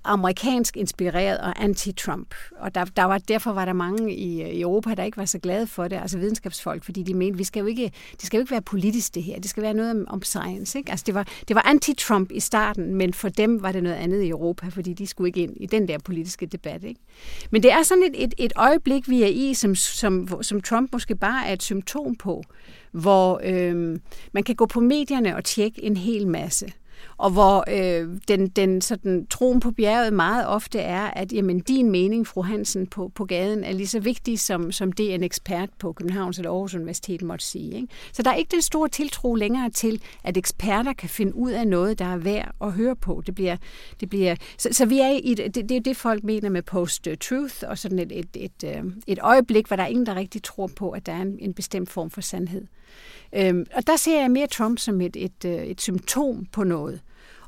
amerikansk 0.04 0.76
inspireret 0.76 1.38
og 1.38 1.64
anti-Trump. 1.64 2.34
Og 2.58 2.74
der, 2.74 2.84
der 2.84 3.04
var, 3.04 3.18
derfor 3.18 3.52
var 3.52 3.64
der 3.64 3.72
mange 3.72 4.14
i, 4.14 4.42
i 4.42 4.60
Europa, 4.60 4.94
der 4.94 5.04
ikke 5.04 5.16
var 5.16 5.24
så 5.24 5.38
glade 5.38 5.66
for 5.66 5.88
det, 5.88 5.96
altså 5.96 6.18
videnskabsfolk, 6.18 6.84
fordi 6.84 7.02
de 7.02 7.14
mente, 7.14 7.38
vi 7.38 7.44
skal 7.44 7.60
jo 7.60 7.66
ikke, 7.66 7.92
det 8.12 8.22
skal 8.22 8.38
jo 8.38 8.40
ikke 8.40 8.50
være 8.50 8.62
politisk 8.62 9.14
det 9.14 9.22
her, 9.22 9.40
det 9.40 9.50
skal 9.50 9.62
være 9.62 9.74
noget 9.74 9.90
om, 9.90 10.04
om 10.08 10.22
science. 10.22 10.78
Ikke? 10.78 10.90
Altså 10.90 11.04
det 11.06 11.14
var, 11.14 11.26
det 11.48 11.56
var 11.56 11.62
anti-Trump 11.62 12.26
i 12.30 12.40
starten, 12.40 12.94
men 12.94 13.14
for 13.14 13.28
dem 13.28 13.62
var 13.62 13.72
det 13.72 13.82
noget 13.82 13.96
andet 13.96 14.22
i 14.22 14.28
Europa, 14.28 14.68
fordi 14.68 14.92
de 14.92 15.06
skulle 15.06 15.28
ikke 15.28 15.40
ind 15.40 15.56
i 15.60 15.66
den 15.66 15.88
der 15.88 15.98
politiske 15.98 16.46
debat. 16.46 16.84
Ikke? 16.84 17.00
Men 17.50 17.62
det 17.62 17.72
er 17.72 17.82
sådan 17.82 18.02
et, 18.02 18.24
et, 18.24 18.34
et 18.38 18.52
øjeblik, 18.56 19.08
vi 19.08 19.22
er 19.22 19.26
i, 19.26 19.54
som, 19.54 19.74
som, 19.74 20.42
som 20.42 20.60
Trump 20.60 20.92
måske 20.92 21.16
bare 21.16 21.46
er 21.46 21.52
et 21.52 21.62
symptom 21.62 22.14
på, 22.14 22.42
hvor 22.92 23.40
øh, 23.44 23.98
man 24.32 24.42
kan 24.42 24.54
gå 24.54 24.66
på 24.66 24.80
medierne 24.80 25.36
og 25.36 25.44
tjekke 25.44 25.84
en 25.84 25.96
hel 25.96 26.26
masse 26.26 26.72
og 27.16 27.30
hvor 27.30 27.64
øh, 27.68 28.08
den, 28.28 28.48
den 28.48 28.80
sådan, 28.80 29.26
troen 29.26 29.60
på 29.60 29.70
bjerget 29.70 30.12
meget 30.12 30.46
ofte 30.46 30.78
er, 30.78 31.02
at 31.02 31.32
jamen, 31.32 31.60
din 31.60 31.90
mening, 31.90 32.26
fru 32.26 32.42
Hansen, 32.42 32.86
på, 32.86 33.12
på 33.14 33.24
gaden 33.24 33.64
er 33.64 33.72
lige 33.72 33.86
så 33.86 34.00
vigtig, 34.00 34.40
som, 34.40 34.72
som 34.72 34.92
det 34.92 35.14
en 35.14 35.22
ekspert 35.22 35.68
på 35.78 35.92
Københavns 35.92 36.38
eller 36.38 36.50
Aarhus 36.50 36.74
Universitet 36.74 37.22
måtte 37.22 37.44
sige. 37.44 37.74
Ikke? 37.74 37.88
Så 38.12 38.22
der 38.22 38.30
er 38.30 38.34
ikke 38.34 38.50
den 38.52 38.62
store 38.62 38.88
tiltro 38.88 39.34
længere 39.34 39.70
til, 39.70 40.02
at 40.24 40.36
eksperter 40.36 40.92
kan 40.92 41.08
finde 41.08 41.34
ud 41.34 41.50
af 41.50 41.66
noget, 41.66 41.98
der 41.98 42.04
er 42.04 42.16
værd 42.16 42.54
at 42.60 42.72
høre 42.72 42.96
på. 42.96 43.22
Det 43.26 43.34
bliver, 43.34 43.56
det 44.00 44.08
bliver, 44.08 44.36
så, 44.58 44.68
så 44.72 44.86
vi 44.86 44.98
er 44.98 45.20
i 45.22 45.34
det, 45.34 45.54
det 45.54 45.76
er 45.76 45.80
det, 45.80 45.96
folk 45.96 46.24
mener 46.24 46.48
med 46.48 46.62
post-truth, 46.62 47.62
og 47.68 47.78
sådan 47.78 47.98
et, 47.98 48.12
et, 48.12 48.28
et, 48.34 48.76
øh, 48.76 48.84
et 49.06 49.18
øjeblik, 49.22 49.66
hvor 49.66 49.76
der 49.76 49.82
er 49.82 49.88
ingen, 49.88 50.06
der 50.06 50.14
rigtig 50.14 50.42
tror 50.42 50.66
på, 50.66 50.90
at 50.90 51.06
der 51.06 51.12
er 51.12 51.22
en, 51.22 51.38
en 51.38 51.54
bestemt 51.54 51.90
form 51.90 52.10
for 52.10 52.20
sandhed. 52.20 52.66
Øhm, 53.32 53.66
og 53.74 53.86
der 53.86 53.96
ser 53.96 54.20
jeg 54.20 54.30
mere 54.30 54.46
Trump 54.46 54.78
som 54.78 55.00
et, 55.00 55.16
et, 55.16 55.44
øh, 55.44 55.52
et 55.52 55.80
symptom 55.80 56.46
på 56.52 56.64
noget. 56.64 56.91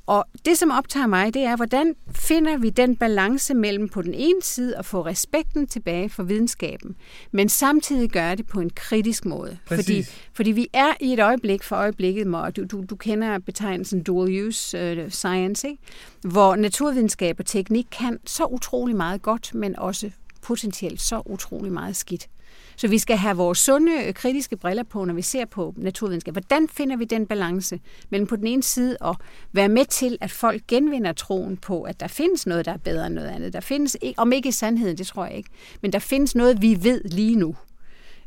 Og 0.07 0.25
det, 0.45 0.59
som 0.59 0.71
optager 0.71 1.07
mig, 1.07 1.35
det 1.35 1.43
er, 1.43 1.57
hvordan 1.57 1.95
finder 2.15 2.57
vi 2.57 2.71
den 2.71 2.97
balance 2.97 3.55
mellem 3.55 3.89
på 3.89 4.03
den 4.03 4.15
ene 4.15 4.43
side 4.43 4.77
at 4.77 4.85
få 4.85 5.07
respekten 5.07 5.67
tilbage 5.67 6.09
for 6.09 6.23
videnskaben, 6.23 6.97
men 7.33 7.49
samtidig 7.49 8.11
gøre 8.11 8.37
det 8.37 8.47
på 8.47 8.61
en 8.61 8.71
kritisk 8.71 9.25
måde. 9.25 9.59
Fordi, 9.67 10.05
fordi 10.35 10.51
vi 10.51 10.69
er 10.73 10.93
i 11.01 11.13
et 11.13 11.21
øjeblik 11.21 11.63
for 11.63 11.77
øjeblikket, 11.77 12.35
og 12.35 12.57
du, 12.57 12.65
du, 12.65 12.85
du 12.91 12.97
kender 12.97 13.39
betegnelsen 13.39 14.03
dual 14.03 14.47
use 14.47 15.03
uh, 15.05 15.11
science, 15.11 15.69
ikke? 15.69 15.83
hvor 16.23 16.57
naturvidenskab 16.57 17.37
og 17.39 17.47
teknik 17.47 17.87
kan 17.91 18.19
så 18.27 18.45
utrolig 18.45 18.97
meget 18.97 19.23
godt, 19.23 19.55
men 19.55 19.79
også 19.79 20.11
potentielt 20.45 21.01
så 21.01 21.23
utrolig 21.27 21.73
meget 21.73 21.97
skidt. 21.97 22.29
Så 22.77 22.89
vi 22.89 22.99
skal 22.99 23.17
have 23.17 23.37
vores 23.37 23.59
sunde, 23.59 23.93
øh, 24.07 24.15
kritiske 24.15 24.57
briller 24.57 24.83
på, 24.83 25.05
når 25.05 25.15
vi 25.15 25.23
ser 25.23 25.45
på 25.45 25.75
naturvidenskab. 25.77 26.35
Hvordan 26.35 26.69
finder 26.69 26.97
vi 26.97 27.05
den 27.05 27.27
balance 27.27 27.81
mellem 28.11 28.27
på 28.27 28.37
den 28.37 28.47
ene 28.47 28.63
side 28.63 28.97
at 29.05 29.17
være 29.53 29.69
med 29.69 29.85
til, 29.85 30.19
at 30.21 30.31
folk 30.31 30.63
genvinder 30.69 31.13
troen 31.13 31.57
på, 31.57 31.83
at 31.83 32.01
der 32.01 32.07
findes 32.07 32.47
noget, 32.47 32.65
der 32.65 32.73
er 32.73 32.77
bedre 32.77 33.07
end 33.07 33.15
noget 33.15 33.29
andet. 33.29 33.53
Der 33.53 33.61
findes, 33.61 33.97
om 34.17 34.33
ikke 34.33 34.49
i 34.49 34.53
sandheden, 34.53 34.99
det 34.99 35.07
tror 35.07 35.27
jeg 35.27 35.37
ikke, 35.37 35.51
men 35.83 35.93
der 35.93 35.99
findes 35.99 36.35
noget, 36.35 36.63
vi 36.63 36.79
ved 36.83 37.01
lige 37.05 37.37
nu. 37.37 37.57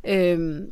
Øhm, 0.08 0.72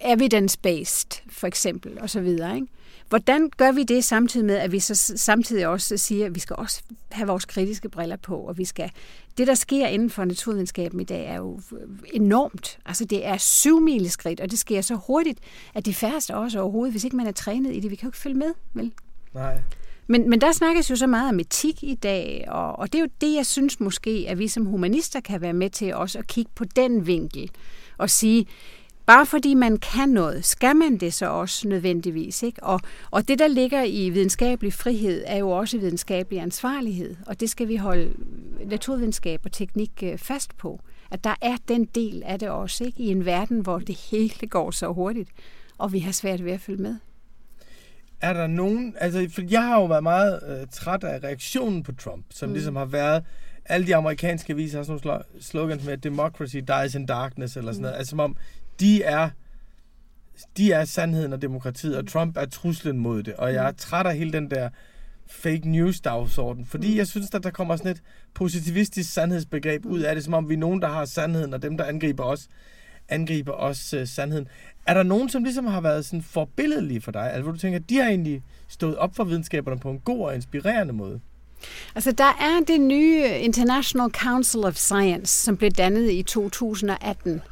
evidence-based, 0.00 1.22
for 1.30 1.46
eksempel, 1.46 1.98
og 2.00 2.10
så 2.10 2.20
videre, 2.20 2.54
ikke? 2.54 2.66
Hvordan 3.12 3.50
gør 3.56 3.72
vi 3.72 3.82
det 3.82 4.04
samtidig 4.04 4.46
med, 4.46 4.54
at 4.54 4.72
vi 4.72 4.80
så 4.80 4.94
samtidig 5.16 5.66
også 5.66 5.96
siger, 5.96 6.26
at 6.26 6.34
vi 6.34 6.40
skal 6.40 6.56
også 6.56 6.82
have 7.10 7.26
vores 7.26 7.44
kritiske 7.44 7.88
briller 7.88 8.16
på, 8.16 8.36
og 8.36 8.58
vi 8.58 8.64
skal... 8.64 8.90
Det, 9.38 9.46
der 9.46 9.54
sker 9.54 9.86
inden 9.86 10.10
for 10.10 10.24
naturvidenskaben 10.24 11.00
i 11.00 11.04
dag, 11.04 11.26
er 11.26 11.36
jo 11.36 11.60
enormt. 12.12 12.78
Altså, 12.86 13.04
det 13.04 13.26
er 13.26 13.36
syv 13.36 13.88
skridt, 14.08 14.40
og 14.40 14.50
det 14.50 14.58
sker 14.58 14.80
så 14.80 14.94
hurtigt, 14.94 15.38
at 15.74 15.86
de 15.86 15.94
færreste 15.94 16.36
også 16.36 16.60
overhovedet, 16.60 16.92
hvis 16.92 17.04
ikke 17.04 17.16
man 17.16 17.26
er 17.26 17.32
trænet 17.32 17.76
i 17.76 17.80
det, 17.80 17.90
vi 17.90 17.96
kan 17.96 18.06
jo 18.06 18.08
ikke 18.08 18.18
følge 18.18 18.36
med, 18.36 18.54
vel? 18.74 18.92
Nej. 19.34 19.58
Men, 20.06 20.30
men 20.30 20.40
der 20.40 20.52
snakkes 20.52 20.90
jo 20.90 20.96
så 20.96 21.06
meget 21.06 21.28
om 21.28 21.40
etik 21.40 21.82
i 21.82 21.94
dag, 21.94 22.44
og, 22.48 22.78
og 22.78 22.92
det 22.92 22.98
er 22.98 23.02
jo 23.02 23.10
det, 23.20 23.34
jeg 23.34 23.46
synes 23.46 23.80
måske, 23.80 24.26
at 24.28 24.38
vi 24.38 24.48
som 24.48 24.66
humanister 24.66 25.20
kan 25.20 25.40
være 25.40 25.52
med 25.52 25.70
til 25.70 25.94
også 25.94 26.18
at 26.18 26.26
kigge 26.26 26.50
på 26.54 26.64
den 26.64 27.06
vinkel 27.06 27.50
og 27.98 28.10
sige, 28.10 28.46
Bare 29.06 29.26
fordi 29.26 29.54
man 29.54 29.76
kan 29.76 30.08
noget, 30.08 30.44
skal 30.44 30.76
man 30.76 30.96
det 30.96 31.14
så 31.14 31.26
også 31.26 31.68
nødvendigvis. 31.68 32.42
Ikke? 32.42 32.62
Og, 32.62 32.80
og 33.10 33.28
det, 33.28 33.38
der 33.38 33.48
ligger 33.48 33.82
i 33.82 34.10
videnskabelig 34.10 34.72
frihed, 34.72 35.24
er 35.26 35.36
jo 35.36 35.50
også 35.50 35.78
videnskabelig 35.78 36.40
ansvarlighed. 36.40 37.16
Og 37.26 37.40
det 37.40 37.50
skal 37.50 37.68
vi 37.68 37.76
holde 37.76 38.12
naturvidenskab 38.64 39.40
og 39.44 39.52
teknik 39.52 39.90
øh, 40.02 40.18
fast 40.18 40.58
på. 40.58 40.80
At 41.10 41.24
der 41.24 41.34
er 41.40 41.56
den 41.68 41.84
del 41.84 42.22
af 42.26 42.38
det 42.38 42.48
også, 42.48 42.84
ikke? 42.84 43.02
i 43.02 43.06
en 43.06 43.24
verden, 43.24 43.60
hvor 43.60 43.78
det 43.78 43.96
hele 44.10 44.48
går 44.48 44.70
så 44.70 44.92
hurtigt, 44.92 45.30
og 45.78 45.92
vi 45.92 45.98
har 45.98 46.12
svært 46.12 46.44
ved 46.44 46.52
at 46.52 46.60
følge 46.60 46.82
med. 46.82 46.96
Er 48.20 48.32
der 48.32 48.46
nogen, 48.46 48.94
altså 48.98 49.28
for 49.34 49.42
jeg 49.50 49.62
har 49.62 49.80
jo 49.80 49.84
været 49.84 50.02
meget 50.02 50.40
øh, 50.48 50.66
træt 50.72 51.04
af 51.04 51.24
reaktionen 51.24 51.82
på 51.82 51.92
Trump, 51.92 52.24
som 52.30 52.48
mm. 52.48 52.52
ligesom 52.52 52.76
har 52.76 52.84
været, 52.84 53.24
alle 53.64 53.86
de 53.86 53.96
amerikanske 53.96 54.52
aviser 54.52 54.78
har 54.78 54.84
sådan 54.84 55.00
nogle 55.04 55.24
slogans 55.40 55.84
med, 55.84 55.96
democracy 55.96 56.56
dies 56.56 56.94
in 56.94 57.06
darkness, 57.06 57.56
eller 57.56 57.72
sådan 57.72 57.78
mm. 57.78 57.82
noget, 57.82 57.96
altså 57.96 58.10
som 58.10 58.20
om, 58.20 58.36
de 58.82 59.02
er 59.02 59.30
de 60.56 60.72
er 60.72 60.84
sandheden 60.84 61.32
og 61.32 61.42
demokratiet, 61.42 61.96
og 61.96 62.08
Trump 62.08 62.36
er 62.36 62.46
truslen 62.46 62.98
mod 62.98 63.22
det. 63.22 63.34
Og 63.34 63.54
jeg 63.54 63.66
er 63.66 63.70
mm. 63.70 63.76
træt 63.76 64.06
af 64.06 64.16
hele 64.16 64.32
den 64.32 64.50
der 64.50 64.68
fake 65.26 65.68
news 65.68 66.00
dagsorden, 66.00 66.66
fordi 66.66 66.90
mm. 66.90 66.96
jeg 66.96 67.06
synes, 67.06 67.34
at 67.34 67.42
der 67.42 67.50
kommer 67.50 67.76
sådan 67.76 67.90
et 67.92 68.02
positivistisk 68.34 69.12
sandhedsbegreb 69.12 69.86
ud 69.86 70.00
af 70.00 70.14
det, 70.14 70.24
som 70.24 70.34
om 70.34 70.48
vi 70.48 70.54
er 70.54 70.58
nogen, 70.58 70.82
der 70.82 70.88
har 70.88 71.04
sandheden, 71.04 71.54
og 71.54 71.62
dem, 71.62 71.76
der 71.76 71.84
angriber 71.84 72.24
os, 72.24 72.48
angriber 73.08 73.52
os 73.52 73.94
uh, 73.94 74.00
sandheden. 74.04 74.48
Er 74.86 74.94
der 74.94 75.02
nogen, 75.02 75.28
som 75.28 75.44
ligesom 75.44 75.66
har 75.66 75.80
været 75.80 76.04
sådan 76.04 76.22
forbilledelige 76.22 77.00
for 77.00 77.12
dig? 77.12 77.26
Altså, 77.26 77.42
hvor 77.42 77.52
du 77.52 77.58
tænker, 77.58 77.78
at 77.78 77.90
de 77.90 77.96
har 77.96 78.08
egentlig 78.08 78.42
stået 78.68 78.96
op 78.96 79.16
for 79.16 79.24
videnskaberne 79.24 79.80
på 79.80 79.90
en 79.90 79.98
god 79.98 80.26
og 80.26 80.34
inspirerende 80.34 80.92
måde? 80.92 81.20
Altså, 81.94 82.12
der 82.12 82.36
er 82.40 82.60
det 82.68 82.80
nye 82.80 83.26
International 83.26 84.10
Council 84.10 84.64
of 84.64 84.74
Science, 84.74 85.44
som 85.44 85.56
blev 85.56 85.70
dannet 85.70 86.10
i 86.10 86.22
2018, 86.22 87.42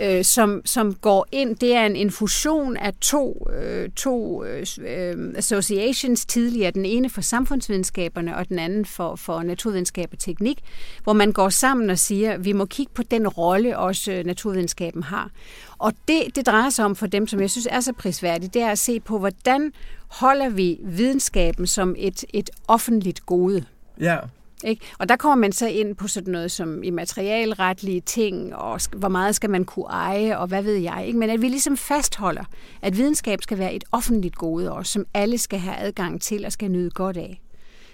øh, 0.00 0.24
som, 0.24 0.62
som 0.64 0.94
går 0.94 1.26
ind. 1.32 1.56
Det 1.56 1.74
er 1.74 1.86
en 1.86 1.96
infusion 1.96 2.76
af 2.76 2.92
to, 3.00 3.46
øh, 3.62 3.90
to 3.90 4.44
øh, 4.44 4.66
øh, 4.78 5.32
associations 5.36 6.26
tidligere. 6.26 6.70
Den 6.70 6.84
ene 6.84 7.10
for 7.10 7.20
samfundsvidenskaberne, 7.20 8.36
og 8.36 8.48
den 8.48 8.58
anden 8.58 8.84
for, 8.84 9.16
for 9.16 9.42
naturvidenskab 9.42 10.08
og 10.12 10.18
teknik, 10.18 10.58
hvor 11.04 11.12
man 11.12 11.32
går 11.32 11.48
sammen 11.48 11.90
og 11.90 11.98
siger, 11.98 12.32
at 12.32 12.44
vi 12.44 12.52
må 12.52 12.64
kigge 12.64 12.92
på 12.94 13.02
den 13.02 13.28
rolle, 13.28 13.78
også 13.78 14.12
øh, 14.12 14.24
naturvidenskaben 14.24 15.02
har. 15.02 15.30
Og 15.78 15.92
det, 16.08 16.36
det 16.36 16.46
drejer 16.46 16.70
sig 16.70 16.84
om 16.84 16.96
for 16.96 17.06
dem, 17.06 17.26
som 17.26 17.40
jeg 17.40 17.50
synes 17.50 17.68
er 17.70 17.80
så 17.80 17.92
prisværdigt, 17.92 18.54
det 18.54 18.62
er 18.62 18.70
at 18.70 18.78
se 18.78 19.00
på, 19.00 19.18
hvordan 19.18 19.72
holder 20.08 20.48
vi 20.48 20.78
videnskaben 20.82 21.66
som 21.66 21.94
et, 21.98 22.24
et 22.34 22.50
offentligt 22.68 23.26
gode. 23.26 23.64
Ja. 24.00 24.16
Ikke? 24.64 24.86
Og 24.98 25.08
der 25.08 25.16
kommer 25.16 25.34
man 25.34 25.52
så 25.52 25.68
ind 25.68 25.96
på 25.96 26.08
sådan 26.08 26.32
noget 26.32 26.50
som 26.50 26.82
i 26.82 26.90
materialretlige 26.90 28.00
ting, 28.00 28.54
og 28.54 28.80
hvor 28.96 29.08
meget 29.08 29.34
skal 29.34 29.50
man 29.50 29.64
kunne 29.64 29.86
eje, 29.86 30.38
og 30.38 30.46
hvad 30.46 30.62
ved 30.62 30.76
jeg. 30.76 31.04
Ikke? 31.06 31.18
Men 31.18 31.30
at 31.30 31.42
vi 31.42 31.48
ligesom 31.48 31.76
fastholder, 31.76 32.44
at 32.82 32.96
videnskab 32.96 33.42
skal 33.42 33.58
være 33.58 33.74
et 33.74 33.84
offentligt 33.92 34.36
gode 34.36 34.72
også, 34.72 34.92
som 34.92 35.06
alle 35.14 35.38
skal 35.38 35.58
have 35.58 35.76
adgang 35.76 36.20
til 36.20 36.44
og 36.44 36.52
skal 36.52 36.70
nyde 36.70 36.90
godt 36.90 37.16
af. 37.16 37.40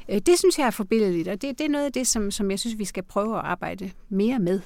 Øh, 0.08 0.18
det 0.26 0.38
synes 0.38 0.58
jeg 0.58 0.66
er 0.66 0.70
forbilledeligt, 0.70 1.28
og 1.28 1.42
det, 1.42 1.58
det 1.58 1.64
er 1.64 1.68
noget 1.70 1.86
af 1.86 1.92
det, 1.92 2.06
som, 2.06 2.30
som 2.30 2.50
jeg 2.50 2.58
synes, 2.58 2.78
vi 2.78 2.84
skal 2.84 3.02
prøve 3.02 3.38
at 3.38 3.44
arbejde 3.44 3.90
mere 4.08 4.38
med. 4.38 4.60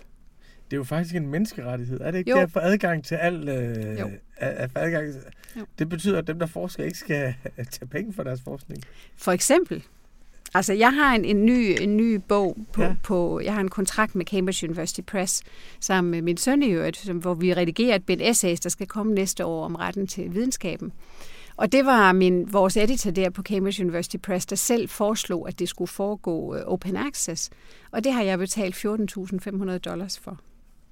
Det 0.65 0.73
er 0.73 0.77
jo 0.77 0.85
faktisk 0.85 1.15
en 1.15 1.27
menneskerettighed, 1.27 2.01
er 2.01 2.11
det 2.11 2.19
ikke? 2.19 2.31
Jo. 2.31 2.37
Det 2.37 2.43
at 2.43 2.51
få 2.51 2.59
adgang 2.59 3.05
til 3.05 3.15
alt. 3.15 3.49
Øh, 3.49 3.99
jo. 4.01 4.11
At, 4.37 4.51
at 4.51 4.71
få 4.71 4.79
adgang 4.79 5.13
til, 5.13 5.23
jo. 5.57 5.67
Det 5.79 5.89
betyder, 5.89 6.19
at 6.19 6.27
dem, 6.27 6.39
der 6.39 6.47
forsker, 6.47 6.85
ikke 6.85 6.99
skal 6.99 7.35
tage 7.73 7.87
penge 7.87 8.13
for 8.13 8.23
deres 8.23 8.41
forskning. 8.45 8.83
For 9.17 9.33
eksempel. 9.33 9.85
Altså, 10.57 10.73
jeg 10.73 10.95
har 10.95 11.15
en, 11.15 11.25
en, 11.25 11.47
ny, 11.47 11.77
en 11.81 11.97
ny 11.97 12.21
bog 12.29 12.57
på, 12.73 12.83
ja. 12.83 12.97
på... 13.03 13.41
Jeg 13.45 13.55
har 13.55 13.61
en 13.61 13.69
kontrakt 13.69 14.15
med 14.15 14.27
Cambridge 14.27 14.67
University 14.67 15.01
Press 15.01 15.43
sammen 15.81 16.11
med 16.11 16.23
min 16.23 16.37
søn 16.37 16.63
i 16.63 16.71
øvrigt, 16.71 17.13
hvor 17.13 17.35
vi 17.35 17.55
redigerer 17.55 17.95
et 17.95 18.07
bind 18.07 18.21
essays, 18.25 18.61
der 18.61 18.69
skal 18.69 18.87
komme 18.87 19.15
næste 19.15 19.45
år 19.45 19.65
om 19.65 19.75
retten 19.75 20.07
til 20.07 20.35
videnskaben. 20.35 20.93
Og 21.57 21.73
det 21.73 21.87
var 21.87 22.13
min, 22.13 22.53
vores 22.53 22.77
editor 22.77 23.11
der 23.11 23.31
på 23.31 23.43
Cambridge 23.43 23.85
University 23.85 24.17
Press, 24.17 24.47
der 24.47 24.57
selv 24.57 24.89
foreslog, 24.89 25.49
at 25.49 25.59
det 25.59 25.69
skulle 25.69 25.89
foregå 25.89 26.55
uh, 26.55 26.61
open 26.67 26.97
access. 26.97 27.51
Og 27.91 28.05
det 28.05 28.13
har 28.13 28.23
jeg 28.23 28.39
betalt 28.39 28.75
14.500 28.75 29.79
dollars 29.79 30.19
for. 30.19 30.41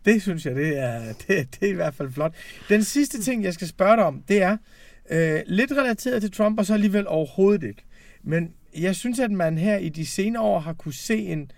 Det 0.05 0.23
synes 0.23 0.47
jeg, 0.47 0.55
det 0.55 0.79
er, 0.79 1.01
det, 1.29 1.29
det 1.29 1.67
er 1.69 1.73
i 1.73 1.75
hvert 1.75 1.95
fald 1.95 2.13
flot. 2.13 2.35
Den 2.69 2.85
sidste 2.85 3.23
ting, 3.23 3.45
jeg 3.45 3.55
skal 3.55 3.69
spørge 3.69 3.97
dig 3.97 4.05
om, 4.05 4.23
det 4.29 4.43
er 4.43 4.57
øh, 5.11 5.41
lidt 5.47 5.73
relateret 5.73 6.23
til 6.23 6.33
Trump, 6.33 6.59
og 6.59 6.67
så 6.67 6.75
alligevel 6.75 7.09
overhovedet 7.09 7.69
ikke. 7.69 7.85
Men 8.23 8.53
jeg 8.79 8.97
synes, 8.97 9.21
at 9.21 9.31
man 9.31 9.59
her 9.59 9.77
i 9.77 9.89
de 9.89 10.07
senere 10.07 10.43
år 10.43 10.59
har 10.59 10.73
kunne 10.73 10.95
se 10.95 11.19
en 11.19 11.51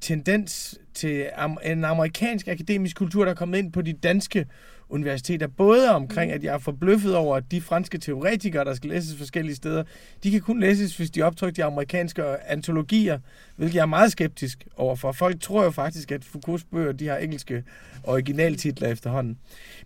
tendens 0.00 0.78
til 0.94 1.26
en 1.64 1.84
amerikansk 1.84 2.48
akademisk 2.48 2.96
kultur, 2.96 3.24
der 3.24 3.30
er 3.30 3.34
kommet 3.34 3.58
ind 3.58 3.72
på 3.72 3.82
de 3.82 3.92
danske 3.92 4.46
universiteter. 4.88 5.46
Både 5.46 5.90
omkring, 5.94 6.32
at 6.32 6.44
jeg 6.44 6.54
er 6.54 6.58
forbløffet 6.58 7.16
over, 7.16 7.36
at 7.36 7.44
de 7.50 7.60
franske 7.60 7.98
teoretikere, 7.98 8.64
der 8.64 8.74
skal 8.74 8.90
læses 8.90 9.18
forskellige 9.18 9.56
steder, 9.56 9.82
de 10.22 10.30
kan 10.30 10.40
kun 10.40 10.60
læses, 10.60 10.96
hvis 10.96 11.10
de 11.10 11.22
optrykker 11.22 11.54
de 11.54 11.64
amerikanske 11.64 12.24
antologier, 12.50 13.18
hvilket 13.56 13.74
jeg 13.74 13.82
er 13.82 13.86
meget 13.86 14.12
skeptisk 14.12 14.66
overfor. 14.76 15.12
Folk 15.12 15.40
tror 15.40 15.64
jo 15.64 15.70
faktisk, 15.70 16.12
at 16.12 16.24
Foucaults 16.24 16.64
bøger, 16.64 16.92
de 16.92 17.08
har 17.08 17.16
engelske 17.16 17.64
originaltitler 18.04 18.88
efterhånden. 18.88 19.38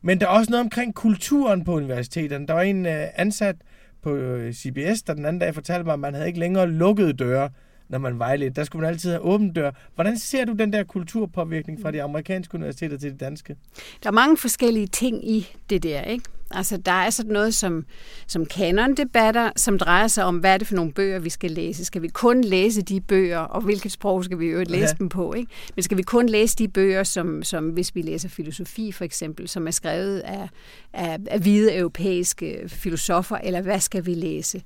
Men 0.02 0.20
der 0.20 0.26
er 0.26 0.30
også 0.30 0.50
noget 0.50 0.64
omkring 0.64 0.94
kulturen 0.94 1.64
på 1.64 1.74
universiteterne. 1.74 2.46
Der 2.46 2.54
var 2.54 2.62
en 2.62 2.86
uh, 2.86 2.92
ansat 3.14 3.56
på 4.02 4.14
øh, 4.14 4.52
CBS, 4.52 5.02
der 5.02 5.14
den 5.14 5.24
anden 5.24 5.40
dag 5.40 5.54
fortalte 5.54 5.84
mig, 5.84 5.92
at 5.92 6.00
man 6.00 6.14
havde 6.14 6.26
ikke 6.26 6.38
længere 6.38 6.66
lukkede 6.70 7.12
døre, 7.12 7.50
når 7.88 7.98
man 7.98 8.18
vejledte. 8.18 8.54
Der 8.54 8.64
skulle 8.64 8.80
man 8.80 8.88
altid 8.92 9.10
have 9.10 9.22
åben 9.22 9.52
dør. 9.52 9.70
Hvordan 9.94 10.18
ser 10.18 10.44
du 10.44 10.52
den 10.52 10.72
der 10.72 10.84
kulturpåvirkning 10.84 11.82
fra 11.82 11.90
de 11.90 12.02
amerikanske 12.02 12.54
universiteter 12.54 12.98
til 12.98 13.12
de 13.12 13.16
danske? 13.16 13.56
Der 14.02 14.08
er 14.08 14.12
mange 14.12 14.36
forskellige 14.36 14.86
ting 14.86 15.30
i 15.30 15.56
det 15.70 15.82
der, 15.82 16.02
ikke? 16.02 16.24
Altså, 16.54 16.76
der 16.76 16.92
er 16.92 17.10
sådan 17.10 17.32
noget 17.32 17.54
som, 17.54 17.84
som 18.26 18.46
kanon-debatter, 18.46 19.50
som 19.56 19.78
drejer 19.78 20.06
sig 20.06 20.24
om, 20.24 20.36
hvad 20.36 20.54
er 20.54 20.58
det 20.58 20.66
for 20.66 20.74
nogle 20.74 20.92
bøger, 20.92 21.18
vi 21.18 21.30
skal 21.30 21.50
læse. 21.50 21.84
Skal 21.84 22.02
vi 22.02 22.08
kun 22.08 22.44
læse 22.44 22.82
de 22.82 23.00
bøger, 23.00 23.38
og 23.38 23.60
hvilket 23.60 23.92
sprog 23.92 24.24
skal 24.24 24.38
vi 24.38 24.46
jo 24.46 24.64
læse 24.68 24.80
ja. 24.80 24.98
dem 24.98 25.08
på? 25.08 25.34
Ikke? 25.34 25.50
Men 25.76 25.82
skal 25.82 25.96
vi 25.96 26.02
kun 26.02 26.26
læse 26.26 26.56
de 26.56 26.68
bøger, 26.68 27.02
som, 27.02 27.42
som 27.42 27.68
hvis 27.68 27.94
vi 27.94 28.02
læser 28.02 28.28
filosofi 28.28 28.92
for 28.92 29.04
eksempel, 29.04 29.48
som 29.48 29.66
er 29.66 29.70
skrevet 29.70 30.18
af, 30.20 30.48
af, 30.92 31.18
af 31.26 31.40
hvide 31.40 31.76
europæiske 31.76 32.60
filosofer, 32.66 33.36
eller 33.36 33.60
hvad 33.60 33.80
skal 33.80 34.06
vi 34.06 34.14
læse? 34.14 34.62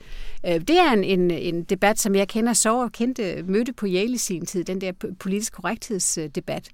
Øh, 0.46 0.60
det 0.60 0.78
er 0.78 0.92
en, 0.92 1.04
en, 1.04 1.30
en 1.30 1.62
debat, 1.62 2.00
som 2.00 2.14
jeg 2.14 2.28
kender 2.28 2.52
så 2.52 2.76
og 2.76 2.92
kendte, 2.92 3.42
mødte 3.42 3.72
på 3.72 3.86
Yale 3.86 4.12
i 4.12 4.18
sin 4.18 4.46
tid, 4.46 4.64
den 4.64 4.80
der 4.80 4.92
politisk 5.18 5.52
korrekthedsdebat 5.52 6.70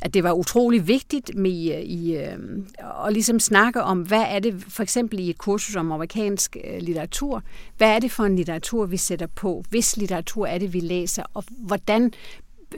at 0.00 0.14
det 0.14 0.24
var 0.24 0.32
utrolig 0.32 0.88
vigtigt 0.88 1.34
med 1.34 1.50
i, 1.50 1.72
øh, 1.72 1.82
i 1.82 2.16
øh, 2.16 2.38
at 3.06 3.12
ligesom 3.12 3.40
snakke 3.40 3.82
om, 3.82 4.00
hvad 4.00 4.24
er 4.28 4.38
det 4.38 4.64
for 4.68 4.82
eksempel 4.82 5.18
i 5.18 5.30
et 5.30 5.38
kursus 5.38 5.76
om 5.76 5.92
amerikansk 5.92 6.56
øh, 6.64 6.78
litteratur, 6.80 7.42
hvad 7.76 7.88
er 7.88 7.98
det 7.98 8.10
for 8.10 8.24
en 8.24 8.36
litteratur, 8.36 8.86
vi 8.86 8.96
sætter 8.96 9.26
på, 9.26 9.64
hvis 9.70 9.96
litteratur 9.96 10.46
er 10.46 10.58
det, 10.58 10.72
vi 10.72 10.80
læser, 10.80 11.22
og 11.34 11.44
hvordan 11.48 12.12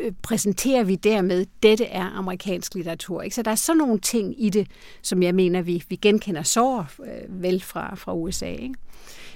øh, 0.00 0.12
præsenterer 0.22 0.84
vi 0.84 0.94
dermed, 0.94 1.46
dette 1.62 1.84
er 1.84 2.04
amerikansk 2.04 2.74
litteratur. 2.74 3.22
Ikke? 3.22 3.36
Så 3.36 3.42
der 3.42 3.50
er 3.50 3.54
sådan 3.54 3.78
nogle 3.78 3.98
ting 3.98 4.44
i 4.44 4.50
det, 4.50 4.68
som 5.02 5.22
jeg 5.22 5.34
mener, 5.34 5.62
vi, 5.62 5.84
vi 5.88 5.96
genkender 5.96 6.42
så 6.42 6.84
øh, 7.04 7.42
vel 7.42 7.60
fra, 7.60 7.94
fra 7.94 8.14
USA. 8.14 8.46
Ikke? 8.46 8.74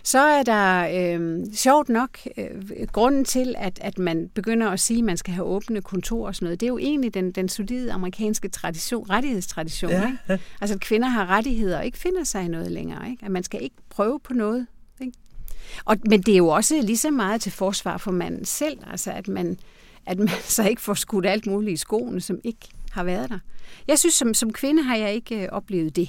Så 0.06 0.18
er 0.18 0.42
der 0.42 0.88
øh, 0.92 1.46
sjovt 1.54 1.88
nok 1.88 2.18
øh, 2.36 2.86
grunden 2.92 3.24
til, 3.24 3.54
at, 3.58 3.78
at 3.82 3.98
man 3.98 4.30
begynder 4.34 4.70
at 4.70 4.80
sige, 4.80 4.98
at 4.98 5.04
man 5.04 5.16
skal 5.16 5.34
have 5.34 5.46
åbne 5.46 5.82
kontorer 5.82 6.26
og 6.26 6.34
sådan 6.34 6.46
noget. 6.46 6.60
Det 6.60 6.66
er 6.66 6.70
jo 6.70 6.78
egentlig 6.78 7.14
den, 7.14 7.32
den 7.32 7.48
solide 7.48 7.92
amerikanske 7.92 8.48
tradition, 8.48 9.10
rettighedstradition. 9.10 9.90
Ja. 9.90 10.06
Ikke? 10.06 10.44
Altså, 10.60 10.74
at 10.74 10.80
kvinder 10.80 11.08
har 11.08 11.26
rettigheder 11.26 11.78
og 11.78 11.84
ikke 11.84 11.98
finder 11.98 12.24
sig 12.24 12.44
i 12.44 12.48
noget 12.48 12.72
længere. 12.72 13.10
Ikke? 13.10 13.24
At 13.24 13.30
man 13.30 13.42
skal 13.42 13.62
ikke 13.62 13.76
prøve 13.90 14.20
på 14.20 14.32
noget. 14.32 14.66
Ikke? 15.00 15.12
Og, 15.84 15.96
men 16.08 16.22
det 16.22 16.32
er 16.32 16.38
jo 16.38 16.48
også 16.48 16.80
lige 16.82 16.96
så 16.96 17.10
meget 17.10 17.40
til 17.40 17.52
forsvar 17.52 17.96
for 17.96 18.10
manden 18.10 18.44
selv. 18.44 18.78
Altså, 18.90 19.12
at 19.12 19.28
man, 19.28 19.58
at 20.06 20.18
man 20.18 20.28
så 20.56 20.68
ikke 20.68 20.82
får 20.82 20.94
skudt 20.94 21.26
alt 21.26 21.46
muligt 21.46 21.72
i 21.72 21.76
skoene, 21.76 22.20
som 22.20 22.40
ikke 22.44 22.68
har 22.90 23.04
været 23.04 23.30
der. 23.30 23.38
Jeg 23.88 23.98
synes, 23.98 24.14
som, 24.14 24.34
som 24.34 24.52
kvinde 24.52 24.82
har 24.82 24.96
jeg 24.96 25.14
ikke 25.14 25.42
øh, 25.42 25.48
oplevet 25.52 25.96
det. 25.96 26.08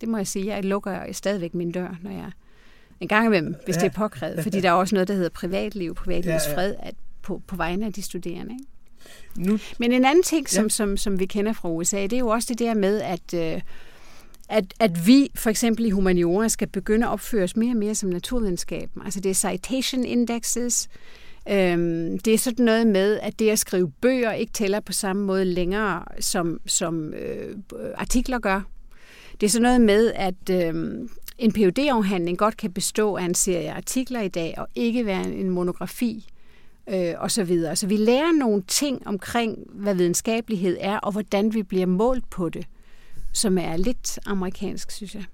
Det 0.00 0.08
må 0.08 0.16
jeg 0.16 0.26
sige. 0.26 0.46
Jeg 0.46 0.64
lukker 0.64 1.12
stadigvæk 1.12 1.54
min 1.54 1.72
dør, 1.72 1.96
når 2.02 2.10
jeg 2.10 2.30
en 3.00 3.08
gang 3.08 3.26
imellem, 3.26 3.54
hvis 3.64 3.76
ja. 3.76 3.80
det 3.80 3.86
er 3.86 3.92
påkrævet. 3.92 4.42
Fordi 4.42 4.60
der 4.60 4.68
er 4.68 4.72
også 4.72 4.94
noget, 4.94 5.08
der 5.08 5.14
hedder 5.14 5.28
privatliv, 5.28 5.94
privatlivets 5.94 6.46
ja, 6.46 6.50
ja. 6.50 6.56
fred, 6.56 6.74
at 6.78 6.94
på, 7.22 7.42
på 7.46 7.56
vegne 7.56 7.86
af 7.86 7.92
de 7.92 8.02
studerende. 8.02 8.54
Ikke? 8.54 9.50
Nu. 9.50 9.58
Men 9.78 9.92
en 9.92 10.04
anden 10.04 10.22
ting, 10.22 10.48
som, 10.48 10.64
ja. 10.64 10.68
som, 10.68 10.96
som 10.96 11.18
vi 11.18 11.26
kender 11.26 11.52
fra 11.52 11.68
USA, 11.68 12.02
det 12.02 12.12
er 12.12 12.18
jo 12.18 12.28
også 12.28 12.46
det 12.48 12.58
der 12.58 12.74
med, 12.74 13.00
at, 13.00 13.34
øh, 13.34 13.60
at, 14.48 14.64
at 14.80 15.06
vi 15.06 15.30
for 15.34 15.50
eksempel 15.50 15.86
i 15.86 15.90
humaniora 15.90 16.48
skal 16.48 16.68
begynde 16.68 17.06
at 17.06 17.10
opføre 17.10 17.44
os 17.44 17.56
mere 17.56 17.72
og 17.72 17.76
mere 17.76 17.94
som 17.94 18.08
naturvidenskab. 18.08 18.90
Altså 19.04 19.20
det 19.20 19.30
er 19.30 19.34
citation 19.34 20.04
indexes, 20.04 20.88
Øhm, 21.48 22.18
det 22.18 22.34
er 22.34 22.38
sådan 22.38 22.64
noget 22.64 22.86
med, 22.86 23.18
at 23.22 23.38
det 23.38 23.50
at 23.50 23.58
skrive 23.58 23.90
bøger 23.90 24.32
ikke 24.32 24.52
tæller 24.52 24.80
på 24.80 24.92
samme 24.92 25.24
måde 25.24 25.44
længere, 25.44 26.04
som, 26.20 26.60
som 26.66 27.14
øh, 27.14 27.56
artikler 27.94 28.38
gør. 28.38 28.60
Det 29.40 29.46
er 29.46 29.50
sådan 29.50 29.62
noget 29.62 29.80
med, 29.80 30.12
at 30.14 30.50
øh, 30.50 31.08
en 31.38 31.52
phd 31.52 31.78
afhandling 31.78 32.38
godt 32.38 32.56
kan 32.56 32.72
bestå 32.72 33.16
af 33.16 33.24
en 33.24 33.34
serie 33.34 33.72
artikler 33.72 34.20
i 34.20 34.28
dag, 34.28 34.54
og 34.58 34.68
ikke 34.74 35.06
være 35.06 35.32
en 35.32 35.50
monografi 35.50 36.28
øh, 36.88 37.14
og 37.18 37.30
så 37.30 37.44
videre. 37.44 37.76
Så 37.76 37.86
vi 37.86 37.96
lærer 37.96 38.32
nogle 38.32 38.62
ting 38.68 39.06
omkring, 39.06 39.58
hvad 39.72 39.94
videnskabelighed 39.94 40.76
er, 40.80 40.98
og 40.98 41.12
hvordan 41.12 41.54
vi 41.54 41.62
bliver 41.62 41.86
målt 41.86 42.30
på 42.30 42.48
det, 42.48 42.66
som 43.32 43.58
er 43.58 43.76
lidt 43.76 44.18
amerikansk, 44.26 44.90
synes 44.90 45.14
jeg. 45.14 45.24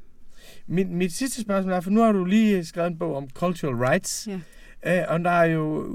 Mit, 0.66 0.88
mit 0.90 1.12
sidste 1.12 1.40
spørgsmål 1.40 1.72
er, 1.72 1.80
for 1.80 1.90
nu 1.90 2.00
har 2.00 2.12
du 2.12 2.24
lige 2.24 2.64
skrevet 2.64 2.90
en 2.90 2.98
bog 2.98 3.16
om 3.16 3.28
cultural 3.30 3.74
rights, 3.74 4.28
ja. 4.84 5.00
øh, 5.00 5.04
og 5.08 5.20
der 5.20 5.30
er 5.30 5.44
jo 5.44 5.86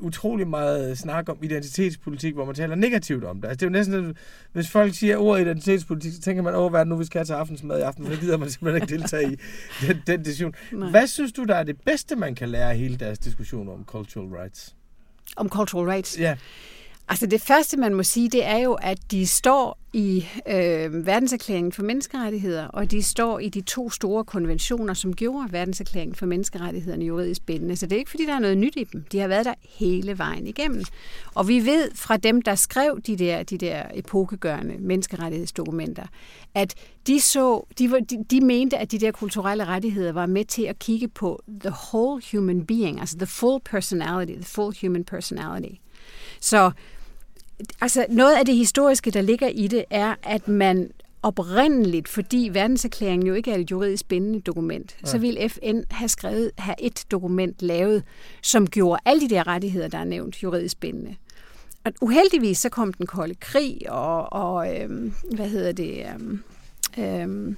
utrolig 0.00 0.48
meget 0.48 0.98
snak 0.98 1.28
om 1.28 1.38
identitetspolitik, 1.42 2.34
hvor 2.34 2.44
man 2.44 2.54
taler 2.54 2.74
negativt 2.74 3.24
om 3.24 3.40
det. 3.40 3.48
Altså, 3.48 3.56
det 3.56 3.62
er 3.62 3.66
jo 3.66 3.72
næsten, 3.72 4.10
at 4.10 4.16
hvis 4.52 4.70
folk 4.70 4.94
siger 4.94 5.16
ordet 5.16 5.42
identitetspolitik, 5.42 6.12
så 6.12 6.20
tænker 6.20 6.42
man, 6.42 6.54
åh, 6.54 6.70
hvad 6.70 6.80
er 6.80 6.84
det 6.84 6.88
nu, 6.88 6.96
vi 6.96 7.04
skal 7.04 7.18
have 7.18 7.24
til 7.24 7.32
aftensmad 7.32 7.78
i 7.78 7.82
aften, 7.82 8.06
så 8.06 8.20
gider 8.20 8.36
man 8.36 8.50
simpelthen 8.50 8.82
ikke 8.82 8.96
deltage 8.96 9.32
i 9.32 9.36
den, 9.86 10.02
den 10.06 10.22
diskussion. 10.22 10.54
Nej. 10.72 10.90
Hvad 10.90 11.06
synes 11.06 11.32
du, 11.32 11.44
der 11.44 11.54
er 11.54 11.62
det 11.62 11.80
bedste, 11.80 12.16
man 12.16 12.34
kan 12.34 12.48
lære 12.48 12.70
af 12.70 12.78
hele 12.78 12.96
deres 12.96 13.18
diskussion 13.18 13.68
om 13.68 13.84
cultural 13.84 14.28
rights? 14.28 14.76
Om 15.36 15.48
cultural 15.48 15.88
rights? 15.88 16.18
Ja. 16.18 16.36
Altså 17.10 17.26
det 17.26 17.40
første, 17.40 17.76
man 17.76 17.94
må 17.94 18.02
sige, 18.02 18.28
det 18.28 18.44
er 18.46 18.58
jo, 18.58 18.72
at 18.74 18.98
de 19.10 19.26
står 19.26 19.78
i 19.92 20.26
øh, 20.48 21.06
verdenserklæringen 21.06 21.72
for 21.72 21.82
menneskerettigheder, 21.82 22.66
og 22.66 22.90
de 22.90 23.02
står 23.02 23.38
i 23.38 23.48
de 23.48 23.60
to 23.60 23.90
store 23.90 24.24
konventioner, 24.24 24.94
som 24.94 25.14
gjorde 25.14 25.52
verdenserklæringen 25.52 26.14
for 26.14 26.26
menneskerettighederne 26.26 27.04
juridisk 27.04 27.46
bindende. 27.46 27.76
Så 27.76 27.86
det 27.86 27.92
er 27.92 27.98
ikke, 27.98 28.10
fordi 28.10 28.26
der 28.26 28.34
er 28.34 28.38
noget 28.38 28.58
nyt 28.58 28.76
i 28.76 28.84
dem. 28.84 29.04
De 29.12 29.18
har 29.18 29.28
været 29.28 29.44
der 29.44 29.54
hele 29.78 30.18
vejen 30.18 30.46
igennem. 30.46 30.84
Og 31.34 31.48
vi 31.48 31.66
ved 31.66 31.90
fra 31.94 32.16
dem, 32.16 32.42
der 32.42 32.54
skrev 32.54 33.00
de 33.06 33.16
der, 33.16 33.42
de 33.42 33.58
der 33.58 33.82
epokegørende 33.94 34.74
menneskerettighedsdokumenter, 34.78 36.06
at 36.54 36.74
de, 37.06 37.20
så, 37.20 37.66
de, 37.78 37.90
var, 37.90 37.98
de, 37.98 38.24
de 38.30 38.40
mente, 38.40 38.78
at 38.78 38.92
de 38.92 38.98
der 38.98 39.10
kulturelle 39.10 39.64
rettigheder 39.64 40.12
var 40.12 40.26
med 40.26 40.44
til 40.44 40.62
at 40.62 40.78
kigge 40.78 41.08
på 41.08 41.42
the 41.60 41.72
whole 41.92 42.22
human 42.32 42.66
being, 42.66 43.00
altså 43.00 43.16
the 43.16 43.26
full 43.26 43.60
personality, 43.64 44.32
the 44.32 44.44
full 44.44 44.76
human 44.80 45.04
personality. 45.04 45.74
Så 46.40 46.70
altså 47.80 48.06
noget 48.08 48.36
af 48.36 48.46
det 48.46 48.56
historiske, 48.56 49.10
der 49.10 49.20
ligger 49.20 49.48
i 49.48 49.66
det, 49.66 49.84
er, 49.90 50.14
at 50.22 50.48
man 50.48 50.90
oprindeligt, 51.22 52.08
fordi 52.08 52.50
verdenserklæringen 52.52 53.26
jo 53.26 53.34
ikke 53.34 53.50
er 53.50 53.58
et 53.58 53.70
juridisk 53.70 54.08
bindende 54.08 54.40
dokument, 54.40 54.96
ja. 55.02 55.06
så 55.06 55.18
ville 55.18 55.48
FN 55.48 55.80
have 55.90 56.08
skrevet, 56.08 56.50
have 56.58 56.74
et 56.78 57.04
dokument 57.10 57.62
lavet, 57.62 58.02
som 58.42 58.66
gjorde 58.66 59.00
alle 59.04 59.20
de 59.20 59.34
der 59.34 59.46
rettigheder, 59.46 59.88
der 59.88 59.98
er 59.98 60.04
nævnt, 60.04 60.42
juridisk 60.42 60.80
bindende. 60.80 61.16
Og 61.84 61.92
uheldigvis 62.00 62.58
så 62.58 62.68
kom 62.68 62.92
den 62.92 63.06
kolde 63.06 63.34
krig, 63.34 63.90
og, 63.90 64.32
og 64.32 64.76
øhm, 64.76 65.12
hvad 65.34 65.48
hedder 65.48 65.72
det, 65.72 66.06
øhm, 66.14 66.42
øhm, 66.98 67.56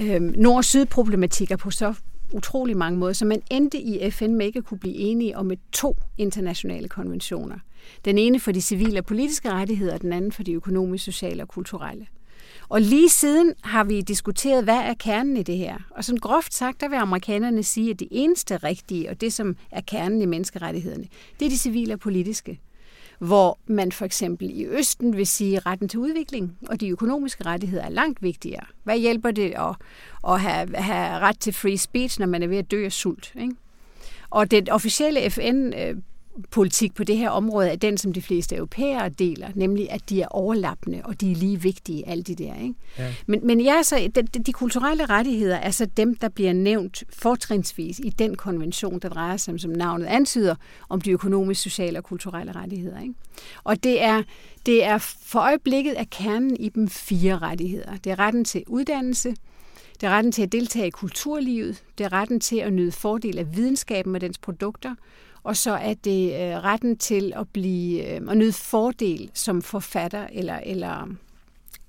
øhm, 0.00 0.34
nord-syd-problematikker 0.36 1.56
på 1.56 1.70
så 1.70 1.94
utrolig 2.32 2.76
mange 2.76 2.98
måder, 2.98 3.12
så 3.12 3.24
man 3.24 3.42
endte 3.50 3.78
i 3.78 4.10
FN 4.10 4.34
med 4.34 4.46
ikke 4.46 4.58
at 4.58 4.64
kunne 4.64 4.78
blive 4.78 4.94
enige 4.94 5.36
om 5.36 5.50
et 5.50 5.60
to 5.72 5.96
internationale 6.18 6.88
konventioner. 6.88 7.58
Den 8.04 8.18
ene 8.18 8.40
for 8.40 8.52
de 8.52 8.60
civile 8.60 8.98
og 8.98 9.04
politiske 9.04 9.50
rettigheder, 9.50 9.94
og 9.94 10.02
den 10.02 10.12
anden 10.12 10.32
for 10.32 10.42
de 10.42 10.52
økonomiske, 10.52 11.04
sociale 11.04 11.42
og 11.42 11.48
kulturelle. 11.48 12.06
Og 12.68 12.80
lige 12.80 13.08
siden 13.08 13.54
har 13.62 13.84
vi 13.84 14.00
diskuteret, 14.00 14.64
hvad 14.64 14.78
er 14.78 14.94
kernen 14.94 15.36
i 15.36 15.42
det 15.42 15.56
her. 15.56 15.78
Og 15.90 16.04
sådan 16.04 16.18
groft 16.18 16.54
sagt, 16.54 16.80
der 16.80 16.88
vil 16.88 16.96
amerikanerne 16.96 17.62
sige, 17.62 17.90
at 17.90 18.00
det 18.00 18.08
eneste 18.10 18.56
rigtige, 18.56 19.10
og 19.10 19.20
det 19.20 19.32
som 19.32 19.56
er 19.70 19.80
kernen 19.80 20.22
i 20.22 20.26
menneskerettighederne, 20.26 21.06
det 21.40 21.46
er 21.46 21.50
de 21.50 21.58
civile 21.58 21.92
og 21.94 22.00
politiske 22.00 22.60
hvor 23.18 23.58
man 23.66 23.92
for 23.92 24.04
eksempel 24.04 24.50
i 24.50 24.66
Østen 24.66 25.16
vil 25.16 25.26
sige, 25.26 25.56
at 25.56 25.66
retten 25.66 25.88
til 25.88 25.98
udvikling 25.98 26.56
og 26.68 26.80
de 26.80 26.88
økonomiske 26.88 27.46
rettigheder 27.46 27.84
er 27.84 27.88
langt 27.88 28.22
vigtigere. 28.22 28.64
Hvad 28.84 28.98
hjælper 28.98 29.30
det 29.30 29.54
at, 29.56 29.76
at 30.28 30.40
have, 30.40 30.76
have 30.76 31.18
ret 31.18 31.40
til 31.40 31.52
free 31.52 31.78
speech, 31.78 32.20
når 32.20 32.26
man 32.26 32.42
er 32.42 32.46
ved 32.46 32.56
at 32.56 32.70
dø 32.70 32.84
af 32.84 32.92
sult? 32.92 33.32
Ikke? 33.40 33.54
Og 34.30 34.50
det 34.50 34.68
officielle 34.68 35.30
FN 35.30 35.72
øh, 35.78 35.96
politik 36.50 36.94
på 36.94 37.04
det 37.04 37.16
her 37.16 37.30
område 37.30 37.68
er 37.68 37.76
den, 37.76 37.98
som 37.98 38.12
de 38.12 38.22
fleste 38.22 38.56
europæere 38.56 39.08
deler, 39.08 39.48
nemlig 39.54 39.90
at 39.90 40.10
de 40.10 40.22
er 40.22 40.28
overlappende, 40.28 41.00
og 41.04 41.20
de 41.20 41.32
er 41.32 41.36
lige 41.36 41.62
vigtige, 41.62 42.08
alle 42.08 42.22
de 42.22 42.34
der. 42.34 42.54
Ikke? 42.62 42.74
Ja. 42.98 43.14
Men, 43.26 43.46
men 43.46 43.60
ja, 43.60 43.82
så, 43.82 44.10
de, 44.14 44.22
de 44.22 44.52
kulturelle 44.52 45.06
rettigheder 45.06 45.56
er 45.56 45.70
så 45.70 45.86
dem, 45.86 46.14
der 46.14 46.28
bliver 46.28 46.52
nævnt 46.52 47.04
fortrinsvis 47.12 47.98
i 47.98 48.10
den 48.10 48.36
konvention, 48.36 48.98
der 48.98 49.08
drejer 49.08 49.36
sig, 49.36 49.60
som 49.60 49.70
navnet 49.70 50.06
antyder, 50.06 50.54
om 50.88 51.00
de 51.00 51.10
økonomiske, 51.10 51.62
sociale 51.62 51.98
og 51.98 52.04
kulturelle 52.04 52.52
rettigheder. 52.52 53.00
Ikke? 53.00 53.14
Og 53.64 53.84
det 53.84 54.02
er, 54.02 54.22
det 54.66 54.84
er 54.84 54.98
for 54.98 55.40
øjeblikket 55.40 55.92
af 55.92 56.10
kernen 56.10 56.56
i 56.56 56.68
dem 56.68 56.88
fire 56.88 57.38
rettigheder. 57.38 57.96
Det 58.04 58.12
er 58.12 58.18
retten 58.18 58.44
til 58.44 58.64
uddannelse, 58.66 59.34
det 60.00 60.06
er 60.06 60.10
retten 60.10 60.32
til 60.32 60.42
at 60.42 60.52
deltage 60.52 60.86
i 60.86 60.90
kulturlivet, 60.90 61.82
det 61.98 62.04
er 62.04 62.12
retten 62.12 62.40
til 62.40 62.56
at 62.56 62.72
nyde 62.72 62.92
fordel 62.92 63.38
af 63.38 63.56
videnskaben 63.56 64.14
og 64.14 64.20
dens 64.20 64.38
produkter, 64.38 64.94
og 65.44 65.56
så 65.56 65.70
er 65.70 65.94
det 65.94 66.32
øh, 66.32 66.64
retten 66.64 66.96
til 66.96 67.32
at 67.36 67.48
blive 67.48 68.14
øh, 68.14 68.20
at 68.30 68.36
nyde 68.36 68.52
fordel 68.52 69.30
som 69.34 69.62
forfatter 69.62 70.26
eller, 70.32 70.60
eller 70.62 71.08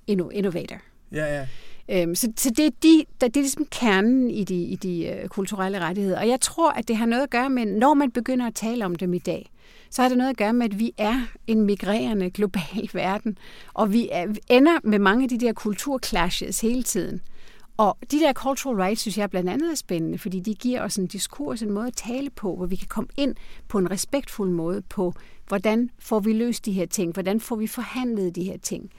innovator. 0.06 0.76
Ja, 1.12 1.36
ja. 1.36 1.46
Øhm, 1.88 2.14
så, 2.14 2.32
så 2.36 2.50
det 2.50 2.66
er, 2.66 2.70
de, 2.82 3.04
det 3.20 3.36
er 3.36 3.40
ligesom 3.40 3.66
kernen 3.70 4.30
i 4.30 4.44
de, 4.44 4.62
i 4.62 4.76
de 4.76 5.06
øh, 5.06 5.28
kulturelle 5.28 5.78
rettigheder. 5.78 6.18
Og 6.18 6.28
jeg 6.28 6.40
tror, 6.40 6.70
at 6.70 6.88
det 6.88 6.96
har 6.96 7.06
noget 7.06 7.22
at 7.22 7.30
gøre 7.30 7.50
med, 7.50 7.66
når 7.66 7.94
man 7.94 8.10
begynder 8.10 8.46
at 8.46 8.54
tale 8.54 8.84
om 8.84 8.94
dem 8.94 9.14
i 9.14 9.18
dag, 9.18 9.50
så 9.90 10.02
har 10.02 10.08
det 10.08 10.18
noget 10.18 10.30
at 10.30 10.36
gøre 10.36 10.52
med, 10.52 10.66
at 10.66 10.78
vi 10.78 10.92
er 10.98 11.20
en 11.46 11.60
migrerende 11.60 12.30
global 12.30 12.90
verden, 12.94 13.38
og 13.74 13.92
vi 13.92 14.08
er, 14.12 14.26
ender 14.48 14.78
med 14.84 14.98
mange 14.98 15.22
af 15.22 15.28
de 15.28 15.38
der 15.38 15.52
kulturclashes 15.52 16.60
hele 16.60 16.82
tiden. 16.82 17.20
Og 17.76 17.98
de 18.10 18.20
der 18.20 18.32
cultural 18.32 18.76
rights, 18.76 19.00
synes 19.00 19.18
jeg 19.18 19.30
blandt 19.30 19.50
andet 19.50 19.70
er 19.70 19.74
spændende, 19.74 20.18
fordi 20.18 20.40
de 20.40 20.54
giver 20.54 20.82
os 20.82 20.96
en 20.96 21.06
diskurs, 21.06 21.62
en 21.62 21.70
måde 21.70 21.86
at 21.86 21.96
tale 21.96 22.30
på, 22.30 22.56
hvor 22.56 22.66
vi 22.66 22.76
kan 22.76 22.88
komme 22.88 23.08
ind 23.16 23.34
på 23.68 23.78
en 23.78 23.90
respektfuld 23.90 24.50
måde 24.50 24.82
på, 24.82 25.14
hvordan 25.48 25.90
får 25.98 26.20
vi 26.20 26.32
løst 26.32 26.64
de 26.64 26.72
her 26.72 26.86
ting, 26.86 27.12
hvordan 27.12 27.40
får 27.40 27.56
vi 27.56 27.66
forhandlet 27.66 28.36
de 28.36 28.42
her 28.42 28.58
ting. 28.58 28.90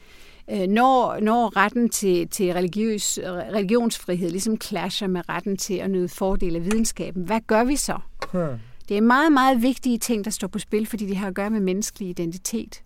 Øh, 0.52 0.68
når, 0.68 1.20
når 1.20 1.58
retten 1.58 1.90
til, 1.90 2.28
til 2.28 2.54
religiøs, 2.54 3.20
religionsfrihed 3.24 4.30
ligesom 4.30 4.62
clasher 4.62 5.08
med 5.08 5.30
retten 5.30 5.58
til 5.58 5.74
at 5.74 5.92
nyde 5.92 6.10
fordel 6.10 6.56
af 6.56 6.66
videnskaben, 6.66 7.24
hvad 7.24 7.42
gør 7.48 7.64
vi 7.64 7.76
så? 7.76 7.98
Hmm. 8.32 8.60
Det 8.90 8.98
er 8.98 9.02
meget, 9.02 9.32
meget 9.32 9.62
vigtige 9.62 9.98
ting, 9.98 10.26
der 10.26 10.32
står 10.32 10.48
på 10.48 10.60
spil, 10.60 10.86
fordi 10.86 11.06
det 11.06 11.18
har 11.18 11.28
at 11.28 11.34
gøre 11.34 11.50
med 11.50 11.60
menneskelig 11.60 12.10
identitet. 12.10 12.84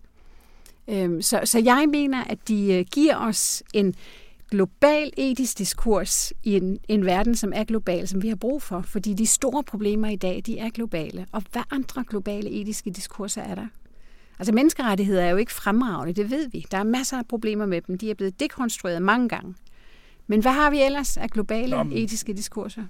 Øhm, 0.88 1.22
så, 1.22 1.40
så 1.44 1.58
jeg 1.58 1.86
mener, 1.88 2.24
at 2.24 2.38
de 2.48 2.72
øh, 2.72 2.84
giver 2.92 3.16
os 3.16 3.62
en, 3.74 3.94
global 4.52 5.10
etisk 5.16 5.58
diskurs 5.58 6.32
i 6.42 6.56
en, 6.56 6.78
en 6.88 7.06
verden, 7.06 7.34
som 7.34 7.52
er 7.54 7.64
global, 7.64 8.08
som 8.08 8.22
vi 8.22 8.28
har 8.28 8.36
brug 8.36 8.62
for. 8.62 8.82
Fordi 8.82 9.14
de 9.14 9.26
store 9.26 9.62
problemer 9.62 10.08
i 10.08 10.16
dag, 10.16 10.42
de 10.46 10.58
er 10.58 10.70
globale. 10.70 11.26
Og 11.32 11.42
hvad 11.52 11.62
andre 11.70 12.04
globale 12.04 12.50
etiske 12.50 12.90
diskurser 12.90 13.42
er 13.42 13.54
der? 13.54 13.66
Altså 14.38 14.52
menneskerettigheder 14.52 15.22
er 15.22 15.30
jo 15.30 15.36
ikke 15.36 15.52
fremragende, 15.52 16.12
det 16.12 16.30
ved 16.30 16.50
vi. 16.50 16.66
Der 16.70 16.78
er 16.78 16.84
masser 16.84 17.18
af 17.18 17.26
problemer 17.26 17.66
med 17.66 17.80
dem. 17.80 17.98
De 17.98 18.10
er 18.10 18.14
blevet 18.14 18.40
dekonstrueret 18.40 19.02
mange 19.02 19.28
gange. 19.28 19.54
Men 20.26 20.40
hvad 20.40 20.52
har 20.52 20.70
vi 20.70 20.82
ellers 20.82 21.16
af 21.16 21.30
globale 21.30 21.76
Nå, 21.76 21.82
men, 21.82 21.98
etiske 21.98 22.32
diskurser? 22.32 22.84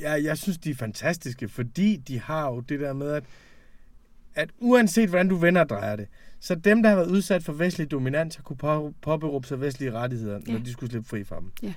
Ja, 0.00 0.12
jeg 0.22 0.38
synes, 0.38 0.58
de 0.58 0.70
er 0.70 0.74
fantastiske, 0.74 1.48
fordi 1.48 1.96
de 1.96 2.20
har 2.20 2.46
jo 2.46 2.60
det 2.60 2.80
der 2.80 2.92
med, 2.92 3.12
at, 3.12 3.24
at 4.34 4.50
uanset 4.58 5.08
hvordan 5.08 5.28
du 5.28 5.36
vender 5.36 5.60
og 5.60 5.68
drejer 5.68 5.96
det, 5.96 6.08
så 6.40 6.54
dem, 6.54 6.82
der 6.82 6.88
har 6.88 6.96
været 6.96 7.10
udsat 7.10 7.44
for 7.44 7.52
vestlig 7.52 7.90
dominans, 7.90 8.36
har 8.36 8.42
kunne 8.42 8.92
påberåbe 9.02 9.46
sig 9.46 9.60
vestlige 9.60 9.92
rettigheder, 9.92 10.40
ja. 10.46 10.52
når 10.52 10.58
de 10.58 10.72
skulle 10.72 10.90
slippe 10.90 11.08
fri 11.08 11.24
fra 11.24 11.40
dem. 11.40 11.52
Ja. 11.62 11.74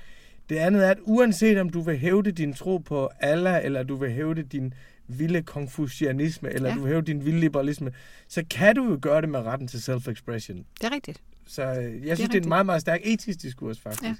Det 0.48 0.56
andet 0.56 0.86
er, 0.86 0.90
at 0.90 0.98
uanset 1.02 1.58
om 1.58 1.70
du 1.70 1.80
vil 1.80 1.98
hævde 1.98 2.32
din 2.32 2.54
tro 2.54 2.78
på 2.78 3.10
Allah, 3.20 3.64
eller 3.64 3.82
du 3.82 3.96
vil 3.96 4.10
hævde 4.10 4.42
din 4.42 4.74
vilde 5.08 5.42
konfucianisme, 5.42 6.50
eller 6.50 6.68
ja. 6.68 6.74
du 6.74 6.80
vil 6.80 6.88
hævde 6.88 7.06
din 7.06 7.24
vilde 7.24 7.40
liberalisme, 7.40 7.92
så 8.28 8.44
kan 8.50 8.76
du 8.76 8.84
jo 8.84 8.98
gøre 9.02 9.20
det 9.20 9.28
med 9.28 9.40
retten 9.40 9.68
til 9.68 9.78
self-expression. 9.78 10.64
Det 10.80 10.86
er 10.86 10.94
rigtigt. 10.94 11.22
Så 11.46 11.62
øh, 11.62 12.06
jeg 12.06 12.16
synes, 12.16 12.18
det 12.18 12.24
er, 12.24 12.26
det 12.26 12.34
er 12.34 12.42
en 12.42 12.48
meget, 12.48 12.66
meget 12.66 12.80
stærk 12.80 13.00
etisk 13.04 13.42
diskurs, 13.42 13.80
faktisk. 13.80 14.02
Ja. 14.02 14.14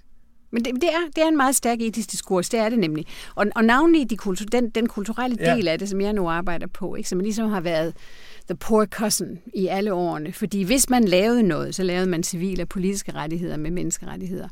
Men 0.53 0.65
det, 0.65 0.75
det, 0.75 0.85
er, 0.85 1.11
det 1.17 1.25
er 1.25 1.29
en 1.29 1.37
meget 1.37 1.57
stærk 1.57 1.81
etisk 1.81 2.11
diskurs, 2.11 2.49
det 2.49 2.61
er 2.61 2.69
det 2.69 2.79
nemlig. 2.79 3.07
Og, 3.35 3.47
og 3.55 3.65
navnlig 3.65 4.11
de 4.11 4.17
kultur, 4.17 4.47
den, 4.47 4.71
den 4.71 4.87
kulturelle 4.87 5.37
del 5.37 5.65
ja. 5.65 5.73
af 5.73 5.79
det, 5.79 5.89
som 5.89 6.01
jeg 6.01 6.13
nu 6.13 6.29
arbejder 6.29 6.67
på, 6.67 6.95
ikke, 6.95 7.09
som 7.09 7.21
ligesom 7.21 7.51
har 7.51 7.61
været 7.61 7.95
the 8.49 8.57
poor 8.57 8.87
cousin 8.87 9.39
i 9.55 9.67
alle 9.67 9.93
årene. 9.93 10.33
Fordi 10.33 10.63
hvis 10.63 10.91
man 10.91 11.05
lavede 11.05 11.43
noget, 11.43 11.75
så 11.75 11.83
lavede 11.83 12.07
man 12.07 12.23
civile 12.23 12.63
og 12.63 12.69
politiske 12.69 13.13
rettigheder 13.13 13.57
med 13.57 13.71
menneskerettigheder. 13.71 14.49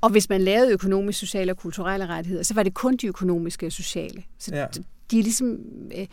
Og 0.00 0.10
hvis 0.10 0.28
man 0.28 0.40
lavede 0.40 0.72
økonomiske, 0.72 1.20
sociale 1.20 1.52
og 1.52 1.56
kulturelle 1.56 2.06
rettigheder, 2.06 2.42
så 2.42 2.54
var 2.54 2.62
det 2.62 2.74
kun 2.74 2.96
de 2.96 3.06
økonomiske 3.06 3.66
og 3.66 3.72
sociale. 3.72 4.22
Så 4.38 4.54
ja. 4.54 4.66
De 5.10 5.18
er 5.18 5.22
ligesom... 5.22 5.58
Øh, 5.96 6.06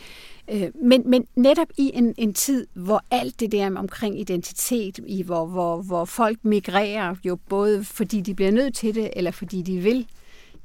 øh, 0.52 0.70
men, 0.84 1.10
men 1.10 1.26
netop 1.36 1.68
i 1.78 1.92
en, 1.94 2.14
en 2.18 2.34
tid, 2.34 2.68
hvor 2.74 3.04
alt 3.12 3.40
det 3.40 3.52
der 3.52 3.78
omkring 3.78 4.20
identitet, 4.20 5.00
i 5.08 5.24
hvor, 5.24 5.46
hvor, 5.46 5.82
hvor 5.82 6.06
folk 6.06 6.46
migrerer, 6.46 7.16
jo 7.26 7.36
både 7.50 7.84
fordi 7.84 8.22
de 8.22 8.36
bliver 8.36 8.52
nødt 8.52 8.76
til 8.76 8.96
det, 8.96 9.10
eller 9.16 9.32
fordi 9.32 9.62
de 9.62 9.80
vil, 9.80 10.08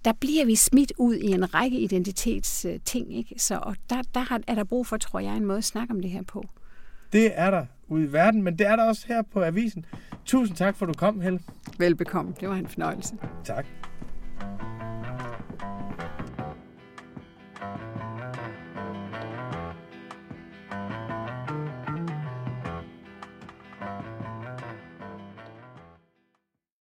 der 0.05 0.12
bliver 0.20 0.45
vi 0.45 0.55
smidt 0.55 0.93
ud 0.99 1.14
i 1.14 1.26
en 1.26 1.55
række 1.55 1.78
identitetsting. 1.78 3.16
Ikke? 3.16 3.35
Så 3.39 3.59
og 3.62 3.76
der, 3.91 4.03
der 4.14 4.39
er 4.47 4.55
der 4.55 4.64
brug 4.64 4.87
for, 4.87 4.97
tror 4.97 5.20
jeg, 5.20 5.37
en 5.37 5.45
måde 5.45 5.59
at 5.59 5.64
snakke 5.64 5.95
om 5.95 6.01
det 6.01 6.11
her 6.11 6.22
på. 6.22 6.45
Det 7.12 7.30
er 7.35 7.51
der 7.51 7.66
ude 7.89 8.05
i 8.05 8.12
verden, 8.12 8.43
men 8.43 8.59
det 8.59 8.66
er 8.66 8.76
der 8.76 8.85
også 8.85 9.05
her 9.09 9.22
på 9.22 9.43
avisen. 9.43 9.85
Tusind 10.24 10.57
tak 10.57 10.76
for, 10.76 10.87
at 10.87 10.95
du 10.95 10.99
kom, 10.99 11.20
Helle. 11.20 11.41
Velbekomme. 11.78 12.35
Det 12.41 12.49
var 12.49 12.55
en 12.55 12.66
fornøjelse. 12.66 13.14
Tak. 13.45 13.66